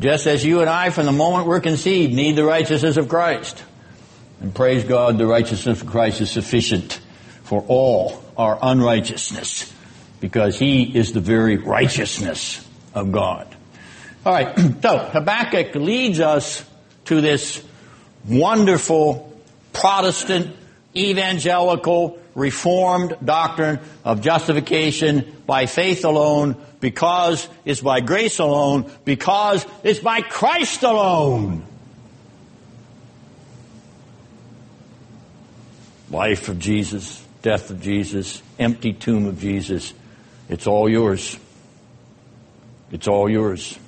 Just 0.00 0.26
as 0.26 0.44
you 0.44 0.60
and 0.60 0.70
I, 0.70 0.90
from 0.90 1.06
the 1.06 1.12
moment 1.12 1.46
we're 1.46 1.60
conceived, 1.60 2.12
need 2.12 2.36
the 2.36 2.44
righteousness 2.44 2.96
of 2.96 3.08
Christ. 3.08 3.62
And 4.40 4.54
praise 4.54 4.84
God, 4.84 5.18
the 5.18 5.26
righteousness 5.26 5.82
of 5.82 5.88
Christ 5.88 6.20
is 6.20 6.30
sufficient 6.30 7.00
for 7.44 7.64
all 7.68 8.22
our 8.36 8.58
unrighteousness 8.60 9.72
because 10.20 10.58
he 10.58 10.82
is 10.96 11.12
the 11.12 11.20
very 11.20 11.56
righteousness 11.56 12.66
of 12.94 13.12
God. 13.12 13.48
All 14.24 14.32
right, 14.32 14.56
so 14.82 14.98
Habakkuk 14.98 15.74
leads 15.74 16.20
us 16.20 16.64
to 17.06 17.20
this 17.20 17.62
wonderful 18.26 19.28
Protestant, 19.72 20.54
evangelical, 20.96 22.18
reformed 22.34 23.16
doctrine 23.24 23.80
of 24.04 24.20
justification 24.20 25.36
by 25.46 25.66
faith 25.66 26.04
alone, 26.04 26.56
because 26.80 27.48
it's 27.64 27.80
by 27.80 28.00
grace 28.00 28.38
alone, 28.38 28.90
because 29.04 29.66
it's 29.82 30.00
by 30.00 30.20
Christ 30.22 30.82
alone. 30.82 31.64
Life 36.10 36.48
of 36.48 36.58
Jesus, 36.58 37.24
death 37.40 37.70
of 37.70 37.80
Jesus, 37.80 38.42
empty 38.58 38.92
tomb 38.92 39.26
of 39.26 39.40
Jesus. 39.40 39.94
It's 40.48 40.66
all 40.66 40.88
yours. 40.88 41.38
It's 42.90 43.08
all 43.08 43.28
yours. 43.30 43.78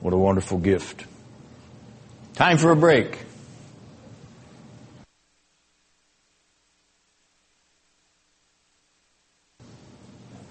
What 0.00 0.12
a 0.12 0.18
wonderful 0.18 0.58
gift. 0.58 1.04
Time 2.34 2.58
for 2.58 2.70
a 2.70 2.76
break. 2.76 3.25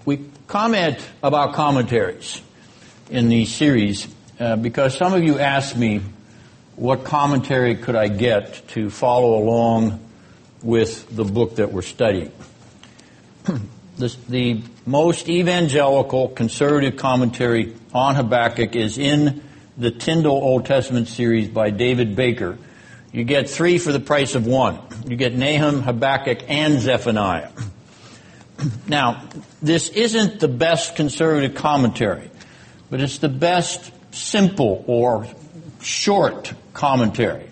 We 0.06 0.24
comment 0.46 1.00
about 1.20 1.54
commentaries 1.54 2.40
in 3.10 3.28
these 3.28 3.52
series 3.52 4.06
uh, 4.38 4.54
because 4.54 4.96
some 4.96 5.12
of 5.14 5.24
you 5.24 5.40
asked 5.40 5.76
me 5.76 6.00
what 6.76 7.02
commentary 7.02 7.74
could 7.74 7.96
I 7.96 8.06
get 8.06 8.68
to 8.68 8.88
follow 8.88 9.36
along 9.36 9.98
with 10.62 11.08
the 11.10 11.24
book 11.24 11.56
that 11.56 11.72
we're 11.72 11.82
studying. 11.82 12.30
the, 13.98 14.16
the 14.28 14.62
most 14.86 15.28
evangelical 15.28 16.28
conservative 16.28 16.96
commentary 16.96 17.74
on 17.92 18.14
Habakkuk 18.14 18.76
is 18.76 18.98
in 18.98 19.42
the 19.76 19.90
Tyndale 19.90 20.30
Old 20.30 20.66
Testament 20.66 21.08
series 21.08 21.48
by 21.48 21.70
David 21.70 22.14
Baker. 22.14 22.58
You 23.10 23.24
get 23.24 23.50
three 23.50 23.78
for 23.78 23.90
the 23.90 23.98
price 23.98 24.36
of 24.36 24.46
one. 24.46 24.78
You 25.04 25.16
get 25.16 25.34
Nahum, 25.34 25.82
Habakkuk, 25.82 26.48
and 26.48 26.78
Zephaniah. 26.78 27.50
Now, 28.86 29.28
this 29.60 29.88
isn't 29.90 30.40
the 30.40 30.48
best 30.48 30.96
conservative 30.96 31.54
commentary, 31.54 32.30
but 32.90 33.00
it's 33.00 33.18
the 33.18 33.28
best 33.28 33.92
simple 34.14 34.84
or 34.86 35.26
short 35.82 36.52
commentary. 36.72 37.48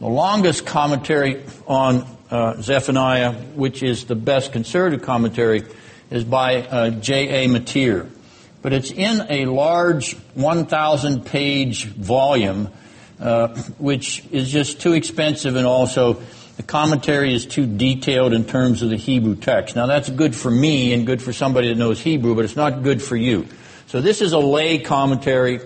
The 0.00 0.06
longest 0.06 0.66
commentary 0.66 1.44
on 1.66 2.06
uh, 2.30 2.60
Zephaniah, 2.60 3.32
which 3.32 3.82
is 3.82 4.06
the 4.06 4.14
best 4.14 4.52
conservative 4.52 5.02
commentary, 5.02 5.64
is 6.10 6.24
by 6.24 6.62
uh, 6.62 6.90
J.A. 6.90 7.48
Motyer. 7.48 8.08
But 8.62 8.72
it's 8.72 8.90
in 8.90 9.26
a 9.28 9.44
large 9.46 10.14
1,000 10.34 11.26
page 11.26 11.84
volume, 11.86 12.70
uh, 13.20 13.48
which 13.78 14.24
is 14.30 14.50
just 14.50 14.80
too 14.80 14.94
expensive 14.94 15.56
and 15.56 15.66
also 15.66 16.22
the 16.56 16.62
commentary 16.62 17.34
is 17.34 17.46
too 17.46 17.66
detailed 17.66 18.32
in 18.32 18.44
terms 18.44 18.82
of 18.82 18.90
the 18.90 18.96
Hebrew 18.96 19.34
text. 19.34 19.74
Now 19.74 19.86
that's 19.86 20.08
good 20.08 20.34
for 20.34 20.50
me 20.50 20.92
and 20.92 21.06
good 21.06 21.20
for 21.20 21.32
somebody 21.32 21.68
that 21.68 21.76
knows 21.76 22.00
Hebrew, 22.00 22.34
but 22.34 22.44
it's 22.44 22.56
not 22.56 22.82
good 22.82 23.02
for 23.02 23.16
you. 23.16 23.46
So 23.86 24.00
this 24.00 24.20
is 24.20 24.32
a 24.32 24.38
lay 24.38 24.78
commentary. 24.78 25.60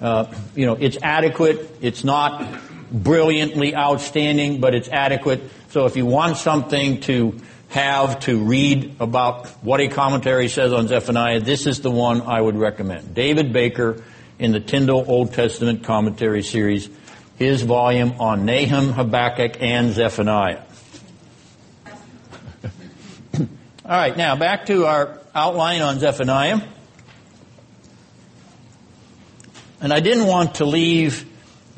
Uh, 0.00 0.32
you 0.54 0.66
know, 0.66 0.74
it's 0.74 0.98
adequate. 1.02 1.76
It's 1.80 2.04
not 2.04 2.60
brilliantly 2.90 3.74
outstanding, 3.74 4.60
but 4.60 4.74
it's 4.74 4.88
adequate. 4.88 5.42
So 5.70 5.86
if 5.86 5.96
you 5.96 6.06
want 6.06 6.36
something 6.36 7.00
to 7.02 7.38
have 7.68 8.20
to 8.20 8.42
read 8.42 8.96
about 8.98 9.46
what 9.62 9.80
a 9.80 9.88
commentary 9.88 10.48
says 10.48 10.72
on 10.72 10.88
Zephaniah, 10.88 11.40
this 11.40 11.66
is 11.66 11.80
the 11.80 11.90
one 11.90 12.22
I 12.22 12.40
would 12.40 12.56
recommend. 12.56 13.14
David 13.14 13.52
Baker 13.52 14.02
in 14.38 14.52
the 14.52 14.60
Tyndale 14.60 15.04
Old 15.06 15.34
Testament 15.34 15.84
Commentary 15.84 16.42
Series 16.42 16.88
his 17.40 17.62
volume 17.62 18.20
on 18.20 18.44
Nahum, 18.44 18.92
Habakkuk, 18.92 19.62
and 19.62 19.94
Zephaniah. 19.94 20.60
All 23.34 23.46
right, 23.86 24.14
now 24.14 24.36
back 24.36 24.66
to 24.66 24.84
our 24.84 25.18
outline 25.34 25.80
on 25.80 25.98
Zephaniah. 25.98 26.60
And 29.80 29.90
I 29.90 30.00
didn't 30.00 30.26
want 30.26 30.56
to 30.56 30.66
leave 30.66 31.26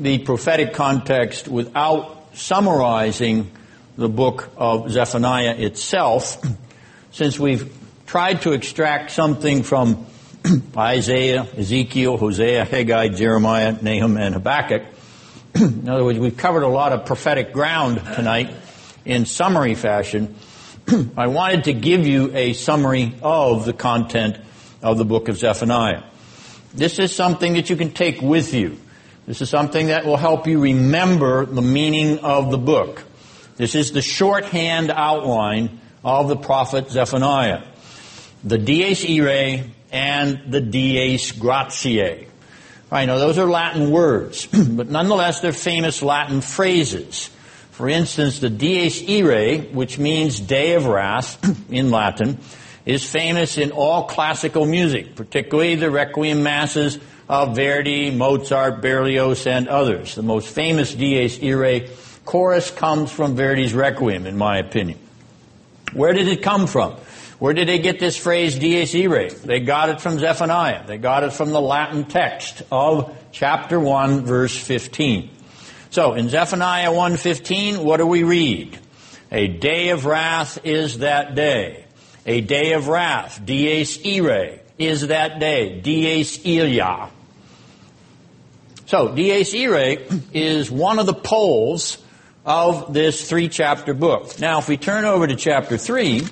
the 0.00 0.18
prophetic 0.18 0.74
context 0.74 1.46
without 1.46 2.34
summarizing 2.34 3.52
the 3.96 4.08
book 4.08 4.50
of 4.56 4.90
Zephaniah 4.90 5.54
itself, 5.54 6.42
since 7.12 7.38
we've 7.38 7.72
tried 8.06 8.42
to 8.42 8.52
extract 8.52 9.12
something 9.12 9.62
from 9.62 10.06
Isaiah, 10.76 11.46
Ezekiel, 11.56 12.16
Hosea, 12.16 12.64
Haggai, 12.64 13.08
Jeremiah, 13.10 13.80
Nahum, 13.80 14.16
and 14.16 14.34
Habakkuk. 14.34 14.82
In 15.62 15.88
other 15.88 16.04
words, 16.04 16.18
we've 16.18 16.36
covered 16.36 16.62
a 16.62 16.68
lot 16.68 16.92
of 16.92 17.06
prophetic 17.06 17.52
ground 17.52 18.02
tonight 18.14 18.50
in 19.04 19.26
summary 19.26 19.74
fashion. 19.74 20.34
I 21.16 21.28
wanted 21.28 21.64
to 21.64 21.72
give 21.72 22.06
you 22.06 22.34
a 22.34 22.52
summary 22.52 23.14
of 23.22 23.64
the 23.64 23.72
content 23.72 24.38
of 24.82 24.98
the 24.98 25.04
book 25.04 25.28
of 25.28 25.36
Zephaniah. 25.36 26.02
This 26.74 26.98
is 26.98 27.14
something 27.14 27.54
that 27.54 27.70
you 27.70 27.76
can 27.76 27.92
take 27.92 28.20
with 28.20 28.52
you. 28.54 28.78
This 29.26 29.40
is 29.40 29.50
something 29.50 29.86
that 29.86 30.04
will 30.04 30.16
help 30.16 30.48
you 30.48 30.60
remember 30.60 31.46
the 31.46 31.62
meaning 31.62 32.18
of 32.18 32.50
the 32.50 32.58
book. 32.58 33.04
This 33.56 33.76
is 33.76 33.92
the 33.92 34.02
shorthand 34.02 34.90
outline 34.90 35.80
of 36.02 36.28
the 36.28 36.36
prophet 36.36 36.90
Zephaniah. 36.90 37.62
The 38.42 38.58
dies 38.58 39.04
irae 39.04 39.70
and 39.92 40.52
the 40.52 40.60
dies 40.60 41.30
gratiae. 41.30 42.26
I 42.92 43.06
know 43.06 43.18
those 43.18 43.38
are 43.38 43.48
Latin 43.48 43.90
words, 43.90 44.46
but 44.52 44.90
nonetheless 44.90 45.40
they're 45.40 45.52
famous 45.52 46.02
Latin 46.02 46.42
phrases. 46.42 47.30
For 47.70 47.88
instance, 47.88 48.38
the 48.38 48.50
Dies 48.50 49.02
Irae, 49.08 49.60
which 49.72 49.98
means 49.98 50.38
day 50.38 50.74
of 50.74 50.84
wrath 50.84 51.42
in 51.70 51.90
Latin, 51.90 52.38
is 52.84 53.02
famous 53.02 53.56
in 53.56 53.70
all 53.70 54.04
classical 54.04 54.66
music, 54.66 55.16
particularly 55.16 55.74
the 55.76 55.90
Requiem 55.90 56.42
Masses 56.42 56.98
of 57.30 57.56
Verdi, 57.56 58.10
Mozart, 58.10 58.82
Berlioz, 58.82 59.46
and 59.46 59.68
others. 59.68 60.14
The 60.14 60.22
most 60.22 60.48
famous 60.48 60.94
Dies 60.94 61.42
Irae 61.42 61.88
chorus 62.26 62.70
comes 62.70 63.10
from 63.10 63.36
Verdi's 63.36 63.72
Requiem, 63.72 64.26
in 64.26 64.36
my 64.36 64.58
opinion. 64.58 64.98
Where 65.94 66.12
did 66.12 66.28
it 66.28 66.42
come 66.42 66.66
from? 66.66 66.96
Where 67.42 67.54
did 67.54 67.66
they 67.66 67.80
get 67.80 67.98
this 67.98 68.16
phrase 68.16 68.56
dies 68.56 68.94
irae? 68.94 69.30
They 69.30 69.58
got 69.58 69.88
it 69.88 70.00
from 70.00 70.20
Zephaniah. 70.20 70.86
They 70.86 70.96
got 70.96 71.24
it 71.24 71.32
from 71.32 71.50
the 71.50 71.60
Latin 71.60 72.04
text 72.04 72.62
of 72.70 73.12
chapter 73.32 73.80
1 73.80 74.24
verse 74.24 74.56
15. 74.56 75.28
So 75.90 76.12
in 76.12 76.28
Zephaniah 76.28 76.92
1:15, 76.92 77.82
what 77.82 77.96
do 77.96 78.06
we 78.06 78.22
read? 78.22 78.78
A 79.32 79.48
day 79.48 79.88
of 79.88 80.06
wrath 80.06 80.60
is 80.62 80.98
that 80.98 81.34
day. 81.34 81.84
A 82.26 82.42
day 82.42 82.74
of 82.74 82.86
wrath, 82.86 83.40
dies 83.44 83.98
irae, 84.06 84.60
is 84.78 85.08
that 85.08 85.40
day, 85.40 85.80
dies 85.80 86.38
illa. 86.44 87.10
So 88.86 89.08
dies 89.16 89.52
irae 89.52 90.06
is 90.32 90.70
one 90.70 91.00
of 91.00 91.06
the 91.06 91.12
poles 91.12 91.98
of 92.46 92.92
this 92.92 93.28
three 93.28 93.48
chapter 93.48 93.94
book. 93.94 94.38
Now 94.38 94.60
if 94.60 94.68
we 94.68 94.76
turn 94.76 95.04
over 95.04 95.26
to 95.26 95.34
chapter 95.34 95.76
3, 95.76 96.22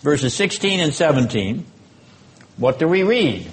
verses 0.00 0.34
16 0.34 0.80
and 0.80 0.94
17, 0.94 1.64
what 2.56 2.78
do 2.78 2.88
we 2.88 3.02
read? 3.02 3.50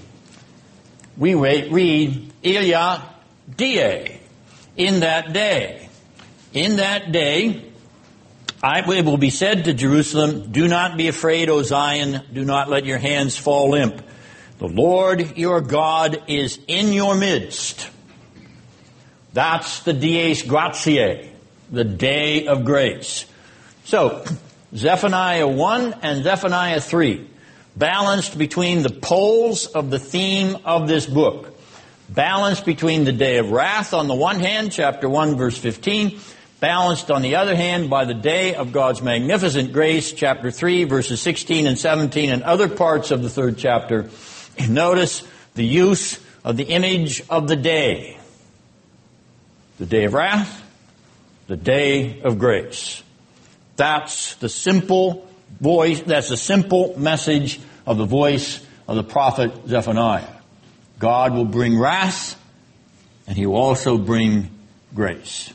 We 1.17 1.33
read 1.33 2.31
Illa 2.43 3.13
Die, 3.55 4.19
in 4.75 4.99
that 4.99 5.33
day. 5.33 5.89
In 6.53 6.77
that 6.77 7.11
day, 7.11 7.63
I, 8.61 8.79
it 8.79 9.05
will 9.05 9.17
be 9.17 9.29
said 9.29 9.65
to 9.65 9.73
Jerusalem, 9.73 10.51
Do 10.51 10.67
not 10.67 10.97
be 10.97 11.07
afraid, 11.07 11.49
O 11.49 11.61
Zion, 11.63 12.21
do 12.33 12.43
not 12.43 12.69
let 12.69 12.85
your 12.85 12.97
hands 12.97 13.37
fall 13.37 13.71
limp. 13.71 14.01
The 14.59 14.67
Lord 14.67 15.37
your 15.37 15.61
God 15.61 16.23
is 16.27 16.59
in 16.67 16.93
your 16.93 17.15
midst. 17.15 17.89
That's 19.33 19.81
the 19.81 19.93
dies 19.93 20.41
gratiae, 20.41 21.29
the 21.71 21.83
day 21.83 22.47
of 22.47 22.65
grace. 22.65 23.25
So, 23.85 24.25
Zephaniah 24.76 25.47
1 25.47 25.95
and 26.01 26.24
Zephaniah 26.24 26.82
3, 26.82 27.26
balanced 27.76 28.38
between 28.38 28.84
the 28.84 28.89
poles 28.89 29.65
of 29.65 29.89
the 29.89 29.99
theme 29.99 30.57
of 30.65 30.88
this 30.88 31.05
book. 31.05 31.53
Balanced 32.09 32.65
between 32.65 33.03
the 33.03 33.11
day 33.11 33.38
of 33.38 33.51
wrath 33.51 33.93
on 33.93 34.07
the 34.07 34.15
one 34.15 34.39
hand, 34.39 34.72
chapter 34.72 35.09
1 35.09 35.36
verse 35.36 35.57
15, 35.57 36.20
balanced 36.59 37.11
on 37.11 37.22
the 37.22 37.36
other 37.36 37.55
hand 37.55 37.89
by 37.89 38.05
the 38.05 38.13
day 38.13 38.55
of 38.55 38.72
God's 38.72 39.01
magnificent 39.01 39.74
grace, 39.74 40.11
chapter 40.13 40.51
3 40.51 40.86
verses 40.86 41.22
16 41.22 41.68
and 41.68 41.78
17 41.78 42.30
and 42.30 42.43
other 42.43 42.68
parts 42.68 43.11
of 43.11 43.24
the 43.24 43.30
third 43.30 43.57
chapter. 43.57 44.09
Notice 44.70 45.26
the 45.55 45.65
use 45.65 46.20
of 46.43 46.57
the 46.57 46.63
image 46.63 47.24
of 47.30 47.47
the 47.47 47.55
day. 47.55 48.18
The 49.80 49.86
day 49.86 50.05
of 50.05 50.13
wrath, 50.13 50.63
the 51.47 51.57
day 51.57 52.22
of 52.22 52.39
grace. 52.39 53.03
That's 53.78 54.36
the 54.36 54.49
simple 54.49 55.28
voice, 55.61 56.01
that's 56.01 56.30
the 56.30 56.38
simple 56.38 56.99
message 56.99 57.59
of 57.86 57.97
the 57.97 58.05
voice 58.05 58.59
of 58.88 58.95
the 58.95 59.03
prophet 59.03 59.51
Zephaniah. 59.67 60.28
God 60.99 61.34
will 61.34 61.45
bring 61.45 61.80
wrath 61.80 62.41
and 63.28 63.38
he 63.38 63.45
will 63.45 63.55
also 63.55 63.97
bring 63.97 64.49
grace. 64.93 65.53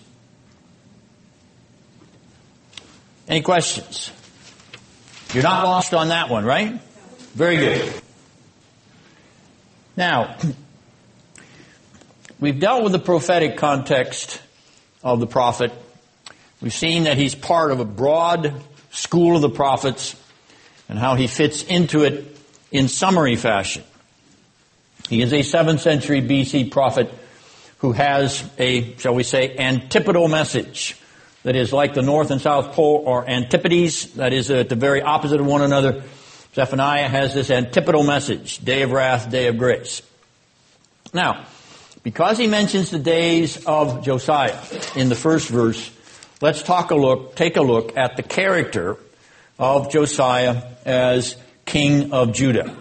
Any 3.29 3.43
questions? 3.43 4.13
You're 5.33 5.43
not 5.43 5.65
lost 5.65 5.95
on 5.95 6.09
that 6.09 6.29
one, 6.29 6.45
right? 6.45 6.81
Very 7.35 7.57
good. 7.57 7.93
Now, 9.97 10.37
we've 12.41 12.61
dealt 12.61 12.83
with 12.85 12.93
the 12.93 12.99
prophetic 12.99 13.57
context 13.57 14.41
of 15.03 15.19
the 15.19 15.27
prophet 15.27 15.73
We've 16.63 16.73
seen 16.73 17.05
that 17.05 17.19
he's 17.19 17.35
part 17.35 17.73
of 17.73 17.81
a 17.81 17.85
broad 17.85 18.55
school 18.93 19.35
of 19.35 19.43
the 19.43 19.51
prophets 19.51 20.15
and 20.89 20.97
how 20.97 21.17
he 21.17 21.27
fits 21.27 21.65
into 21.65 22.05
it 22.05 22.39
in 22.71 22.87
summary 22.87 23.35
fashion. 23.35 23.83
He 25.09 25.23
is 25.23 25.33
a 25.33 25.41
7th 25.41 25.81
century 25.81 26.23
BC 26.23 26.71
prophet 26.71 27.13
who 27.79 27.91
has 27.91 28.49
a, 28.59 28.97
shall 28.99 29.15
we 29.15 29.25
say, 29.25 29.57
antipodal 29.57 30.29
message 30.29 30.97
that 31.43 31.57
is 31.57 31.73
like 31.73 31.95
the 31.95 32.03
North 32.03 32.31
and 32.31 32.41
South 32.41 32.75
Pole 32.75 33.03
or 33.05 33.29
antipodes, 33.29 34.15
that 34.15 34.33
is 34.33 34.49
uh, 34.49 34.59
at 34.59 34.69
the 34.69 34.77
very 34.77 35.03
opposite 35.03 35.41
of 35.41 35.47
one 35.47 35.63
another. 35.63 36.05
Zephaniah 36.55 37.09
has 37.09 37.35
this 37.35 37.51
antipodal 37.51 38.05
message, 38.05 38.59
day 38.59 38.83
of 38.83 38.93
wrath, 38.93 39.29
day 39.29 39.49
of 39.49 39.59
grace. 39.59 40.01
Now, 41.13 41.45
because 42.05 42.39
he 42.39 42.47
mentions 42.47 42.91
the 42.91 43.01
days 43.01 43.65
of 43.67 44.05
Josiah 44.05 44.61
in 44.95 45.09
the 45.09 45.17
first 45.17 45.49
verse, 45.49 45.91
let's 46.43 46.61
talk 46.61 46.91
a 46.91 46.95
look, 46.97 47.37
take 47.37 47.57
a 47.57 47.63
look 47.63 47.97
at 47.97 48.17
the 48.17 48.23
character 48.23 48.97
of 49.61 49.93
Josiah 49.93 50.65
as 50.85 51.37
king 51.65 52.13
of 52.13 52.35
Judah. 52.35 52.77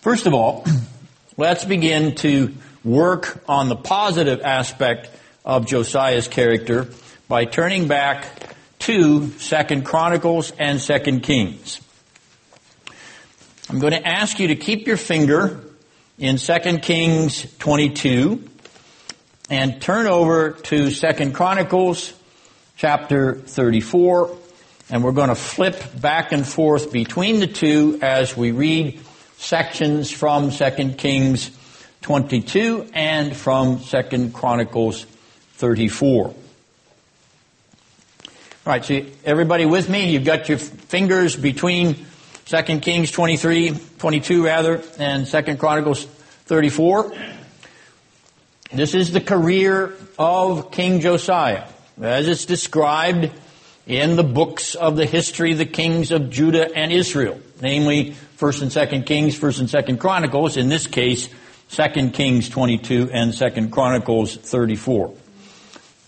First 0.00 0.26
of 0.26 0.32
all, 0.32 0.64
let's 1.36 1.66
begin 1.66 2.14
to 2.16 2.54
work 2.82 3.44
on 3.46 3.68
the 3.68 3.76
positive 3.76 4.40
aspect 4.40 5.10
of 5.44 5.66
Josiah's 5.66 6.26
character 6.26 6.88
by 7.28 7.44
turning 7.44 7.86
back 7.86 8.24
to 8.80 9.28
Second 9.32 9.84
Chronicles 9.84 10.52
and 10.58 10.80
Second 10.80 11.20
Kings. 11.20 11.80
I'm 13.68 13.78
going 13.78 13.92
to 13.92 14.08
ask 14.08 14.40
you 14.40 14.48
to 14.48 14.56
keep 14.56 14.86
your 14.86 14.96
finger 14.96 15.60
in 16.18 16.38
Second 16.38 16.80
Kings 16.80 17.46
22 17.58 18.48
and 19.52 19.82
turn 19.82 20.06
over 20.06 20.52
to 20.52 20.90
Second 20.90 21.34
Chronicles 21.34 22.14
chapter 22.74 23.34
34 23.34 24.34
and 24.88 25.04
we're 25.04 25.12
going 25.12 25.28
to 25.28 25.34
flip 25.34 26.00
back 26.00 26.32
and 26.32 26.48
forth 26.48 26.90
between 26.90 27.38
the 27.38 27.46
two 27.46 27.98
as 28.00 28.34
we 28.34 28.50
read 28.50 28.98
sections 29.36 30.10
from 30.10 30.52
Second 30.52 30.96
Kings 30.96 31.50
22 32.00 32.88
and 32.94 33.36
from 33.36 33.80
Second 33.80 34.32
Chronicles 34.32 35.04
34. 35.04 36.28
All 36.28 36.34
right, 38.64 38.82
so 38.82 39.02
everybody 39.22 39.66
with 39.66 39.90
me? 39.90 40.12
You've 40.12 40.24
got 40.24 40.48
your 40.48 40.56
fingers 40.56 41.36
between 41.36 42.06
Second 42.46 42.80
Kings 42.80 43.10
23, 43.10 43.78
22 43.98 44.44
rather, 44.46 44.82
and 44.98 45.28
Second 45.28 45.58
Chronicles 45.58 46.06
34. 46.46 47.12
This 48.74 48.94
is 48.94 49.12
the 49.12 49.20
career 49.20 49.92
of 50.18 50.70
King 50.70 51.00
Josiah, 51.00 51.64
as 52.00 52.26
it's 52.26 52.46
described 52.46 53.30
in 53.86 54.16
the 54.16 54.24
books 54.24 54.74
of 54.74 54.96
the 54.96 55.04
history 55.04 55.52
of 55.52 55.58
the 55.58 55.66
kings 55.66 56.10
of 56.10 56.30
Judah 56.30 56.74
and 56.74 56.90
Israel, 56.90 57.38
namely 57.60 58.16
1st 58.38 58.62
and 58.62 58.70
2nd 58.70 59.06
Kings, 59.06 59.38
1st 59.38 59.60
and 59.60 59.68
2nd 59.68 60.00
Chronicles, 60.00 60.56
in 60.56 60.70
this 60.70 60.86
case, 60.86 61.28
2nd 61.68 62.14
Kings 62.14 62.48
22 62.48 63.10
and 63.12 63.34
2nd 63.34 63.70
Chronicles 63.70 64.36
34. 64.36 65.12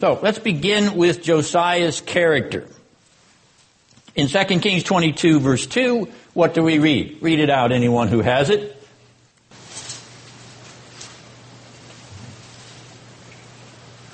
So, 0.01 0.19
let's 0.23 0.39
begin 0.39 0.97
with 0.97 1.23
Josiah's 1.23 2.01
character. 2.01 2.67
In 4.15 4.27
2 4.27 4.45
Kings 4.61 4.85
22 4.85 5.39
verse 5.39 5.67
2, 5.67 6.09
what 6.33 6.55
do 6.55 6.63
we 6.63 6.79
read? 6.79 7.19
Read 7.21 7.41
it 7.41 7.51
out, 7.51 7.73
anyone 7.73 8.09
who 8.09 8.23
has 8.23 8.49
it. 8.49 8.74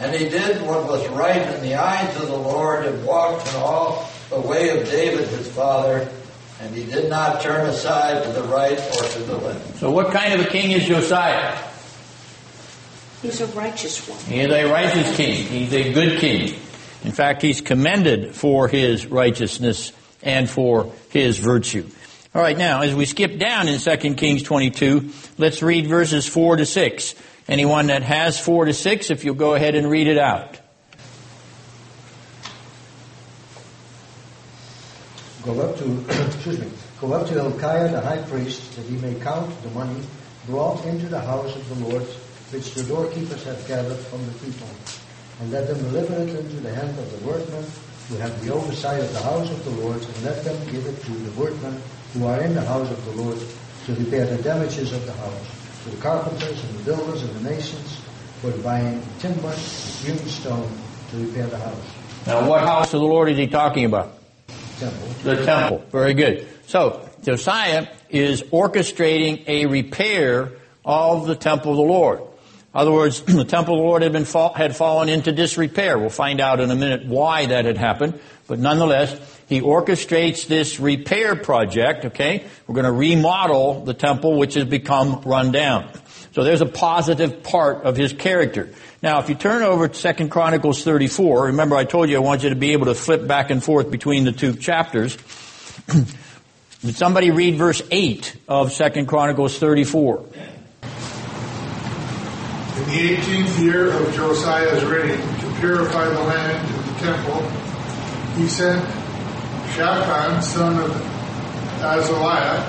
And 0.00 0.16
he 0.16 0.30
did 0.30 0.62
what 0.62 0.86
was 0.86 1.06
right 1.10 1.42
in 1.54 1.62
the 1.62 1.74
eyes 1.74 2.16
of 2.16 2.28
the 2.28 2.36
Lord 2.36 2.86
and 2.86 3.04
walked 3.04 3.46
in 3.48 3.56
all 3.56 4.10
the 4.30 4.40
way 4.40 4.70
of 4.70 4.88
David 4.88 5.28
his 5.28 5.46
father, 5.52 6.08
and 6.60 6.74
he 6.74 6.84
did 6.84 7.10
not 7.10 7.42
turn 7.42 7.66
aside 7.66 8.24
to 8.24 8.32
the 8.32 8.44
right 8.44 8.78
or 8.78 9.08
to 9.08 9.18
the 9.24 9.36
left. 9.36 9.76
So 9.76 9.90
what 9.90 10.10
kind 10.10 10.32
of 10.32 10.46
a 10.46 10.48
king 10.48 10.70
is 10.70 10.86
Josiah? 10.86 11.56
He's 13.20 13.42
a 13.42 13.46
righteous 13.48 14.08
one. 14.08 14.18
He 14.20 14.40
is 14.40 14.50
a 14.50 14.72
righteous 14.72 15.14
king. 15.16 15.46
He's 15.46 15.74
a 15.74 15.92
good 15.92 16.18
king. 16.18 16.54
In 17.04 17.12
fact, 17.12 17.42
he's 17.42 17.60
commended 17.60 18.34
for 18.34 18.68
his 18.68 19.06
righteousness 19.06 19.92
and 20.22 20.48
for 20.48 20.92
his 21.10 21.38
virtue. 21.38 21.86
All 22.34 22.40
right, 22.40 22.56
now, 22.56 22.82
as 22.82 22.94
we 22.94 23.04
skip 23.06 23.38
down 23.38 23.68
in 23.68 23.78
2 23.78 24.14
Kings 24.14 24.42
22, 24.42 25.10
let's 25.36 25.62
read 25.62 25.86
verses 25.86 26.26
4 26.26 26.56
to 26.56 26.66
6. 26.66 27.14
Anyone 27.48 27.88
that 27.88 28.02
has 28.02 28.38
four 28.38 28.64
to 28.64 28.72
six, 28.72 29.10
if 29.10 29.24
you'll 29.24 29.34
go 29.34 29.54
ahead 29.54 29.74
and 29.74 29.90
read 29.90 30.06
it 30.06 30.18
out. 30.18 30.58
Go 35.42 35.60
up 35.60 35.76
to, 35.78 35.84
excuse 36.26 36.60
me, 36.60 36.70
go 37.00 37.12
up 37.14 37.26
to 37.28 37.32
Hilkiah 37.34 37.90
the 37.90 38.00
high 38.00 38.22
priest, 38.22 38.76
that 38.76 38.84
he 38.84 38.96
may 38.98 39.14
count 39.20 39.50
the 39.62 39.70
money 39.70 40.02
brought 40.46 40.84
into 40.84 41.06
the 41.06 41.20
house 41.20 41.54
of 41.56 41.68
the 41.68 41.86
Lord, 41.86 42.02
which 42.52 42.74
the 42.74 42.82
doorkeepers 42.84 43.44
have 43.44 43.66
gathered 43.66 43.98
from 43.98 44.24
the 44.26 44.32
people. 44.32 44.68
And 45.40 45.50
let 45.50 45.66
them 45.66 45.78
deliver 45.78 46.14
it 46.14 46.28
into 46.28 46.60
the 46.60 46.74
hand 46.74 46.98
of 46.98 47.10
the 47.20 47.26
workmen 47.26 47.64
who 48.08 48.16
have 48.16 48.44
the 48.44 48.52
oversight 48.52 49.00
of 49.00 49.12
the 49.12 49.22
house 49.22 49.50
of 49.50 49.64
the 49.64 49.70
Lord, 49.70 50.02
and 50.02 50.24
let 50.24 50.44
them 50.44 50.56
give 50.70 50.84
it 50.84 51.00
to 51.04 51.12
the 51.12 51.40
workmen 51.40 51.80
who 52.12 52.26
are 52.26 52.42
in 52.42 52.54
the 52.54 52.64
house 52.64 52.90
of 52.90 53.04
the 53.04 53.22
Lord 53.22 53.38
to 53.86 53.94
repair 53.94 54.26
the 54.26 54.42
damages 54.42 54.92
of 54.92 55.06
the 55.06 55.12
house, 55.12 55.59
to 55.84 55.90
the 55.90 55.96
carpenters 56.02 56.62
and 56.64 56.78
the 56.78 56.84
builders 56.84 57.22
and 57.22 57.34
the 57.36 57.50
masons, 57.50 58.00
for 58.40 58.50
buying 58.62 59.02
timber 59.18 59.48
and 59.48 59.58
hewn 59.58 60.18
stone 60.28 60.70
to 61.10 61.16
repair 61.26 61.46
the 61.46 61.58
house. 61.58 61.94
Now, 62.26 62.48
what 62.48 62.62
house 62.62 62.92
of 62.94 63.00
the 63.00 63.06
Lord 63.06 63.30
is 63.30 63.38
he 63.38 63.46
talking 63.46 63.84
about? 63.84 64.12
Temple. 64.78 65.08
The 65.22 65.44
temple. 65.44 65.84
Very 65.90 66.14
good. 66.14 66.48
So, 66.66 67.08
Josiah 67.22 67.88
is 68.08 68.42
orchestrating 68.42 69.44
a 69.46 69.66
repair 69.66 70.52
of 70.84 71.26
the 71.26 71.34
temple 71.34 71.72
of 71.72 71.76
the 71.76 71.82
Lord. 71.82 72.20
In 72.20 72.26
other 72.74 72.92
words, 72.92 73.20
the 73.22 73.44
temple 73.44 73.74
of 73.74 73.80
the 73.80 73.86
Lord 73.86 74.02
had 74.02 74.12
been 74.12 74.24
fall, 74.24 74.52
had 74.52 74.76
fallen 74.76 75.08
into 75.08 75.32
disrepair. 75.32 75.98
We'll 75.98 76.10
find 76.10 76.40
out 76.40 76.60
in 76.60 76.70
a 76.70 76.76
minute 76.76 77.06
why 77.06 77.46
that 77.46 77.64
had 77.64 77.76
happened, 77.76 78.20
but 78.46 78.58
nonetheless, 78.58 79.18
he 79.50 79.60
orchestrates 79.60 80.46
this 80.46 80.78
repair 80.78 81.34
project. 81.34 82.04
Okay, 82.06 82.44
we're 82.66 82.74
going 82.76 82.86
to 82.86 82.92
remodel 82.92 83.84
the 83.84 83.94
temple, 83.94 84.38
which 84.38 84.54
has 84.54 84.64
become 84.64 85.20
run 85.22 85.50
down. 85.50 85.90
So 86.32 86.44
there's 86.44 86.60
a 86.60 86.66
positive 86.66 87.42
part 87.42 87.82
of 87.82 87.96
his 87.96 88.12
character. 88.12 88.70
Now, 89.02 89.18
if 89.18 89.28
you 89.28 89.34
turn 89.34 89.64
over 89.64 89.88
to 89.88 89.94
Second 89.94 90.30
Chronicles 90.30 90.84
34, 90.84 91.46
remember 91.46 91.74
I 91.74 91.82
told 91.84 92.08
you 92.08 92.16
I 92.16 92.20
want 92.20 92.44
you 92.44 92.50
to 92.50 92.54
be 92.54 92.72
able 92.72 92.86
to 92.86 92.94
flip 92.94 93.26
back 93.26 93.50
and 93.50 93.62
forth 93.62 93.90
between 93.90 94.22
the 94.22 94.30
two 94.30 94.54
chapters. 94.54 95.16
Did 95.88 96.94
somebody 96.94 97.32
read 97.32 97.56
verse 97.56 97.82
8 97.90 98.36
of 98.46 98.72
Second 98.72 99.06
Chronicles 99.06 99.58
34? 99.58 100.18
In 100.18 100.26
the 102.86 103.16
18th 103.16 103.58
year 103.58 103.90
of 103.90 104.14
Josiah's 104.14 104.84
reign, 104.84 105.18
to 105.18 105.58
purify 105.58 106.08
the 106.08 106.20
land 106.20 106.68
and 106.68 106.84
the 106.84 107.00
temple, 107.00 107.50
he 108.36 108.46
sent 108.48 108.99
Shaphan, 109.80 110.42
son 110.42 110.78
of 110.78 110.90
Azaliah, 111.80 112.60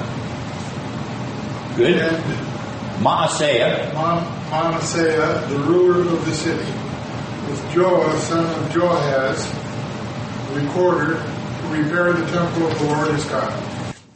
Good. 1.76 1.98
and 1.98 2.24
Maaseiah. 3.04 3.94
Ma- 3.94 4.24
Manasseh, 4.50 5.46
the 5.50 5.60
ruler 5.60 6.00
of 6.00 6.26
the 6.26 6.34
city, 6.34 6.64
with 7.50 7.62
Joah, 7.74 8.18
son 8.20 8.46
of 8.46 8.72
Joahaz, 8.72 9.44
recorder, 10.56 11.16
to 11.16 11.68
repair 11.84 12.14
the 12.14 12.26
temple 12.32 12.68
of 12.68 12.80
the 12.80 12.86
Lord 12.86 13.12
his 13.12 13.26
God. 13.26 13.62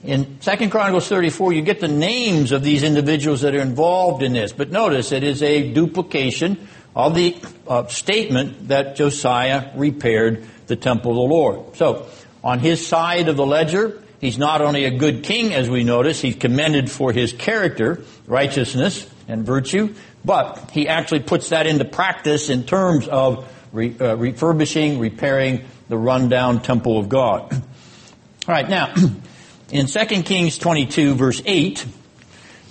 In 0.05 0.39
Second 0.39 0.69
Chronicles 0.69 1.09
34, 1.09 1.51
you 1.51 1.63
get 1.63 1.81
the 1.81 1.89
names 1.89 2.53
of 2.53 2.63
these 2.63 2.83
individuals 2.83 3.41
that 3.41 3.53
are 3.55 3.61
involved 3.61 4.23
in 4.23 4.31
this. 4.31 4.53
But 4.53 4.71
notice 4.71 5.11
it 5.11 5.23
is 5.25 5.43
a 5.43 5.73
duplication 5.73 6.69
of 6.95 7.13
the 7.13 7.35
uh, 7.67 7.87
statement 7.87 8.69
that 8.69 8.95
Josiah 8.95 9.71
repaired 9.75 10.45
the 10.67 10.77
temple 10.77 11.11
of 11.11 11.17
the 11.17 11.35
Lord. 11.35 11.75
So, 11.75 12.05
on 12.45 12.59
his 12.59 12.85
side 12.85 13.27
of 13.27 13.37
the 13.37 13.45
ledger, 13.45 14.03
he's 14.21 14.37
not 14.37 14.61
only 14.61 14.85
a 14.85 14.91
good 14.91 15.23
king, 15.23 15.51
as 15.51 15.67
we 15.67 15.83
notice, 15.83 16.21
he's 16.21 16.35
commended 16.35 16.91
for 16.91 17.11
his 17.11 17.33
character, 17.33 18.03
righteousness, 18.27 19.09
and 19.27 19.43
virtue, 19.43 19.95
but 20.23 20.69
he 20.71 20.87
actually 20.87 21.21
puts 21.21 21.49
that 21.49 21.65
into 21.65 21.85
practice 21.85 22.51
in 22.51 22.63
terms 22.63 23.07
of 23.07 23.51
re, 23.73 23.95
uh, 23.99 24.15
refurbishing, 24.15 24.99
repairing 24.99 25.65
the 25.89 25.97
rundown 25.97 26.61
temple 26.61 26.99
of 26.99 27.09
God. 27.09 27.51
All 28.47 28.53
right, 28.53 28.69
now, 28.69 28.93
in 29.71 29.87
2 29.87 30.05
Kings 30.21 30.59
22, 30.59 31.15
verse 31.15 31.41
8, 31.43 31.83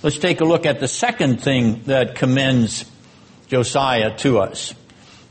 let's 0.03 0.17
take 0.17 0.39
a 0.39 0.45
look 0.45 0.65
at 0.65 0.79
the 0.79 0.87
second 0.87 1.43
thing 1.43 1.83
that 1.87 2.15
commends 2.15 2.89
Josiah 3.49 4.15
to 4.19 4.39
us. 4.39 4.73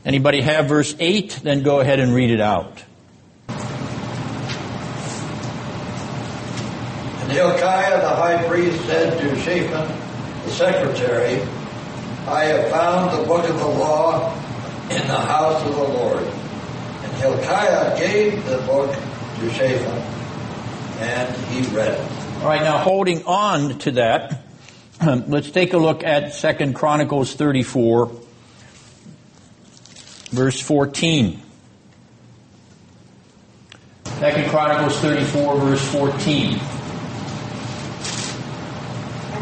Anybody 0.05 0.41
have 0.41 0.67
verse 0.67 0.95
8? 0.99 1.39
Then 1.41 1.63
go 1.63 1.79
ahead 1.79 1.99
and 1.99 2.13
read 2.13 2.29
it 2.29 2.41
out. 2.41 2.84
Hilkiah 7.35 7.99
the 7.99 8.07
high 8.07 8.47
priest 8.47 8.81
said 8.85 9.19
to 9.19 9.35
Shaphan 9.41 10.45
the 10.45 10.51
secretary, 10.51 11.41
I 12.27 12.45
have 12.45 12.69
found 12.69 13.11
the 13.11 13.27
book 13.27 13.49
of 13.49 13.59
the 13.59 13.67
law 13.67 14.33
in 14.83 15.05
the 15.05 15.19
house 15.19 15.61
of 15.67 15.75
the 15.75 15.83
Lord. 15.83 16.23
And 16.23 17.13
Hilkiah 17.15 17.99
gave 17.99 18.45
the 18.45 18.59
book 18.59 18.89
to 18.89 19.49
Shaphan, 19.49 20.01
and 21.01 21.35
he 21.47 21.75
read 21.75 21.99
it. 21.99 22.11
All 22.39 22.47
right, 22.47 22.61
now 22.61 22.77
holding 22.77 23.25
on 23.25 23.79
to 23.79 23.91
that, 23.91 24.43
um, 25.01 25.29
let's 25.29 25.51
take 25.51 25.73
a 25.73 25.77
look 25.77 26.05
at 26.05 26.33
Second 26.35 26.73
Chronicles 26.73 27.33
34, 27.35 28.11
verse 30.29 30.61
14. 30.61 31.41
Second 34.05 34.49
Chronicles 34.49 34.97
34, 34.99 35.59
verse 35.59 35.91
14. 35.91 36.59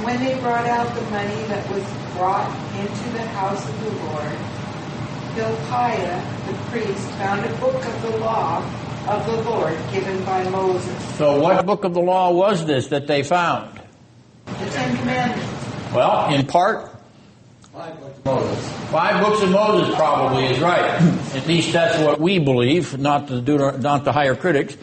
And 0.03 0.19
when 0.19 0.25
they 0.25 0.37
brought 0.41 0.65
out 0.65 0.93
the 0.95 1.01
money 1.11 1.43
that 1.47 1.69
was 1.71 1.81
brought 2.17 2.49
into 2.77 3.09
the 3.11 3.21
house 3.21 3.63
of 3.69 3.83
the 3.85 3.89
Lord, 4.03 4.35
Hilkiah 5.33 6.45
the 6.45 6.53
priest 6.71 7.07
found 7.11 7.45
a 7.45 7.55
book 7.57 7.75
of 7.85 8.01
the 8.01 8.17
law 8.17 8.57
of 9.07 9.25
the 9.25 9.41
Lord 9.49 9.77
given 9.93 10.21
by 10.25 10.43
Moses, 10.49 11.15
So, 11.15 11.39
what 11.39 11.65
book 11.65 11.85
of 11.85 11.93
the 11.93 12.01
law 12.01 12.31
was 12.31 12.65
this 12.65 12.87
that 12.87 13.07
they 13.07 13.23
found? 13.23 13.79
the 14.45 14.51
Ten 14.71 14.97
Commandments. 14.97 15.93
Well, 15.93 16.33
in 16.33 16.47
part, 16.47 16.89
Five 17.71 17.97
books 18.01 18.17
of 18.19 18.25
Moses. 18.25 18.69
five 18.91 19.23
books 19.25 19.41
of 19.41 19.49
Moses 19.51 19.95
probably 19.95 20.45
is 20.47 20.59
right. 20.59 20.81
At 21.33 21.47
least 21.47 21.71
that's 21.71 21.97
what 22.03 22.19
we 22.19 22.39
believe, 22.39 22.97
not 22.99 23.27
the 23.27 23.41
Deuter- 23.41 23.79
not 23.81 24.03
the 24.03 24.11
higher 24.11 24.35
critics. 24.35 24.75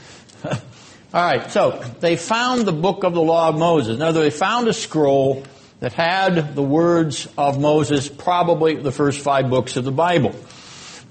All 1.12 1.20
right, 1.20 1.50
so 1.50 1.82
they 1.98 2.14
found 2.14 2.66
the 2.66 2.72
book 2.72 3.02
of 3.02 3.14
the 3.14 3.20
law 3.20 3.48
of 3.48 3.58
Moses. 3.58 3.98
Now 3.98 4.12
they 4.12 4.30
found 4.30 4.68
a 4.68 4.72
scroll 4.72 5.42
that 5.80 5.92
had 5.92 6.54
the 6.54 6.62
words 6.62 7.26
of 7.36 7.60
Moses, 7.60 8.08
probably 8.08 8.76
the 8.76 8.92
first 8.92 9.20
five 9.20 9.50
books 9.50 9.76
of 9.76 9.84
the 9.84 9.90
Bible. 9.90 10.36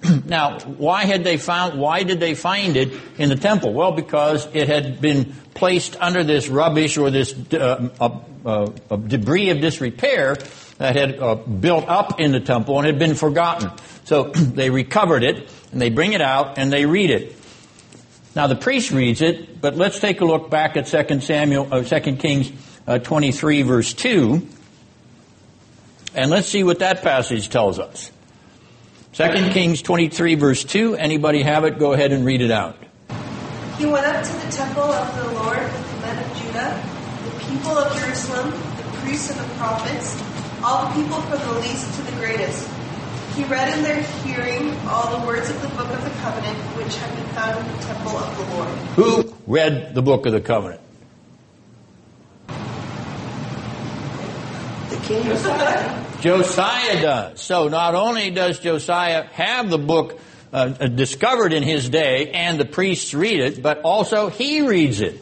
now, 0.26 0.60
why 0.60 1.04
had 1.04 1.26
they 1.26 1.36
found? 1.36 1.78
Why 1.78 2.04
did 2.04 2.22
they 2.22 2.34
find 2.34 2.78
it 2.78 2.94
in 3.18 3.28
the 3.28 3.36
temple? 3.36 3.74
Well, 3.74 3.92
because 3.92 4.48
it 4.54 4.70
had 4.70 5.02
been 5.02 5.34
placed 5.54 5.98
under 6.00 6.24
this 6.24 6.48
rubbish 6.48 6.98
or 6.98 7.12
this 7.12 7.36
uh, 7.54 7.90
uh, 8.00 8.20
uh, 8.46 8.96
debris 8.96 9.50
of 9.50 9.60
disrepair 9.60 10.36
that 10.78 10.96
had 10.96 11.20
uh, 11.20 11.36
built 11.36 11.90
up 11.90 12.22
in 12.22 12.32
the 12.32 12.40
temple 12.40 12.78
and 12.78 12.88
had 12.88 13.00
been 13.00 13.16
forgotten. 13.16 13.70
So 14.06 14.24
they 14.34 14.70
recovered 14.70 15.24
it 15.24 15.52
and 15.74 15.82
they 15.82 15.90
bring 15.90 16.14
it 16.14 16.22
out 16.22 16.58
and 16.58 16.72
they 16.72 16.86
read 16.86 17.10
it. 17.10 17.36
Now 18.40 18.48
the 18.48 18.56
priest 18.56 18.92
reads 18.92 19.22
it, 19.22 19.60
but 19.60 19.76
let's 19.76 20.00
take 20.00 20.22
a 20.22 20.26
look 20.26 20.50
back 20.50 20.78
at 20.78 20.86
2 20.86 21.20
Samuel, 21.20 21.68
uh, 21.74 21.84
2 21.84 22.16
Kings 22.16 22.54
uh, 22.88 22.98
23 22.98 23.64
verse 23.64 23.92
2, 23.92 24.48
and 26.16 26.32
let's 26.32 26.48
see 26.48 26.64
what 26.64 26.80
that 26.80 27.02
passage 27.02 27.50
tells 27.50 27.80
us. 27.80 28.10
2 29.12 29.50
Kings 29.52 29.82
23 29.82 30.36
verse 30.36 30.64
2, 30.64 30.96
anybody 30.96 31.42
have 31.42 31.66
it? 31.66 31.80
Go 31.80 31.92
ahead 31.92 32.14
and 32.14 32.26
read 32.26 32.40
it 32.40 32.50
out. 32.50 32.78
He 33.78 33.86
went 33.86 34.06
up 34.06 34.24
to 34.24 34.32
the 34.32 34.52
temple 34.54 34.84
of 34.84 35.18
the 35.18 35.34
Lord 35.34 35.60
with 35.60 35.92
the 35.92 36.00
men 36.00 36.24
of 36.24 36.38
Judah, 36.38 36.82
the 37.26 37.46
people 37.46 37.78
of 37.78 37.94
Jerusalem, 38.00 38.52
the 38.52 39.00
priests 39.04 39.32
and 39.32 39.38
the 39.38 39.54
prophets, 39.56 40.16
all 40.64 40.88
the 40.88 40.94
people 40.94 41.20
from 41.24 41.40
the 41.42 41.60
least 41.60 41.94
to 41.94 42.02
the 42.04 42.14
greatest. 42.14 42.79
He 43.36 43.44
read 43.46 43.78
in 43.78 43.84
their 43.84 44.02
hearing 44.24 44.76
all 44.88 45.20
the 45.20 45.26
words 45.26 45.50
of 45.50 45.62
the 45.62 45.68
book 45.70 45.90
of 45.90 46.04
the 46.04 46.10
covenant 46.22 46.58
which 46.76 46.96
had 46.96 47.16
been 47.16 47.26
found 47.36 47.66
in 47.66 47.78
the 47.78 47.84
temple 47.84 48.18
of 48.18 48.38
the 48.38 48.56
Lord. 48.56 48.68
Who 48.96 49.36
read 49.48 49.94
the 49.94 50.02
book 50.02 50.26
of 50.26 50.34
the 50.34 50.42
covenant? 50.42 50.82
The 54.90 54.98
king 55.04 55.24
Josiah. 55.24 56.06
Josiah 56.22 57.02
does. 57.02 57.42
So 57.42 57.68
not 57.68 57.96
only 57.96 58.30
does 58.32 58.60
Josiah 58.60 59.24
have 59.24 59.70
the 59.70 59.78
book 59.78 60.20
uh, 60.52 60.68
discovered 60.88 61.54
in 61.54 61.64
his 61.64 61.90
day 61.90 62.32
and 62.32 62.60
the 62.60 62.66
priests 62.66 63.14
read 63.14 63.40
it, 63.40 63.62
but 63.62 63.82
also 63.82 64.30
he 64.30 64.62
reads 64.62 65.00
it, 65.00 65.18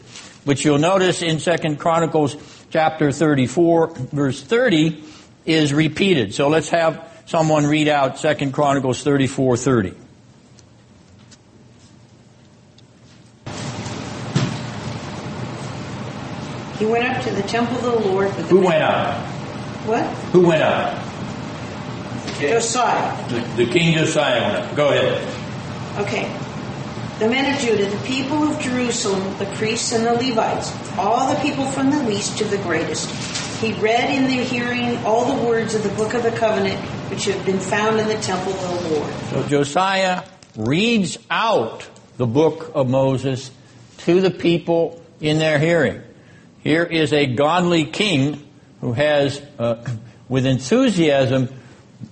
which 0.45 0.65
you'll 0.65 0.79
notice 0.79 1.21
in 1.21 1.39
Second 1.39 1.77
Chronicles 1.77 2.35
chapter 2.69 3.11
34 3.11 3.89
verse 4.11 4.41
30 4.41 5.03
is 5.45 5.73
repeated. 5.73 6.33
So 6.33 6.47
let's 6.47 6.69
have 6.69 7.16
someone 7.27 7.67
read 7.67 7.87
out 7.87 8.17
Second 8.17 8.53
Chronicles 8.53 9.03
34 9.03 9.57
30. 9.57 9.93
He 16.79 16.85
went 16.85 17.05
up 17.05 17.23
to 17.23 17.31
the 17.31 17.41
temple 17.43 17.75
of 17.77 17.83
the 17.83 18.09
Lord 18.09 18.27
with 18.35 18.37
the 18.37 18.43
Who 18.43 18.65
went 18.65 18.83
up? 18.83 19.17
What? 19.85 20.05
Who 20.31 20.47
went 20.47 20.61
up? 20.61 21.03
Josiah. 22.39 23.29
The, 23.29 23.65
the 23.65 23.71
King 23.71 23.97
Josiah 23.97 24.41
went 24.41 24.63
up. 24.63 24.75
Go 24.75 24.89
ahead. 24.89 25.27
Okay. 25.97 26.31
The 27.17 27.27
men 27.27 27.51
of 27.51 27.59
Judah, 27.59 27.89
the 27.89 28.05
people 28.05 28.43
of 28.43 28.59
Jerusalem, 28.59 29.23
the 29.39 29.47
priests 29.55 29.91
and 29.91 30.05
the 30.05 30.13
Levites, 30.13 30.71
all 30.99 31.33
the 31.33 31.39
people 31.41 31.65
from 31.65 31.89
the 31.89 32.03
least 32.03 32.37
to 32.37 32.43
the 32.43 32.57
greatest. 32.59 33.09
He 33.59 33.73
read 33.73 34.11
in 34.13 34.23
their 34.25 34.45
hearing 34.45 34.97
all 35.03 35.35
the 35.35 35.43
words 35.43 35.73
of 35.73 35.81
the 35.81 35.89
book 35.89 36.13
of 36.13 36.21
the 36.21 36.31
covenant 36.31 36.79
which 37.09 37.25
have 37.25 37.43
been 37.43 37.59
found 37.59 37.99
in 37.99 38.07
the 38.07 38.17
temple 38.17 38.53
of 38.53 38.83
the 38.83 38.89
Lord. 38.89 39.13
So 39.31 39.47
Josiah 39.47 40.23
reads 40.55 41.17
out 41.31 41.89
the 42.17 42.27
book 42.27 42.71
of 42.75 42.87
Moses 42.87 43.49
to 43.99 44.21
the 44.21 44.29
people 44.29 45.03
in 45.19 45.39
their 45.39 45.57
hearing. 45.57 46.03
Here 46.63 46.83
is 46.83 47.13
a 47.13 47.25
godly 47.25 47.85
king 47.85 48.47
who 48.81 48.93
has, 48.93 49.41
uh, 49.57 49.83
with 50.29 50.45
enthusiasm, 50.45 51.49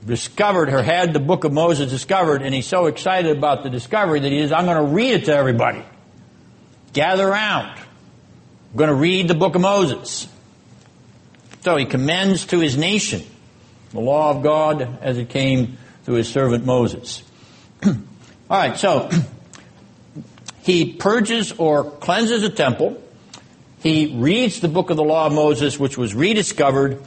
discovered 0.04 0.70
or 0.70 0.82
had 0.82 1.14
the 1.14 1.20
book 1.20 1.43
of 1.43 1.54
Moses 1.54 1.91
discovered, 1.91 2.41
and 2.41 2.56
he's 2.56 2.66
so 2.66 2.88
excited 2.88 3.38
about 3.38 3.62
the 3.62 3.70
discovery 3.70 4.20
that 4.20 4.32
he 4.32 4.41
says, 4.41 4.52
I'm 4.52 4.66
going 4.66 4.78
to 4.78 4.93
read 4.93 5.14
it 5.14 5.26
to 5.26 5.36
everybody. 5.36 5.84
Gather 6.93 7.28
around. 7.28 7.78
I'm 7.78 8.78
going 8.78 8.89
to 8.89 8.96
read 8.96 9.28
the 9.28 9.36
book 9.36 9.54
of 9.54 9.62
Moses. 9.62 10.28
So 11.66 11.78
he 11.78 11.86
commends 11.86 12.45
to 12.47 12.59
his 12.59 12.78
nation 12.78 13.24
the 13.89 13.99
law 13.99 14.30
of 14.30 14.43
God 14.43 14.99
as 15.01 15.18
it 15.18 15.30
came 15.30 15.80
through 16.03 16.18
his 16.18 16.30
servant 16.30 16.63
Moses. 16.63 17.24
All 17.84 17.95
right, 18.51 18.78
so 18.78 19.09
he 20.61 20.93
purges 20.93 21.53
or 21.53 21.89
cleanses 21.89 22.43
the 22.43 22.51
temple. 22.51 23.01
He 23.80 24.16
reads 24.16 24.59
the 24.59 24.68
book 24.68 24.91
of 24.91 24.97
the 24.97 25.03
law 25.03 25.26
of 25.26 25.34
Moses, 25.34 25.80
which 25.80 25.97
was 25.97 26.13
rediscovered 26.13 27.01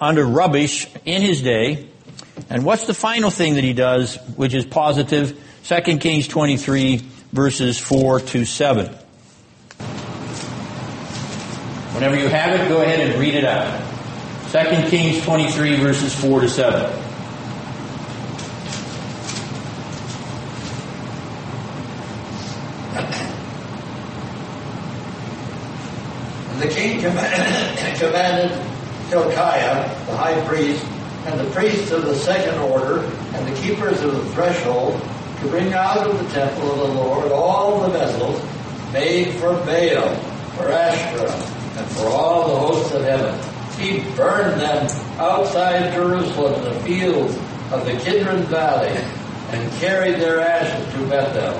under 0.00 0.24
rubbish 0.24 0.88
in 1.04 1.22
his 1.22 1.40
day. 1.40 1.88
And 2.50 2.64
what's 2.64 2.88
the 2.88 2.94
final 2.94 3.30
thing 3.30 3.54
that 3.54 3.62
he 3.62 3.72
does, 3.72 4.16
which 4.34 4.52
is 4.52 4.66
positive? 4.66 5.40
2 5.62 5.98
Kings 5.98 6.26
23, 6.26 6.96
verses 7.30 7.78
4 7.78 8.18
to 8.18 8.44
7. 8.44 8.98
Whenever 11.94 12.16
you 12.16 12.28
have 12.28 12.58
it, 12.58 12.68
go 12.68 12.80
ahead 12.80 13.00
and 13.00 13.20
read 13.20 13.34
it 13.34 13.44
out. 13.44 13.80
2 14.50 14.88
Kings 14.88 15.22
23, 15.24 15.76
verses 15.76 16.14
4 16.14 16.40
to 16.40 16.48
7. 16.48 17.02
And 26.50 26.62
the 26.62 26.68
king 26.68 27.00
commanded 27.98 28.50
Hilkiah, 29.08 30.06
the 30.06 30.16
high 30.16 30.46
priest, 30.46 30.84
and 31.26 31.38
the 31.38 31.50
priests 31.50 31.90
of 31.90 32.06
the 32.06 32.14
second 32.14 32.58
order, 32.58 33.00
and 33.34 33.46
the 33.46 33.60
keepers 33.60 34.00
of 34.02 34.14
the 34.14 34.24
threshold, 34.32 34.98
to 35.40 35.48
bring 35.48 35.74
out 35.74 36.06
of 36.06 36.18
the 36.18 36.34
temple 36.34 36.70
of 36.72 36.78
the 36.78 36.94
Lord 36.94 37.32
all 37.32 37.80
the 37.80 37.90
vessels 37.90 38.42
made 38.92 39.34
for 39.34 39.52
Baal, 39.66 40.14
for 40.56 40.70
Ashtoreth, 40.72 41.51
and 41.76 41.86
for 41.92 42.06
all 42.06 42.48
the 42.48 42.56
hosts 42.56 42.94
of 42.94 43.02
heaven. 43.02 43.38
He 43.78 44.00
burned 44.16 44.60
them 44.60 44.86
outside 45.18 45.92
Jerusalem 45.94 46.54
in 46.54 46.64
the 46.64 46.80
fields 46.80 47.36
of 47.72 47.86
the 47.86 47.92
Kidron 47.92 48.42
Valley, 48.44 48.90
and 49.50 49.72
carried 49.80 50.16
their 50.16 50.40
ashes 50.40 50.92
to 50.94 51.06
Bethel. 51.06 51.54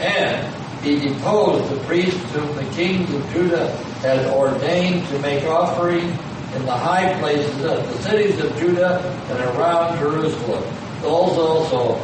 And 0.00 0.54
he 0.82 0.98
deposed 0.98 1.70
the 1.70 1.80
priests 1.84 2.32
whom 2.32 2.54
the 2.56 2.64
kings 2.74 3.12
of 3.12 3.30
Judah 3.32 3.68
had 4.00 4.26
ordained 4.28 5.06
to 5.08 5.18
make 5.18 5.44
offering 5.44 6.08
in 6.54 6.64
the 6.64 6.72
high 6.72 7.18
places 7.20 7.64
of 7.64 7.86
the 7.86 7.98
cities 8.02 8.40
of 8.40 8.56
Judah 8.58 8.98
and 9.30 9.40
around 9.56 9.98
Jerusalem. 9.98 10.64
Those 11.02 11.38
also 11.38 11.94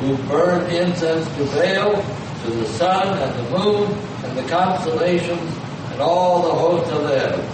who 0.00 0.16
burned 0.28 0.70
incense 0.72 1.26
to 1.36 1.44
Baal, 1.46 2.02
to 2.44 2.50
the 2.50 2.66
sun 2.66 3.18
and 3.18 3.46
the 3.46 3.58
moon 3.58 3.90
and 4.24 4.38
the 4.38 4.48
constellations 4.48 5.55
and 5.96 6.02
all 6.02 6.42
the 6.42 6.52
hosts 6.52 6.92
of 6.92 7.04
the 7.04 7.18
heavens. 7.18 7.50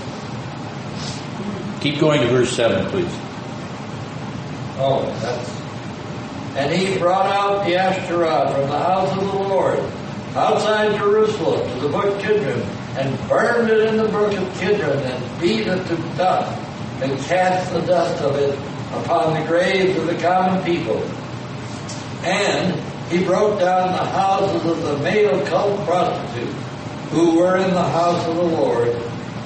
Keep 1.80 2.00
going 2.00 2.20
to 2.22 2.26
verse 2.26 2.50
7, 2.50 2.90
please. 2.90 3.06
Oh, 4.78 5.04
that's. 5.22 5.48
And 6.56 6.72
he 6.72 6.98
brought 6.98 7.26
out 7.26 7.64
the 7.64 7.76
Ashtoreth 7.76 8.52
from 8.52 8.68
the 8.68 8.78
house 8.78 9.16
of 9.16 9.24
the 9.30 9.38
Lord, 9.38 9.78
outside 10.34 10.98
Jerusalem, 10.98 11.70
to 11.70 11.80
the 11.86 11.88
brook 11.88 12.18
Kidron, 12.18 12.60
and 12.98 13.28
burned 13.28 13.70
it 13.70 13.86
in 13.86 13.96
the 13.96 14.08
brook 14.08 14.32
of 14.32 14.58
Kidron, 14.58 14.98
and 14.98 15.40
beat 15.40 15.68
it 15.68 15.86
to 15.86 15.96
dust, 16.16 16.60
and 17.00 17.16
cast 17.20 17.72
the 17.72 17.82
dust 17.82 18.24
of 18.24 18.34
it 18.34 18.58
upon 19.04 19.40
the 19.40 19.46
graves 19.46 19.96
of 19.96 20.08
the 20.08 20.16
common 20.16 20.64
people. 20.64 21.00
And 22.24 22.74
he 23.08 23.24
broke 23.24 23.60
down 23.60 23.92
the 23.92 24.04
houses 24.04 24.68
of 24.68 24.82
the 24.82 24.98
male 24.98 25.46
cult 25.46 25.86
prostitutes, 25.86 26.71
who 27.12 27.38
were 27.38 27.58
in 27.58 27.70
the 27.74 27.82
house 27.82 28.26
of 28.26 28.36
the 28.36 28.42
Lord, 28.42 28.88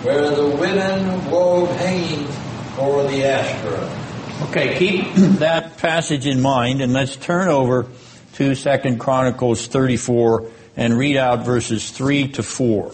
where 0.03 0.31
the 0.31 0.47
women 0.47 1.31
wove 1.31 1.69
hangings 1.77 2.33
for 2.77 3.03
the 3.03 3.25
Ashtoreth. 3.25 4.07
Okay, 4.51 4.79
keep 4.79 5.15
that 5.41 5.79
passage 5.79 6.27
in 6.27 6.41
mind 6.41 6.81
and 6.81 6.93
let's 6.93 7.17
turn 7.17 7.49
over 7.49 7.87
to 8.35 8.55
Second 8.55 9.01
Chronicles 9.01 9.67
34 9.67 10.49
and 10.77 10.97
read 10.97 11.17
out 11.17 11.45
verses 11.45 11.91
3 11.91 12.29
to 12.33 12.43
4. 12.45 12.93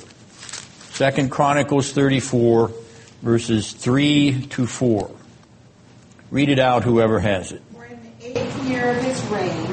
Second 0.93 1.31
Chronicles 1.31 1.93
34 1.93 2.71
verses 3.21 3.73
3 3.73 4.47
to 4.47 4.67
4. 4.67 5.11
Read 6.31 6.49
it 6.49 6.59
out 6.59 6.83
whoever 6.83 7.21
has 7.21 7.53
it. 7.53 7.61
For 7.75 7.85
in 7.85 8.01
the 8.19 8.39
eighth 8.39 8.65
year 8.65 8.97
of 8.97 9.03
his 9.03 9.23
reign, 9.25 9.67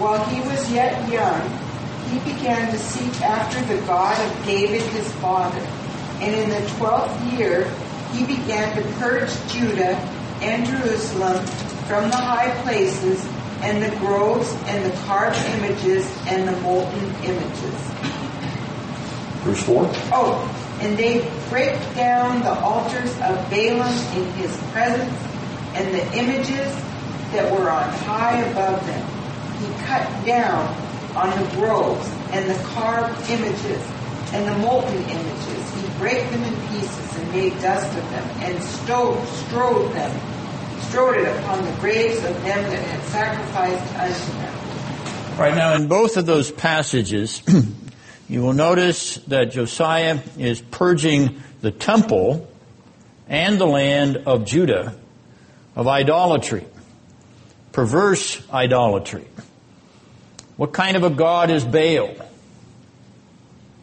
while 0.00 0.24
he 0.24 0.40
was 0.40 0.72
yet 0.72 1.08
young, 1.08 1.63
he 2.10 2.18
began 2.20 2.70
to 2.70 2.78
seek 2.78 3.20
after 3.22 3.60
the 3.74 3.80
God 3.86 4.18
of 4.18 4.46
David 4.46 4.82
his 4.82 5.10
father. 5.14 5.60
And 6.20 6.34
in 6.34 6.50
the 6.50 6.68
twelfth 6.76 7.32
year, 7.32 7.70
he 8.12 8.24
began 8.24 8.76
to 8.76 8.82
purge 8.98 9.30
Judah 9.48 9.96
and 10.40 10.66
Jerusalem 10.66 11.44
from 11.86 12.10
the 12.10 12.16
high 12.16 12.50
places 12.62 13.24
and 13.62 13.82
the 13.82 13.96
groves 13.98 14.52
and 14.66 14.84
the 14.84 14.96
carved 15.06 15.38
images 15.56 16.06
and 16.26 16.46
the 16.46 16.60
molten 16.60 17.04
images. 17.24 17.74
Verse 19.42 19.62
4. 19.64 19.90
Oh, 20.12 20.78
and 20.80 20.98
they 20.98 21.30
break 21.48 21.74
down 21.94 22.40
the 22.42 22.52
altars 22.60 23.10
of 23.20 23.38
Baalim 23.50 24.16
in 24.16 24.30
his 24.34 24.56
presence 24.72 25.12
and 25.74 25.94
the 25.94 26.18
images 26.18 26.74
that 27.32 27.50
were 27.52 27.70
on 27.70 27.88
high 27.90 28.40
above 28.42 28.86
them. 28.86 29.06
He 29.60 29.84
cut 29.84 30.26
down 30.26 30.83
on 31.14 31.30
the 31.30 31.50
groves 31.56 32.08
and 32.30 32.50
the 32.50 32.62
carved 32.64 33.30
images 33.30 33.82
and 34.32 34.48
the 34.48 34.58
molten 34.58 34.96
images. 34.96 35.74
He 35.74 35.98
brake 35.98 36.28
them 36.30 36.42
in 36.42 36.54
pieces 36.68 37.16
and 37.16 37.30
made 37.32 37.52
dust 37.60 37.86
of 37.96 38.10
them 38.10 38.28
and 38.40 38.62
stowed, 38.62 39.26
strode 39.28 39.92
them, 39.92 40.80
strode 40.82 41.18
it 41.18 41.38
upon 41.38 41.64
the 41.64 41.72
graves 41.80 42.18
of 42.18 42.34
them 42.42 42.62
that 42.70 42.82
had 42.84 43.02
sacrificed 43.10 43.94
unto 43.96 44.38
them. 44.38 45.38
Right 45.38 45.54
now, 45.54 45.74
in 45.74 45.88
both 45.88 46.16
of 46.16 46.26
those 46.26 46.50
passages, 46.50 47.42
you 48.28 48.42
will 48.42 48.52
notice 48.52 49.16
that 49.28 49.52
Josiah 49.52 50.20
is 50.38 50.60
purging 50.60 51.42
the 51.60 51.70
temple 51.70 52.48
and 53.28 53.58
the 53.58 53.66
land 53.66 54.16
of 54.26 54.44
Judah 54.44 54.96
of 55.76 55.88
idolatry, 55.88 56.66
perverse 57.72 58.40
idolatry. 58.50 59.26
What 60.56 60.72
kind 60.72 60.96
of 60.96 61.02
a 61.02 61.10
god 61.10 61.50
is 61.50 61.64
Baal? 61.64 62.14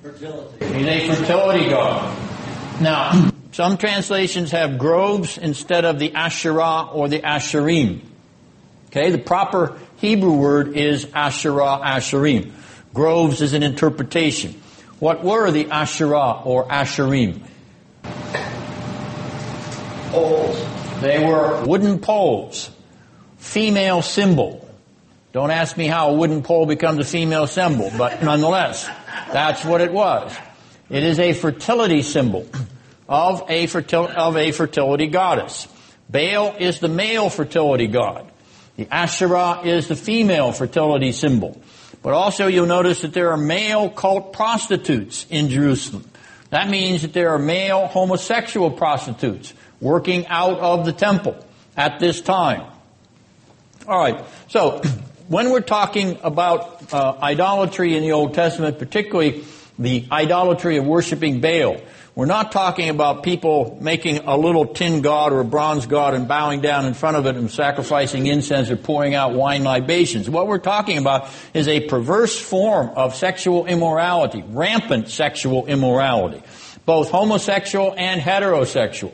Fertility. 0.01 0.65
He's 0.65 0.87
a 0.87 1.15
fertility 1.15 1.69
god. 1.69 2.81
Now, 2.81 3.31
some 3.51 3.77
translations 3.77 4.51
have 4.51 4.77
groves 4.77 5.37
instead 5.37 5.85
of 5.85 5.99
the 5.99 6.13
Asherah 6.13 6.89
or 6.91 7.09
the 7.09 7.19
Asherim. 7.19 8.01
Okay, 8.87 9.11
the 9.11 9.17
proper 9.17 9.77
Hebrew 9.97 10.33
word 10.33 10.75
is 10.75 11.07
Asherah, 11.13 11.79
Asherim. 11.83 12.51
Groves 12.93 13.41
is 13.41 13.53
an 13.53 13.63
interpretation. 13.63 14.53
What 14.99 15.23
were 15.23 15.51
the 15.51 15.69
Asherah 15.69 16.41
or 16.43 16.67
Asherim? 16.67 17.41
Poles. 20.09 20.65
They 21.01 21.25
were 21.25 21.65
wooden 21.65 21.99
poles, 21.99 22.69
female 23.37 24.01
symbol. 24.01 24.60
Don't 25.33 25.51
ask 25.51 25.77
me 25.77 25.87
how 25.87 26.09
a 26.09 26.13
wooden 26.13 26.43
pole 26.43 26.65
becomes 26.65 26.99
a 26.99 27.05
female 27.05 27.47
symbol, 27.47 27.91
but 27.97 28.21
nonetheless, 28.21 28.85
that's 29.31 29.63
what 29.63 29.79
it 29.79 29.93
was. 29.93 30.35
It 30.89 31.03
is 31.03 31.19
a 31.19 31.31
fertility 31.31 32.01
symbol 32.01 32.45
of 33.07 33.43
a, 33.47 33.67
fertil- 33.67 34.13
of 34.13 34.35
a 34.35 34.51
fertility 34.51 35.07
goddess. 35.07 35.69
Baal 36.09 36.55
is 36.59 36.79
the 36.79 36.89
male 36.89 37.29
fertility 37.29 37.87
god. 37.87 38.29
The 38.75 38.87
Asherah 38.91 39.61
is 39.63 39.87
the 39.87 39.95
female 39.95 40.51
fertility 40.51 41.13
symbol. 41.13 41.61
But 42.03 42.13
also 42.13 42.47
you'll 42.47 42.65
notice 42.65 43.01
that 43.01 43.13
there 43.13 43.31
are 43.31 43.37
male 43.37 43.89
cult 43.89 44.33
prostitutes 44.33 45.25
in 45.29 45.49
Jerusalem. 45.49 46.03
That 46.49 46.69
means 46.69 47.03
that 47.03 47.13
there 47.13 47.29
are 47.29 47.39
male 47.39 47.87
homosexual 47.87 48.71
prostitutes 48.71 49.53
working 49.79 50.27
out 50.27 50.59
of 50.59 50.85
the 50.85 50.91
temple 50.91 51.37
at 51.77 51.99
this 51.99 52.19
time. 52.19 52.63
Alright, 53.87 54.25
so 54.49 54.81
when 55.31 55.49
we're 55.49 55.61
talking 55.61 56.19
about 56.23 56.93
uh, 56.93 57.15
idolatry 57.21 57.95
in 57.95 58.03
the 58.03 58.11
Old 58.11 58.33
Testament, 58.33 58.77
particularly 58.77 59.45
the 59.79 60.05
idolatry 60.11 60.75
of 60.75 60.85
worshiping 60.85 61.39
Baal, 61.39 61.77
we're 62.15 62.25
not 62.25 62.51
talking 62.51 62.89
about 62.89 63.23
people 63.23 63.77
making 63.79 64.17
a 64.25 64.35
little 64.35 64.65
tin 64.65 65.01
god 65.01 65.31
or 65.31 65.39
a 65.39 65.45
bronze 65.45 65.85
god 65.85 66.15
and 66.15 66.27
bowing 66.27 66.59
down 66.59 66.85
in 66.85 66.93
front 66.93 67.15
of 67.15 67.25
it 67.27 67.37
and 67.37 67.49
sacrificing 67.49 68.27
incense 68.27 68.69
or 68.69 68.75
pouring 68.75 69.15
out 69.15 69.31
wine 69.31 69.63
libations. 69.63 70.29
What 70.29 70.47
we're 70.47 70.57
talking 70.57 70.97
about 70.97 71.29
is 71.53 71.69
a 71.69 71.79
perverse 71.79 72.37
form 72.37 72.89
of 72.89 73.15
sexual 73.15 73.67
immorality, 73.67 74.43
rampant 74.45 75.07
sexual 75.07 75.65
immorality, 75.65 76.43
both 76.85 77.09
homosexual 77.09 77.95
and 77.95 78.19
heterosexual. 78.19 79.13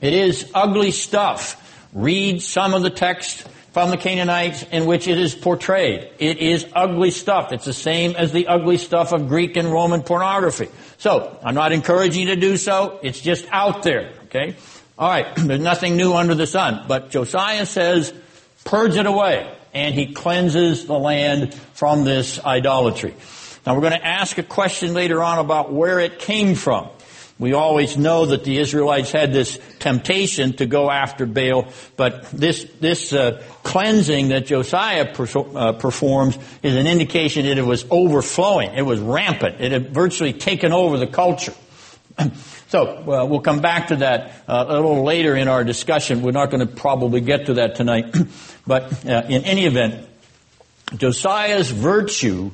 It 0.00 0.12
is 0.12 0.50
ugly 0.54 0.90
stuff. 0.90 1.60
Read 1.92 2.42
some 2.42 2.74
of 2.74 2.82
the 2.82 2.90
text 2.90 3.46
from 3.72 3.90
the 3.90 3.96
Canaanites 3.96 4.62
in 4.70 4.86
which 4.86 5.08
it 5.08 5.18
is 5.18 5.34
portrayed. 5.34 6.10
It 6.18 6.38
is 6.38 6.66
ugly 6.74 7.10
stuff. 7.10 7.52
It's 7.52 7.64
the 7.64 7.72
same 7.72 8.14
as 8.16 8.30
the 8.30 8.48
ugly 8.48 8.78
stuff 8.78 9.12
of 9.12 9.28
Greek 9.28 9.56
and 9.56 9.72
Roman 9.72 10.02
pornography. 10.02 10.68
So, 10.98 11.38
I'm 11.42 11.54
not 11.54 11.72
encouraging 11.72 12.28
you 12.28 12.34
to 12.34 12.40
do 12.40 12.56
so. 12.56 12.98
It's 13.02 13.20
just 13.20 13.46
out 13.50 13.82
there, 13.82 14.12
okay? 14.24 14.56
Alright, 14.98 15.34
there's 15.36 15.60
nothing 15.60 15.96
new 15.96 16.12
under 16.12 16.34
the 16.34 16.46
sun. 16.46 16.84
But 16.86 17.10
Josiah 17.10 17.66
says, 17.66 18.12
purge 18.64 18.96
it 18.96 19.06
away. 19.06 19.52
And 19.74 19.94
he 19.94 20.12
cleanses 20.12 20.84
the 20.84 20.98
land 20.98 21.54
from 21.54 22.04
this 22.04 22.38
idolatry. 22.44 23.14
Now 23.64 23.74
we're 23.74 23.80
going 23.80 23.92
to 23.92 24.06
ask 24.06 24.36
a 24.36 24.42
question 24.42 24.92
later 24.92 25.22
on 25.22 25.38
about 25.38 25.72
where 25.72 25.98
it 25.98 26.18
came 26.18 26.54
from. 26.54 26.90
We 27.42 27.54
always 27.54 27.96
know 27.96 28.26
that 28.26 28.44
the 28.44 28.58
Israelites 28.58 29.10
had 29.10 29.32
this 29.32 29.58
temptation 29.80 30.52
to 30.58 30.66
go 30.66 30.88
after 30.88 31.26
Baal, 31.26 31.66
but 31.96 32.30
this 32.30 32.62
this 32.78 33.12
uh, 33.12 33.42
cleansing 33.64 34.28
that 34.28 34.46
Josiah 34.46 35.12
per, 35.12 35.26
uh, 35.36 35.72
performs 35.72 36.38
is 36.62 36.76
an 36.76 36.86
indication 36.86 37.46
that 37.46 37.58
it 37.58 37.66
was 37.66 37.84
overflowing. 37.90 38.72
It 38.76 38.82
was 38.82 39.00
rampant. 39.00 39.60
It 39.60 39.72
had 39.72 39.92
virtually 39.92 40.32
taken 40.32 40.70
over 40.70 40.98
the 40.98 41.08
culture. 41.08 41.54
so 42.68 42.86
uh, 42.86 43.26
we'll 43.26 43.40
come 43.40 43.60
back 43.60 43.88
to 43.88 43.96
that 43.96 44.44
uh, 44.46 44.66
a 44.68 44.74
little 44.74 45.02
later 45.02 45.34
in 45.34 45.48
our 45.48 45.64
discussion. 45.64 46.22
We're 46.22 46.30
not 46.30 46.52
going 46.52 46.64
to 46.64 46.72
probably 46.72 47.22
get 47.22 47.46
to 47.46 47.54
that 47.54 47.74
tonight, 47.74 48.14
but 48.68 49.04
uh, 49.04 49.24
in 49.28 49.42
any 49.42 49.66
event, 49.66 50.08
Josiah's 50.96 51.72
virtue 51.72 52.52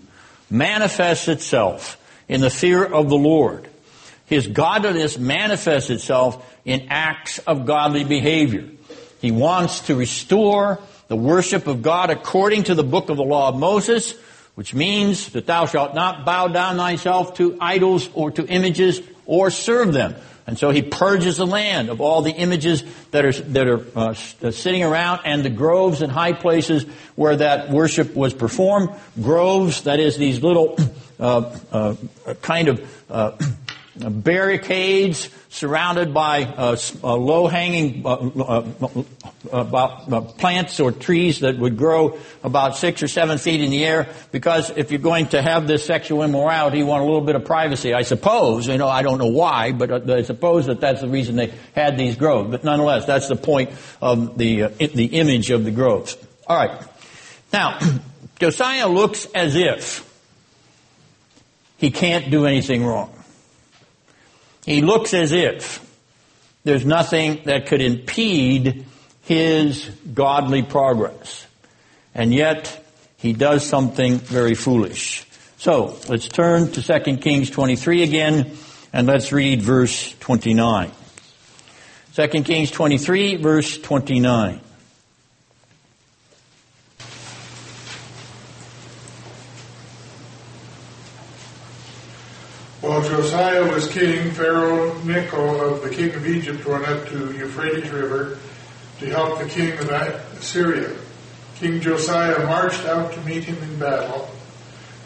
manifests 0.48 1.28
itself 1.28 2.02
in 2.27 2.40
the 2.40 2.48
fear 2.48 2.82
of 2.86 3.10
the 3.10 3.19
Lord. 3.19 3.69
His 4.29 4.47
godliness 4.47 5.19
manifests 5.19 5.91
itself 5.91 6.45
in 6.65 6.89
acts 6.91 7.39
of 7.41 7.65
godly 7.65 8.05
behavior. 8.05 8.69
He 9.21 9.31
wants 9.31 9.81
to 9.87 9.97
restore 9.97 10.79
the 11.09 11.17
worship 11.17 11.67
of 11.67 11.83
God 11.83 12.11
according 12.11 12.65
to 12.65 12.75
the 12.75 12.85
book 12.85 13.09
of 13.09 13.17
the 13.17 13.25
law 13.25 13.49
of 13.49 13.57
Moses, 13.59 14.15
which 14.55 14.75
means 14.75 15.31
that 15.31 15.47
thou 15.47 15.65
shalt 15.65 15.95
not 15.95 16.27
bow 16.27 16.49
down 16.49 16.77
thyself 16.77 17.35
to 17.35 17.57
idols 17.61 18.11
or 18.13 18.31
to 18.33 18.47
images 18.47 19.01
or 19.25 19.51
serve 19.51 19.93
them. 19.95 20.15
And 20.47 20.59
so 20.59 20.71
he 20.71 20.83
purges 20.83 21.37
the 21.37 21.47
land 21.47 21.91
of 21.91 22.01
all 22.01 22.23
the 22.23 22.33
images 22.33 22.83
that 23.11 23.25
are, 23.25 23.33
that 23.33 23.67
are 23.67 23.85
uh, 23.95 24.15
uh 24.43 24.51
sitting 24.51 24.83
around 24.83 25.21
and 25.27 25.45
the 25.45 25.51
groves 25.51 26.01
and 26.01 26.11
high 26.11 26.33
places 26.33 26.85
where 27.17 27.37
that 27.37 27.71
worship 27.71 28.15
was 28.15 28.33
performed. 28.33 28.91
Groves, 29.21 29.83
that 29.83 30.01
is 30.01 30.17
these 30.17 30.43
little 30.43 30.79
uh, 31.21 31.57
uh, 31.71 31.95
kind 32.41 32.69
of 32.69 33.05
uh, 33.11 33.33
barricades 33.99 35.29
surrounded 35.51 36.12
by 36.12 36.45
uh, 36.45 36.77
uh, 37.03 37.16
low-hanging 37.16 38.07
uh, 38.07 38.15
uh, 38.16 38.66
uh, 39.53 40.20
plants 40.20 40.79
or 40.79 40.93
trees 40.93 41.41
that 41.41 41.59
would 41.59 41.77
grow 41.77 42.19
about 42.43 42.77
six 42.77 43.03
or 43.03 43.09
seven 43.09 43.39
feet 43.39 43.61
in 43.61 43.70
the 43.70 43.85
air. 43.85 44.09
Because 44.31 44.70
if 44.70 44.91
you're 44.91 45.01
going 45.01 45.29
to 45.29 45.43
have 45.43 45.66
this 45.66 45.85
sexual 45.85 46.23
immorality, 46.23 46.79
you 46.79 46.87
want 46.87 47.03
a 47.03 47.07
little 47.07 47.23
bit 47.23 47.35
of 47.35 47.45
privacy. 47.45 47.95
I 47.95 48.03
suppose, 48.03 48.66
you 48.66 48.79
know, 48.79 48.89
I 48.89 49.03
don't 49.03 49.19
know 49.19 49.27
why, 49.27 49.73
but 49.73 50.11
I 50.11 50.23
suppose 50.23 50.66
that 50.66 50.81
that's 50.81 51.01
the 51.01 51.09
reason 51.09 51.37
they 51.37 51.53
had 51.75 51.99
these 51.99 52.16
groves. 52.16 52.51
But 52.51 52.65
nonetheless, 52.65 53.07
that's 53.07 53.29
the 53.29 53.37
point 53.37 53.70
of 54.01 54.39
the 54.39 54.69
the 54.79 55.07
image 55.07 55.51
of 55.51 55.65
the 55.65 55.70
groves. 55.70 56.16
All 56.47 56.57
right. 56.57 56.83
Now, 57.53 57.79
Josiah 58.39 58.89
looks 58.89 59.27
as 59.35 59.57
if 59.57 60.05
he 61.79 61.91
can't 61.91 62.31
do 62.31 62.47
anything 62.47 62.85
wrong. 62.85 63.18
He 64.69 64.82
looks 64.82 65.15
as 65.15 65.32
if 65.32 65.82
there's 66.62 66.85
nothing 66.85 67.40
that 67.47 67.69
could 67.69 67.81
impede 67.81 68.85
his 69.23 69.89
godly 70.12 70.62
progress. 70.62 71.47
And 72.15 72.35
yet, 72.35 72.85
he 73.16 73.32
does 73.32 73.65
something 73.65 74.19
very 74.19 74.55
foolish. 74.55 75.27
So, 75.57 75.99
let's 76.11 76.28
turn 76.28 76.70
to 76.73 76.82
2 76.82 77.16
Kings 77.16 77.49
23 77.49 78.03
again, 78.03 78.59
and 78.93 79.07
let's 79.07 79.32
read 79.32 79.62
verse 79.62 80.15
29. 80.20 80.93
2 82.15 82.28
Kings 82.43 82.70
23, 82.70 83.36
verse 83.36 83.78
29. 83.78 84.61
While 92.89 93.02
Josiah 93.02 93.70
was 93.70 93.86
king, 93.86 94.31
Pharaoh 94.31 94.98
Necho 95.02 95.74
of 95.74 95.82
the 95.82 95.90
king 95.90 96.15
of 96.15 96.27
Egypt 96.27 96.65
went 96.65 96.89
up 96.89 97.06
to 97.09 97.32
Euphrates 97.36 97.90
River 97.90 98.39
to 99.01 99.06
help 99.10 99.40
the 99.40 99.44
king 99.44 99.73
of 99.73 99.90
Assyria. 99.90 100.97
King 101.56 101.82
Josiah 101.82 102.47
marched 102.47 102.86
out 102.86 103.12
to 103.12 103.20
meet 103.27 103.44
him 103.44 103.62
in 103.62 103.78
battle, 103.78 104.31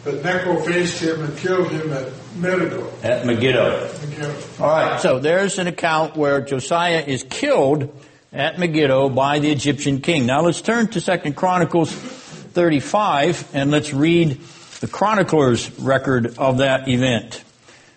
but 0.05 0.23
Necho 0.23 0.61
faced 0.61 1.01
him 1.01 1.25
and 1.25 1.37
killed 1.37 1.71
him 1.71 1.91
at 1.91 2.07
Megiddo. 2.37 2.89
At 3.03 3.25
Megiddo. 3.25 3.91
Megiddo. 4.01 4.33
All 4.61 4.69
right, 4.69 5.01
so 5.01 5.19
there's 5.19 5.59
an 5.59 5.67
account 5.67 6.15
where 6.15 6.39
Josiah 6.39 7.03
is 7.05 7.25
killed 7.29 7.93
at 8.31 8.57
Megiddo 8.59 9.09
by 9.09 9.39
the 9.39 9.51
Egyptian 9.51 9.99
king. 9.99 10.25
Now 10.25 10.43
let's 10.43 10.61
turn 10.61 10.87
to 10.87 11.01
Second 11.01 11.35
Chronicles 11.35 11.91
35 11.91 13.53
and 13.53 13.71
let's 13.71 13.91
read 13.91 14.39
the 14.79 14.87
chronicler's 14.87 15.69
record 15.79 16.37
of 16.37 16.59
that 16.59 16.87
event. 16.87 17.42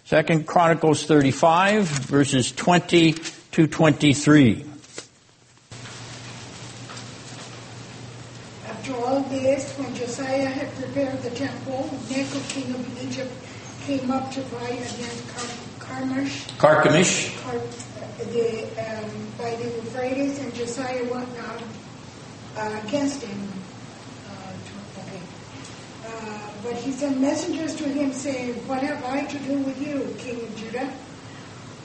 Second 0.06 0.46
Chronicles 0.46 1.04
35, 1.04 1.82
verses 1.82 2.52
20 2.52 3.14
to 3.50 3.66
23. 3.66 4.64
After 8.68 8.94
all 8.94 9.20
this, 9.22 9.76
when 9.76 9.92
Josiah 9.96 10.46
had 10.46 10.72
prepared 10.76 11.20
the 11.24 11.30
temple, 11.30 11.90
Necho, 12.08 12.38
king 12.48 12.72
of 12.72 13.02
Egypt, 13.02 13.32
came 13.84 14.12
up 14.12 14.30
to 14.30 14.42
fight 14.42 14.78
against 14.78 15.26
Car- 15.34 15.98
Carmish. 15.98 16.46
Carchemish. 16.56 17.42
Car- 17.42 17.58
the, 18.30 18.62
um, 18.78 19.10
by 19.36 19.56
the 19.56 19.64
Euphrates, 19.64 20.38
and 20.38 20.54
Josiah 20.54 21.02
went 21.12 21.28
out 21.40 21.62
uh, 22.58 22.80
against 22.86 23.24
him 23.24 23.55
but 26.62 26.74
he 26.74 26.93
sent 26.93 27.20
messengers 27.20 27.74
to 27.76 27.84
him 27.84 28.12
saying, 28.12 28.55
What 28.66 28.82
have 28.82 29.05
I 29.05 29.24
to 29.24 29.38
do 29.40 29.59
with 29.59 29.80
you, 29.80 30.14
king 30.18 30.43
of 30.43 30.56
Judah? 30.56 30.93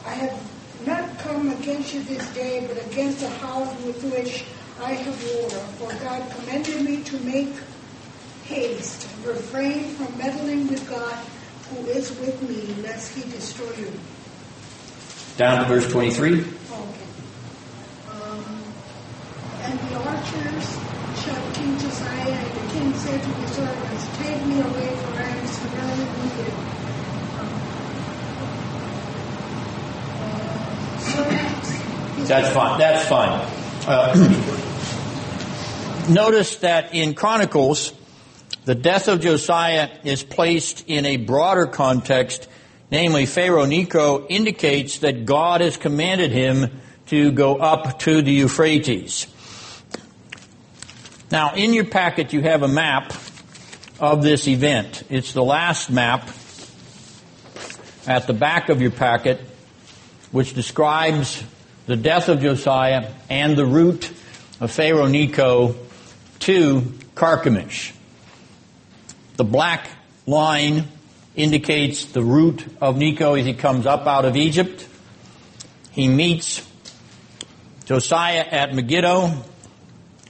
I 0.06 0.14
have 0.16 0.52
not 0.86 1.20
come 1.20 1.50
against 1.50 1.94
you 1.94 2.02
this 2.04 2.28
day, 2.34 2.66
but 2.68 2.84
against 2.88 3.20
the 3.20 3.30
house 3.30 3.70
with 3.84 4.04
which 4.12 4.46
I 4.82 4.94
have 4.94 5.36
war. 5.36 5.50
For 5.50 6.04
God 6.04 6.32
commanded 6.32 6.82
me 6.84 7.04
to 7.04 7.20
make 7.20 7.54
haste, 8.46 9.08
refrain 9.24 9.84
from 9.96 10.18
meddling 10.18 10.68
with 10.68 10.90
God 10.90 11.16
who 11.70 11.86
is 11.88 12.10
with 12.20 12.42
me, 12.50 12.82
lest 12.84 13.16
he 13.16 13.30
destroy 13.32 13.72
you. 13.78 13.92
Down 15.38 15.64
to 15.64 15.66
verse 15.66 15.90
23. 15.90 16.42
Okay. 16.42 16.48
Um, 18.12 18.64
and 19.62 19.80
the 19.80 19.96
archers 19.96 20.68
shot 21.24 21.54
King 21.54 21.78
Josiah, 21.78 22.32
and 22.32 22.56
the 22.56 22.74
king 22.74 22.94
said 22.96 23.22
to 23.22 23.30
the 23.30 23.48
servants, 23.48 24.01
Me 24.22 24.62
for 24.62 24.70
I 25.18 25.46
severely 25.46 26.06
wounded. 26.06 26.54
Uh, 31.08 32.26
That's 32.28 32.54
fine. 32.54 32.80
That's 32.80 33.08
fine. 33.08 33.48
Uh, 33.88 34.14
notice 36.10 36.58
that 36.58 36.94
in 36.94 37.16
Chronicles, 37.16 37.94
the 38.66 38.76
death 38.76 39.08
of 39.08 39.22
Josiah 39.22 39.90
is 40.04 40.24
placed 40.24 40.88
in 40.88 41.08
a 41.08 41.18
broader 41.18 41.66
context, 41.66 42.48
namely 42.92 43.26
Pharaoh 43.26 43.66
Necho 43.66 44.28
indicates 44.28 45.00
that 45.00 45.26
God 45.26 45.62
has 45.62 45.78
commanded 45.78 46.32
him 46.32 46.80
to 47.08 47.32
go 47.32 47.56
up 47.56 47.98
to 48.02 48.22
the 48.22 48.32
Euphrates. 48.32 49.26
Now, 51.32 51.56
in 51.56 51.74
your 51.74 51.86
packet, 51.86 52.34
you 52.34 52.42
have 52.42 52.62
a 52.62 52.68
map 52.68 53.14
of 54.02 54.22
this 54.22 54.48
event. 54.50 55.04
It's 55.10 55.32
the 55.32 55.44
last 55.44 55.90
map 55.90 56.28
at 58.06 58.28
the 58.28 58.34
back 58.34 58.68
of 58.68 58.82
your 58.82 58.92
packet, 58.92 59.40
which 60.32 60.54
describes 60.54 61.42
the 61.86 61.96
death 61.96 62.28
of 62.28 62.42
Josiah 62.42 63.14
and 63.30 63.56
the 63.56 63.66
route 63.66 64.12
of 64.60 64.72
Pharaoh 64.72 65.08
Necho 65.08 65.76
to 66.40 66.82
Carchemish. 67.16 67.94
The 69.38 69.46
black 69.46 69.90
line 70.28 70.90
indicates 71.38 72.04
the 72.04 72.22
route 72.22 72.66
of 72.82 72.98
Necho 72.98 73.36
as 73.36 73.46
he 73.46 73.54
comes 73.54 73.86
up 73.86 74.06
out 74.08 74.26
of 74.26 74.36
Egypt 74.36 74.88
he 75.92 76.08
meets 76.08 76.66
Josiah 77.86 78.46
at 78.50 78.74
Megiddo, 78.74 79.44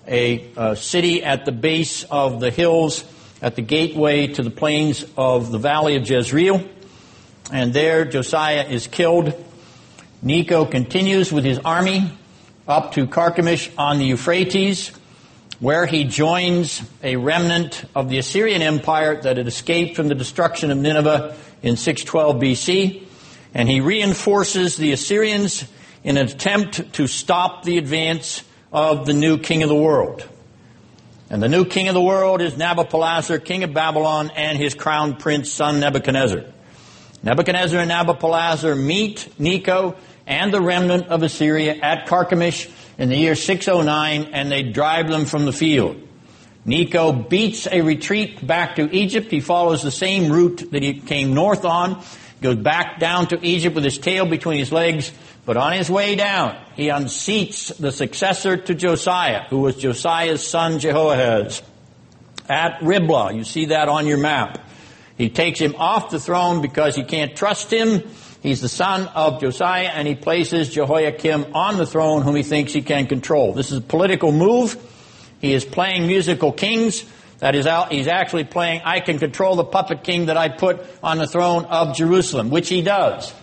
a, 0.08 0.52
a 0.58 0.76
city 0.76 1.24
at 1.24 1.46
the 1.46 1.52
base 1.52 2.04
of 2.06 2.40
the 2.40 2.50
hills 2.50 3.06
at 3.42 3.56
the 3.56 3.62
gateway 3.62 4.28
to 4.28 4.44
the 4.44 4.52
plains 4.52 5.04
of 5.18 5.52
the 5.52 5.58
valley 5.58 5.96
of 5.96 6.08
Jezreel. 6.08 6.64
And 7.52 7.74
there 7.74 8.06
Josiah 8.06 8.68
is 8.68 8.88
killed. 8.88 9.34
Necho 10.22 10.66
continues 10.66 11.32
with 11.32 11.44
his 11.44 11.60
army 11.60 12.12
up 12.68 12.94
to 12.94 13.08
Carchemish 13.08 13.72
on 13.78 13.98
the 13.98 14.06
Euphrates, 14.06 14.90
where 15.60 15.86
he 15.86 16.04
joins 16.04 16.82
a 17.04 17.16
remnant 17.16 17.84
of 17.96 18.10
the 18.10 18.20
Assyrian 18.20 18.62
Empire 18.62 19.22
that 19.22 19.38
had 19.38 19.48
escaped 19.48 19.96
from 19.96 20.08
the 20.08 20.16
destruction 20.16 20.72
of 20.72 20.78
Nineveh 20.78 21.36
in 21.62 21.76
612 21.76 22.36
BC. 22.36 23.04
And 23.54 23.68
he 23.68 23.82
reinforces 23.82 24.78
the 24.78 24.94
Assyrians 24.94 25.66
in 26.04 26.18
an 26.18 26.28
attempt 26.28 26.94
to 26.94 27.08
stop 27.08 27.64
the 27.64 27.78
advance 27.78 28.44
of 28.72 29.06
the 29.06 29.14
new 29.14 29.38
king 29.38 29.64
of 29.64 29.70
the 29.70 29.76
world. 29.76 30.28
And 31.32 31.42
the 31.42 31.48
new 31.48 31.64
king 31.64 31.88
of 31.88 31.94
the 31.94 32.02
world 32.02 32.42
is 32.42 32.56
Nabopolassar, 32.56 33.46
king 33.46 33.64
of 33.64 33.74
Babylon, 33.74 34.32
and 34.36 34.58
his 34.58 34.74
crown 34.74 35.16
prince 35.16 35.50
son 35.50 35.80
Nebuchadnezzar. 35.80 36.44
Nebuchadnezzar 37.24 37.80
and 37.80 37.90
Nabopolassar 37.90 38.78
meet 38.78 39.40
Necho 39.40 39.96
and 40.28 40.54
the 40.54 40.60
remnant 40.60 41.08
of 41.08 41.24
Assyria 41.24 41.76
at 41.82 42.06
Carchemish 42.06 42.70
in 42.98 43.08
the 43.08 43.16
year 43.16 43.36
609, 43.36 44.34
and 44.34 44.52
they 44.52 44.62
drive 44.62 45.08
them 45.08 45.24
from 45.24 45.46
the 45.46 45.54
field. 45.54 46.06
Necho 46.66 47.14
beats 47.14 47.66
a 47.66 47.80
retreat 47.80 48.46
back 48.46 48.76
to 48.76 48.94
Egypt. 48.94 49.32
He 49.32 49.40
follows 49.40 49.82
the 49.82 49.90
same 49.90 50.34
route 50.34 50.70
that 50.72 50.84
he 50.84 51.00
came 51.00 51.34
north 51.34 51.64
on, 51.64 52.04
goes 52.42 52.58
back 52.58 53.00
down 53.00 53.28
to 53.28 53.40
Egypt 53.42 53.76
with 53.76 53.86
his 53.86 54.00
tail 54.00 54.26
between 54.26 54.60
his 54.60 54.74
legs, 54.74 55.14
but 55.46 55.58
on 55.58 55.74
his 55.74 55.90
way 55.90 56.16
down, 56.16 56.58
he 56.76 56.88
unseats 56.88 57.76
the 57.78 57.92
successor 57.92 58.58
to 58.58 58.76
Josiah, 58.76 59.44
who 59.50 59.60
was 59.60 59.76
Josiah's 59.76 60.46
son 60.46 60.80
Jehoahaz, 60.80 61.64
at 62.48 62.82
Riblah. 62.84 63.34
You 63.34 63.44
see 63.44 63.68
that 63.68 63.90
on 63.90 64.08
your 64.08 64.18
map. 64.18 64.68
He 65.18 65.30
takes 65.30 65.60
him 65.60 65.76
off 65.78 66.10
the 66.10 66.20
throne 66.20 66.62
because 66.62 66.96
he 66.96 67.04
can't 67.04 67.36
trust 67.36 67.72
him. 67.72 68.04
He's 68.42 68.62
the 68.62 68.70
son 68.70 69.08
of 69.10 69.40
Josiah, 69.40 69.92
and 69.94 70.08
he 70.08 70.16
places 70.16 70.74
Jehoiakim 70.74 71.54
on 71.54 71.78
the 71.78 71.86
throne, 71.86 72.24
whom 72.24 72.36
he 72.36 72.44
thinks 72.44 72.74
he 72.74 72.82
can 72.82 73.06
control. 73.08 73.54
This 73.54 73.72
is 73.72 73.78
a 73.78 73.82
political 73.82 74.32
move. 74.32 74.78
He 75.40 75.54
is 75.54 75.64
playing 75.64 76.08
musical 76.08 76.52
kings. 76.52 77.06
That 77.40 77.56
is, 77.56 77.66
out, 77.66 77.92
he's 77.92 78.08
actually 78.08 78.44
playing, 78.44 78.82
I 78.84 79.00
can 79.00 79.18
control 79.18 79.56
the 79.56 79.64
puppet 79.64 80.04
king 80.04 80.28
that 80.28 80.38
I 80.38 80.50
put 80.50 80.80
on 81.02 81.18
the 81.18 81.26
throne 81.26 81.66
of 81.66 81.96
Jerusalem, 81.96 82.52
which 82.52 82.70
he 82.70 82.84
does. 82.84 83.34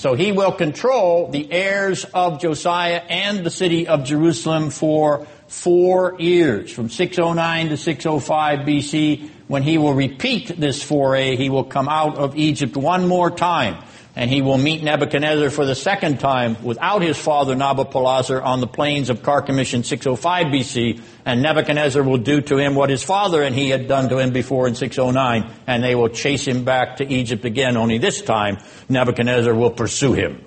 So 0.00 0.14
he 0.14 0.32
will 0.32 0.52
control 0.52 1.28
the 1.28 1.52
heirs 1.52 2.06
of 2.14 2.40
Josiah 2.40 3.02
and 3.10 3.44
the 3.44 3.50
city 3.50 3.86
of 3.86 4.04
Jerusalem 4.04 4.70
for 4.70 5.26
four 5.46 6.16
years, 6.18 6.72
from 6.72 6.88
609 6.88 7.68
to 7.68 7.76
605 7.76 8.60
BC. 8.60 9.28
When 9.46 9.62
he 9.62 9.76
will 9.76 9.92
repeat 9.92 10.58
this 10.58 10.82
foray, 10.82 11.36
he 11.36 11.50
will 11.50 11.64
come 11.64 11.86
out 11.86 12.16
of 12.16 12.34
Egypt 12.38 12.78
one 12.78 13.08
more 13.08 13.30
time 13.30 13.76
and 14.16 14.28
he 14.28 14.42
will 14.42 14.58
meet 14.58 14.82
Nebuchadnezzar 14.82 15.50
for 15.50 15.64
the 15.64 15.74
second 15.74 16.18
time 16.18 16.62
without 16.64 17.02
his 17.02 17.16
father 17.16 17.54
Nabopolassar 17.54 18.42
on 18.42 18.60
the 18.60 18.66
plains 18.66 19.08
of 19.08 19.22
Carchemish 19.22 19.72
in 19.72 19.84
605 19.84 20.46
BC, 20.46 21.00
and 21.24 21.42
Nebuchadnezzar 21.42 22.02
will 22.02 22.18
do 22.18 22.40
to 22.40 22.56
him 22.56 22.74
what 22.74 22.90
his 22.90 23.02
father 23.02 23.42
and 23.42 23.54
he 23.54 23.70
had 23.70 23.86
done 23.86 24.08
to 24.08 24.18
him 24.18 24.32
before 24.32 24.66
in 24.66 24.74
609, 24.74 25.50
and 25.66 25.82
they 25.82 25.94
will 25.94 26.08
chase 26.08 26.46
him 26.46 26.64
back 26.64 26.96
to 26.96 27.06
Egypt 27.06 27.44
again, 27.44 27.76
only 27.76 27.98
this 27.98 28.20
time 28.22 28.58
Nebuchadnezzar 28.88 29.54
will 29.54 29.70
pursue 29.70 30.12
him. 30.12 30.44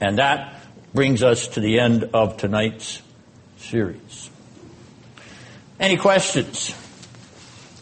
And 0.00 0.18
that 0.18 0.56
brings 0.92 1.22
us 1.22 1.48
to 1.48 1.60
the 1.60 1.78
end 1.78 2.10
of 2.12 2.36
tonight's 2.36 3.00
series. 3.56 4.30
Any 5.78 5.96
questions? 5.96 6.74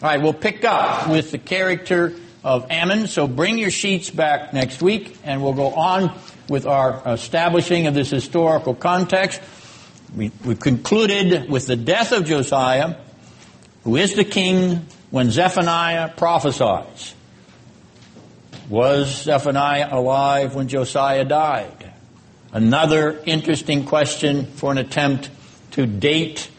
All 0.02 0.08
right, 0.08 0.22
we'll 0.22 0.32
pick 0.32 0.64
up 0.64 1.08
with 1.08 1.30
the 1.30 1.38
character 1.38 2.14
of 2.42 2.70
Amon. 2.70 3.06
So 3.06 3.26
bring 3.26 3.58
your 3.58 3.70
sheets 3.70 4.10
back 4.10 4.52
next 4.52 4.82
week, 4.82 5.16
and 5.24 5.42
we'll 5.42 5.52
go 5.52 5.72
on 5.72 6.16
with 6.48 6.66
our 6.66 7.02
establishing 7.06 7.86
of 7.86 7.94
this 7.94 8.10
historical 8.10 8.74
context. 8.74 9.40
We, 10.16 10.32
we 10.44 10.54
concluded 10.54 11.48
with 11.48 11.66
the 11.66 11.76
death 11.76 12.12
of 12.12 12.24
Josiah, 12.24 12.96
who 13.84 13.96
is 13.96 14.14
the 14.14 14.24
king 14.24 14.86
when 15.10 15.30
Zephaniah 15.30 16.08
prophesies. 16.16 17.14
Was 18.68 19.24
Zephaniah 19.24 19.88
alive 19.90 20.54
when 20.54 20.68
Josiah 20.68 21.24
died? 21.24 21.92
Another 22.52 23.20
interesting 23.26 23.84
question 23.84 24.46
for 24.46 24.72
an 24.72 24.78
attempt 24.78 25.30
to 25.72 25.86
date 25.86 26.50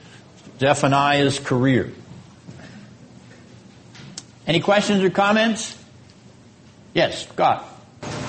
Zephaniah's 0.59 1.39
career. 1.39 1.91
Any 4.51 4.59
questions 4.59 5.01
or 5.01 5.09
comments? 5.09 5.77
Yes, 6.93 7.25
God. 7.37 7.63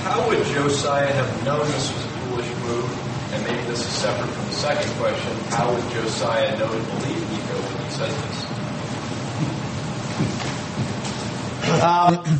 How 0.05 0.29
would 0.29 0.39
Josiah 0.47 1.13
have 1.13 1.45
known 1.45 1.67
this 1.67 1.93
was 1.93 2.05
a 2.05 2.09
foolish 2.09 2.47
move? 2.59 3.33
And 3.33 3.43
maybe 3.43 3.61
this 3.63 3.81
is 3.81 3.87
separate 3.87 4.29
from 4.29 4.45
the 4.45 4.53
second 4.53 4.93
question. 5.01 5.37
How 5.51 5.75
would 5.75 5.83
Josiah 5.91 6.57
know 6.61 6.69
to 6.69 6.79
believe 6.79 7.29
Necho 7.33 7.59
when 7.59 7.85
he 7.85 7.91
says 7.91 8.15
this? 8.23 8.47
Um, 11.83 12.39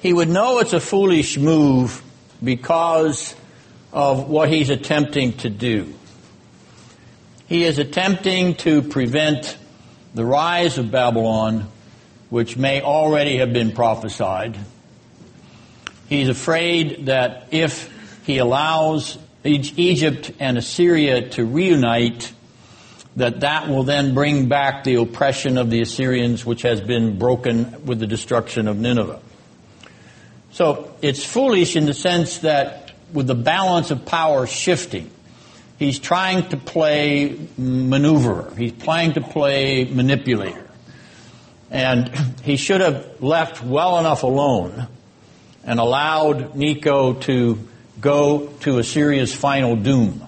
he 0.00 0.12
would 0.12 0.28
know 0.28 0.58
it's 0.58 0.74
a 0.74 0.80
foolish 0.80 1.38
move 1.38 2.02
because 2.44 3.34
of 3.90 4.28
what 4.28 4.50
he's 4.50 4.68
attempting 4.68 5.32
to 5.38 5.48
do. 5.48 5.94
He 7.46 7.64
is 7.64 7.78
attempting 7.78 8.56
to 8.56 8.82
prevent 8.82 9.56
the 10.14 10.24
rise 10.24 10.78
of 10.78 10.90
Babylon, 10.90 11.66
which 12.30 12.56
may 12.56 12.82
already 12.82 13.38
have 13.38 13.52
been 13.52 13.72
prophesied. 13.72 14.56
He's 16.08 16.28
afraid 16.28 17.06
that 17.06 17.48
if 17.50 17.90
he 18.24 18.38
allows 18.38 19.18
Egypt 19.44 20.32
and 20.38 20.58
Assyria 20.58 21.28
to 21.30 21.44
reunite, 21.44 22.32
that 23.16 23.40
that 23.40 23.68
will 23.68 23.82
then 23.84 24.14
bring 24.14 24.48
back 24.48 24.84
the 24.84 24.96
oppression 24.96 25.58
of 25.58 25.70
the 25.70 25.80
Assyrians, 25.80 26.44
which 26.46 26.62
has 26.62 26.80
been 26.80 27.18
broken 27.18 27.84
with 27.84 27.98
the 27.98 28.06
destruction 28.06 28.68
of 28.68 28.78
Nineveh. 28.78 29.20
So 30.52 30.94
it's 31.00 31.24
foolish 31.24 31.76
in 31.76 31.86
the 31.86 31.94
sense 31.94 32.38
that 32.38 32.92
with 33.12 33.26
the 33.26 33.34
balance 33.34 33.90
of 33.90 34.04
power 34.04 34.46
shifting, 34.46 35.10
He's 35.78 35.98
trying 35.98 36.48
to 36.50 36.56
play 36.56 37.36
maneuverer. 37.58 38.56
He's 38.56 38.72
trying 38.72 39.14
to 39.14 39.20
play 39.20 39.84
manipulator. 39.84 40.68
And 41.70 42.08
he 42.42 42.56
should 42.56 42.80
have 42.80 43.22
left 43.22 43.64
well 43.64 43.98
enough 43.98 44.22
alone 44.22 44.86
and 45.64 45.80
allowed 45.80 46.54
Necho 46.54 47.14
to 47.14 47.58
go 48.00 48.48
to 48.60 48.78
Assyria's 48.78 49.34
final 49.34 49.76
doom. 49.76 50.26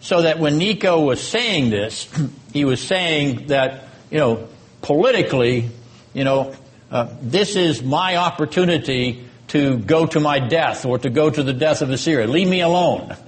So 0.00 0.22
that 0.22 0.38
when 0.38 0.58
Necho 0.58 1.00
was 1.00 1.20
saying 1.20 1.70
this, 1.70 2.08
he 2.52 2.64
was 2.64 2.80
saying 2.80 3.48
that, 3.48 3.84
you 4.10 4.18
know, 4.18 4.48
politically, 4.82 5.68
you 6.12 6.24
know, 6.24 6.54
uh, 6.90 7.08
this 7.20 7.56
is 7.56 7.82
my 7.82 8.16
opportunity 8.16 9.24
to 9.48 9.78
go 9.78 10.06
to 10.06 10.20
my 10.20 10.38
death 10.38 10.84
or 10.84 10.98
to 10.98 11.10
go 11.10 11.30
to 11.30 11.42
the 11.42 11.52
death 11.52 11.82
of 11.82 11.90
Assyria. 11.90 12.26
Leave 12.26 12.48
me 12.48 12.60
alone. 12.60 13.14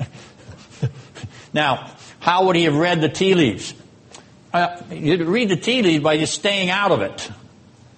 Now, 1.57 1.91
how 2.21 2.45
would 2.47 2.55
he 2.55 2.65
have 2.65 2.77
read 2.77 3.01
the 3.01 3.09
tea 3.09 3.35
leaves? 3.35 3.73
Uh, 4.53 4.77
you'd 4.91 5.23
read 5.23 5.49
the 5.49 5.57
tea 5.57 5.81
leaves 5.81 6.05
by 6.05 6.19
just 6.19 6.35
staying 6.35 6.69
out 6.69 6.93
of 6.93 7.01
it. 7.01 7.31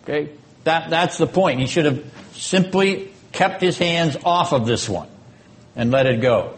Okay? 0.05 0.31
That, 0.63 0.91
that's 0.91 1.19
the 1.19 1.27
point. 1.27 1.59
He 1.59 1.67
should 1.67 1.85
have 1.85 2.05
simply 2.35 3.11
kept 3.33 3.61
his 3.61 3.77
hands 3.77 4.17
off 4.25 4.53
of 4.53 4.65
this 4.65 4.89
one 4.89 5.09
and 5.75 5.91
let 5.91 6.07
it 6.07 6.21
go. 6.21 6.57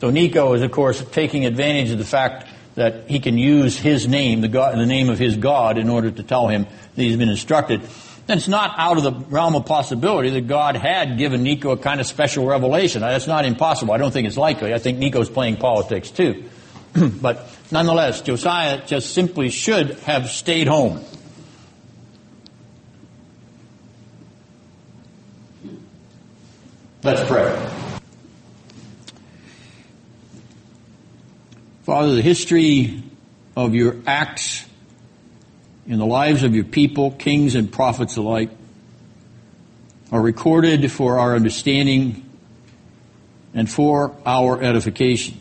So 0.00 0.10
Necho 0.10 0.52
is, 0.54 0.62
of 0.62 0.72
course, 0.72 1.00
taking 1.12 1.46
advantage 1.46 1.90
of 1.92 1.98
the 1.98 2.04
fact 2.04 2.48
that 2.74 3.08
he 3.08 3.20
can 3.20 3.38
use 3.38 3.78
his 3.78 4.08
name, 4.08 4.40
the, 4.40 4.48
God, 4.48 4.76
the 4.76 4.84
name 4.84 5.08
of 5.08 5.20
his 5.20 5.36
God, 5.36 5.78
in 5.78 5.88
order 5.88 6.10
to 6.10 6.22
tell 6.24 6.48
him 6.48 6.64
that 6.64 7.02
he's 7.02 7.16
been 7.16 7.30
instructed. 7.30 7.82
And 8.28 8.38
it's 8.38 8.48
not 8.48 8.74
out 8.76 8.96
of 8.96 9.04
the 9.04 9.12
realm 9.12 9.54
of 9.54 9.66
possibility 9.66 10.30
that 10.30 10.48
God 10.48 10.74
had 10.76 11.16
given 11.16 11.44
Necho 11.44 11.70
a 11.70 11.76
kind 11.76 12.00
of 12.00 12.06
special 12.06 12.44
revelation. 12.44 13.00
That's 13.00 13.28
not 13.28 13.44
impossible. 13.44 13.94
I 13.94 13.98
don't 13.98 14.10
think 14.10 14.26
it's 14.26 14.36
likely. 14.36 14.74
I 14.74 14.78
think 14.78 14.98
Necho's 14.98 15.30
playing 15.30 15.58
politics 15.58 16.10
too. 16.10 16.44
but 17.20 17.48
nonetheless, 17.70 18.22
Josiah 18.22 18.84
just 18.84 19.14
simply 19.14 19.50
should 19.50 19.90
have 20.00 20.28
stayed 20.28 20.66
home. 20.66 21.04
Let's 27.04 27.22
pray. 27.28 27.54
Father, 31.84 32.16
the 32.16 32.22
history 32.22 33.04
of 33.56 33.76
your 33.76 33.98
acts 34.08 34.66
in 35.86 35.98
the 35.98 36.06
lives 36.06 36.42
of 36.42 36.54
your 36.54 36.64
people, 36.64 37.12
kings 37.12 37.54
and 37.54 37.72
prophets 37.72 38.16
alike, 38.16 38.50
are 40.10 40.20
recorded 40.20 40.90
for 40.90 41.18
our 41.18 41.34
understanding 41.34 42.28
and 43.54 43.70
for 43.70 44.14
our 44.24 44.60
edification. 44.62 45.40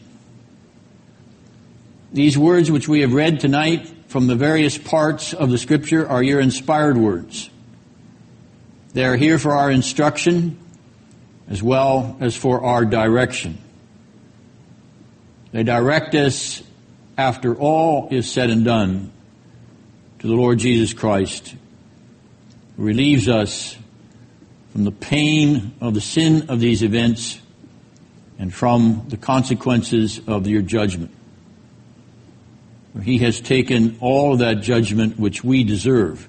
These 2.13 2.37
words 2.37 2.71
which 2.71 2.87
we 2.87 3.01
have 3.01 3.13
read 3.13 3.39
tonight 3.39 3.91
from 4.07 4.27
the 4.27 4.35
various 4.35 4.77
parts 4.77 5.33
of 5.33 5.49
the 5.49 5.57
scripture 5.57 6.07
are 6.07 6.23
your 6.23 6.39
inspired 6.39 6.97
words. 6.97 7.49
They 8.93 9.03
are 9.03 9.17
here 9.17 9.37
for 9.37 9.53
our 9.53 9.69
instruction 9.69 10.57
as 11.49 11.61
well 11.61 12.17
as 12.21 12.35
for 12.35 12.63
our 12.63 12.85
direction. 12.85 13.57
They 15.51 15.63
direct 15.63 16.15
us 16.15 16.63
after 17.17 17.55
all 17.55 18.07
is 18.11 18.31
said 18.31 18.49
and 18.49 18.63
done 18.63 19.11
to 20.25 20.29
the 20.29 20.37
Lord 20.37 20.57
Jesus 20.57 20.91
Christ, 20.91 21.53
relieves 22.77 23.29
us 23.29 23.77
from 24.71 24.83
the 24.83 24.91
pain 24.91 25.75
of 25.79 25.93
the 25.93 26.01
sin 26.01 26.49
of 26.49 26.59
these 26.59 26.81
events 26.81 27.39
and 28.39 28.51
from 28.51 29.05
the 29.09 29.17
consequences 29.17 30.19
of 30.25 30.47
your 30.47 30.63
judgment. 30.63 31.11
He 33.03 33.19
has 33.19 33.39
taken 33.39 33.97
all 34.01 34.37
that 34.37 34.61
judgment 34.61 35.19
which 35.19 35.43
we 35.43 35.63
deserve. 35.63 36.27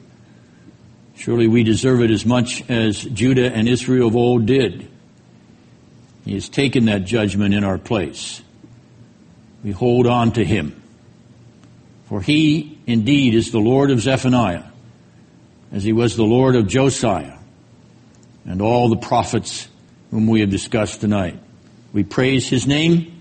Surely 1.14 1.48
we 1.48 1.62
deserve 1.62 2.02
it 2.02 2.10
as 2.10 2.26
much 2.26 2.68
as 2.68 3.02
Judah 3.02 3.50
and 3.50 3.66
Israel 3.66 4.08
of 4.08 4.16
old 4.16 4.44
did. 4.44 4.90
He 6.26 6.34
has 6.34 6.50
taken 6.50 6.84
that 6.84 7.06
judgment 7.06 7.54
in 7.54 7.64
our 7.64 7.78
place. 7.78 8.42
We 9.64 9.70
hold 9.70 10.06
on 10.06 10.32
to 10.32 10.44
him. 10.44 10.82
For 12.10 12.20
he 12.20 12.75
indeed 12.86 13.34
is 13.34 13.50
the 13.50 13.58
Lord 13.58 13.90
of 13.90 14.00
Zephaniah, 14.00 14.64
as 15.72 15.84
he 15.84 15.92
was 15.92 16.16
the 16.16 16.24
Lord 16.24 16.56
of 16.56 16.66
Josiah 16.66 17.38
and 18.44 18.62
all 18.62 18.88
the 18.88 18.96
prophets 18.96 19.68
whom 20.10 20.26
we 20.26 20.40
have 20.40 20.50
discussed 20.50 21.00
tonight. 21.00 21.38
We 21.92 22.04
praise 22.04 22.48
his 22.48 22.66
name. 22.66 23.12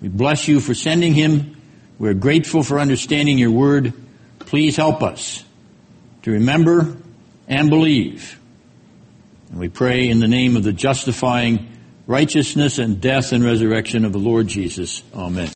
We 0.00 0.08
bless 0.08 0.48
you 0.48 0.60
for 0.60 0.74
sending 0.74 1.14
him 1.14 1.54
we're 1.98 2.14
grateful 2.14 2.62
for 2.62 2.80
understanding 2.80 3.38
your 3.38 3.52
word. 3.52 3.92
Please 4.40 4.76
help 4.76 5.02
us 5.02 5.44
to 6.22 6.32
remember 6.32 6.96
and 7.46 7.70
believe. 7.70 8.40
And 9.50 9.60
we 9.60 9.68
pray 9.68 10.08
in 10.08 10.18
the 10.18 10.28
name 10.28 10.56
of 10.56 10.64
the 10.64 10.72
justifying 10.72 11.68
righteousness 12.06 12.78
and 12.78 13.00
death 13.00 13.32
and 13.32 13.44
resurrection 13.44 14.04
of 14.04 14.12
the 14.12 14.18
Lord 14.18 14.48
Jesus. 14.48 15.02
Amen. 15.14 15.50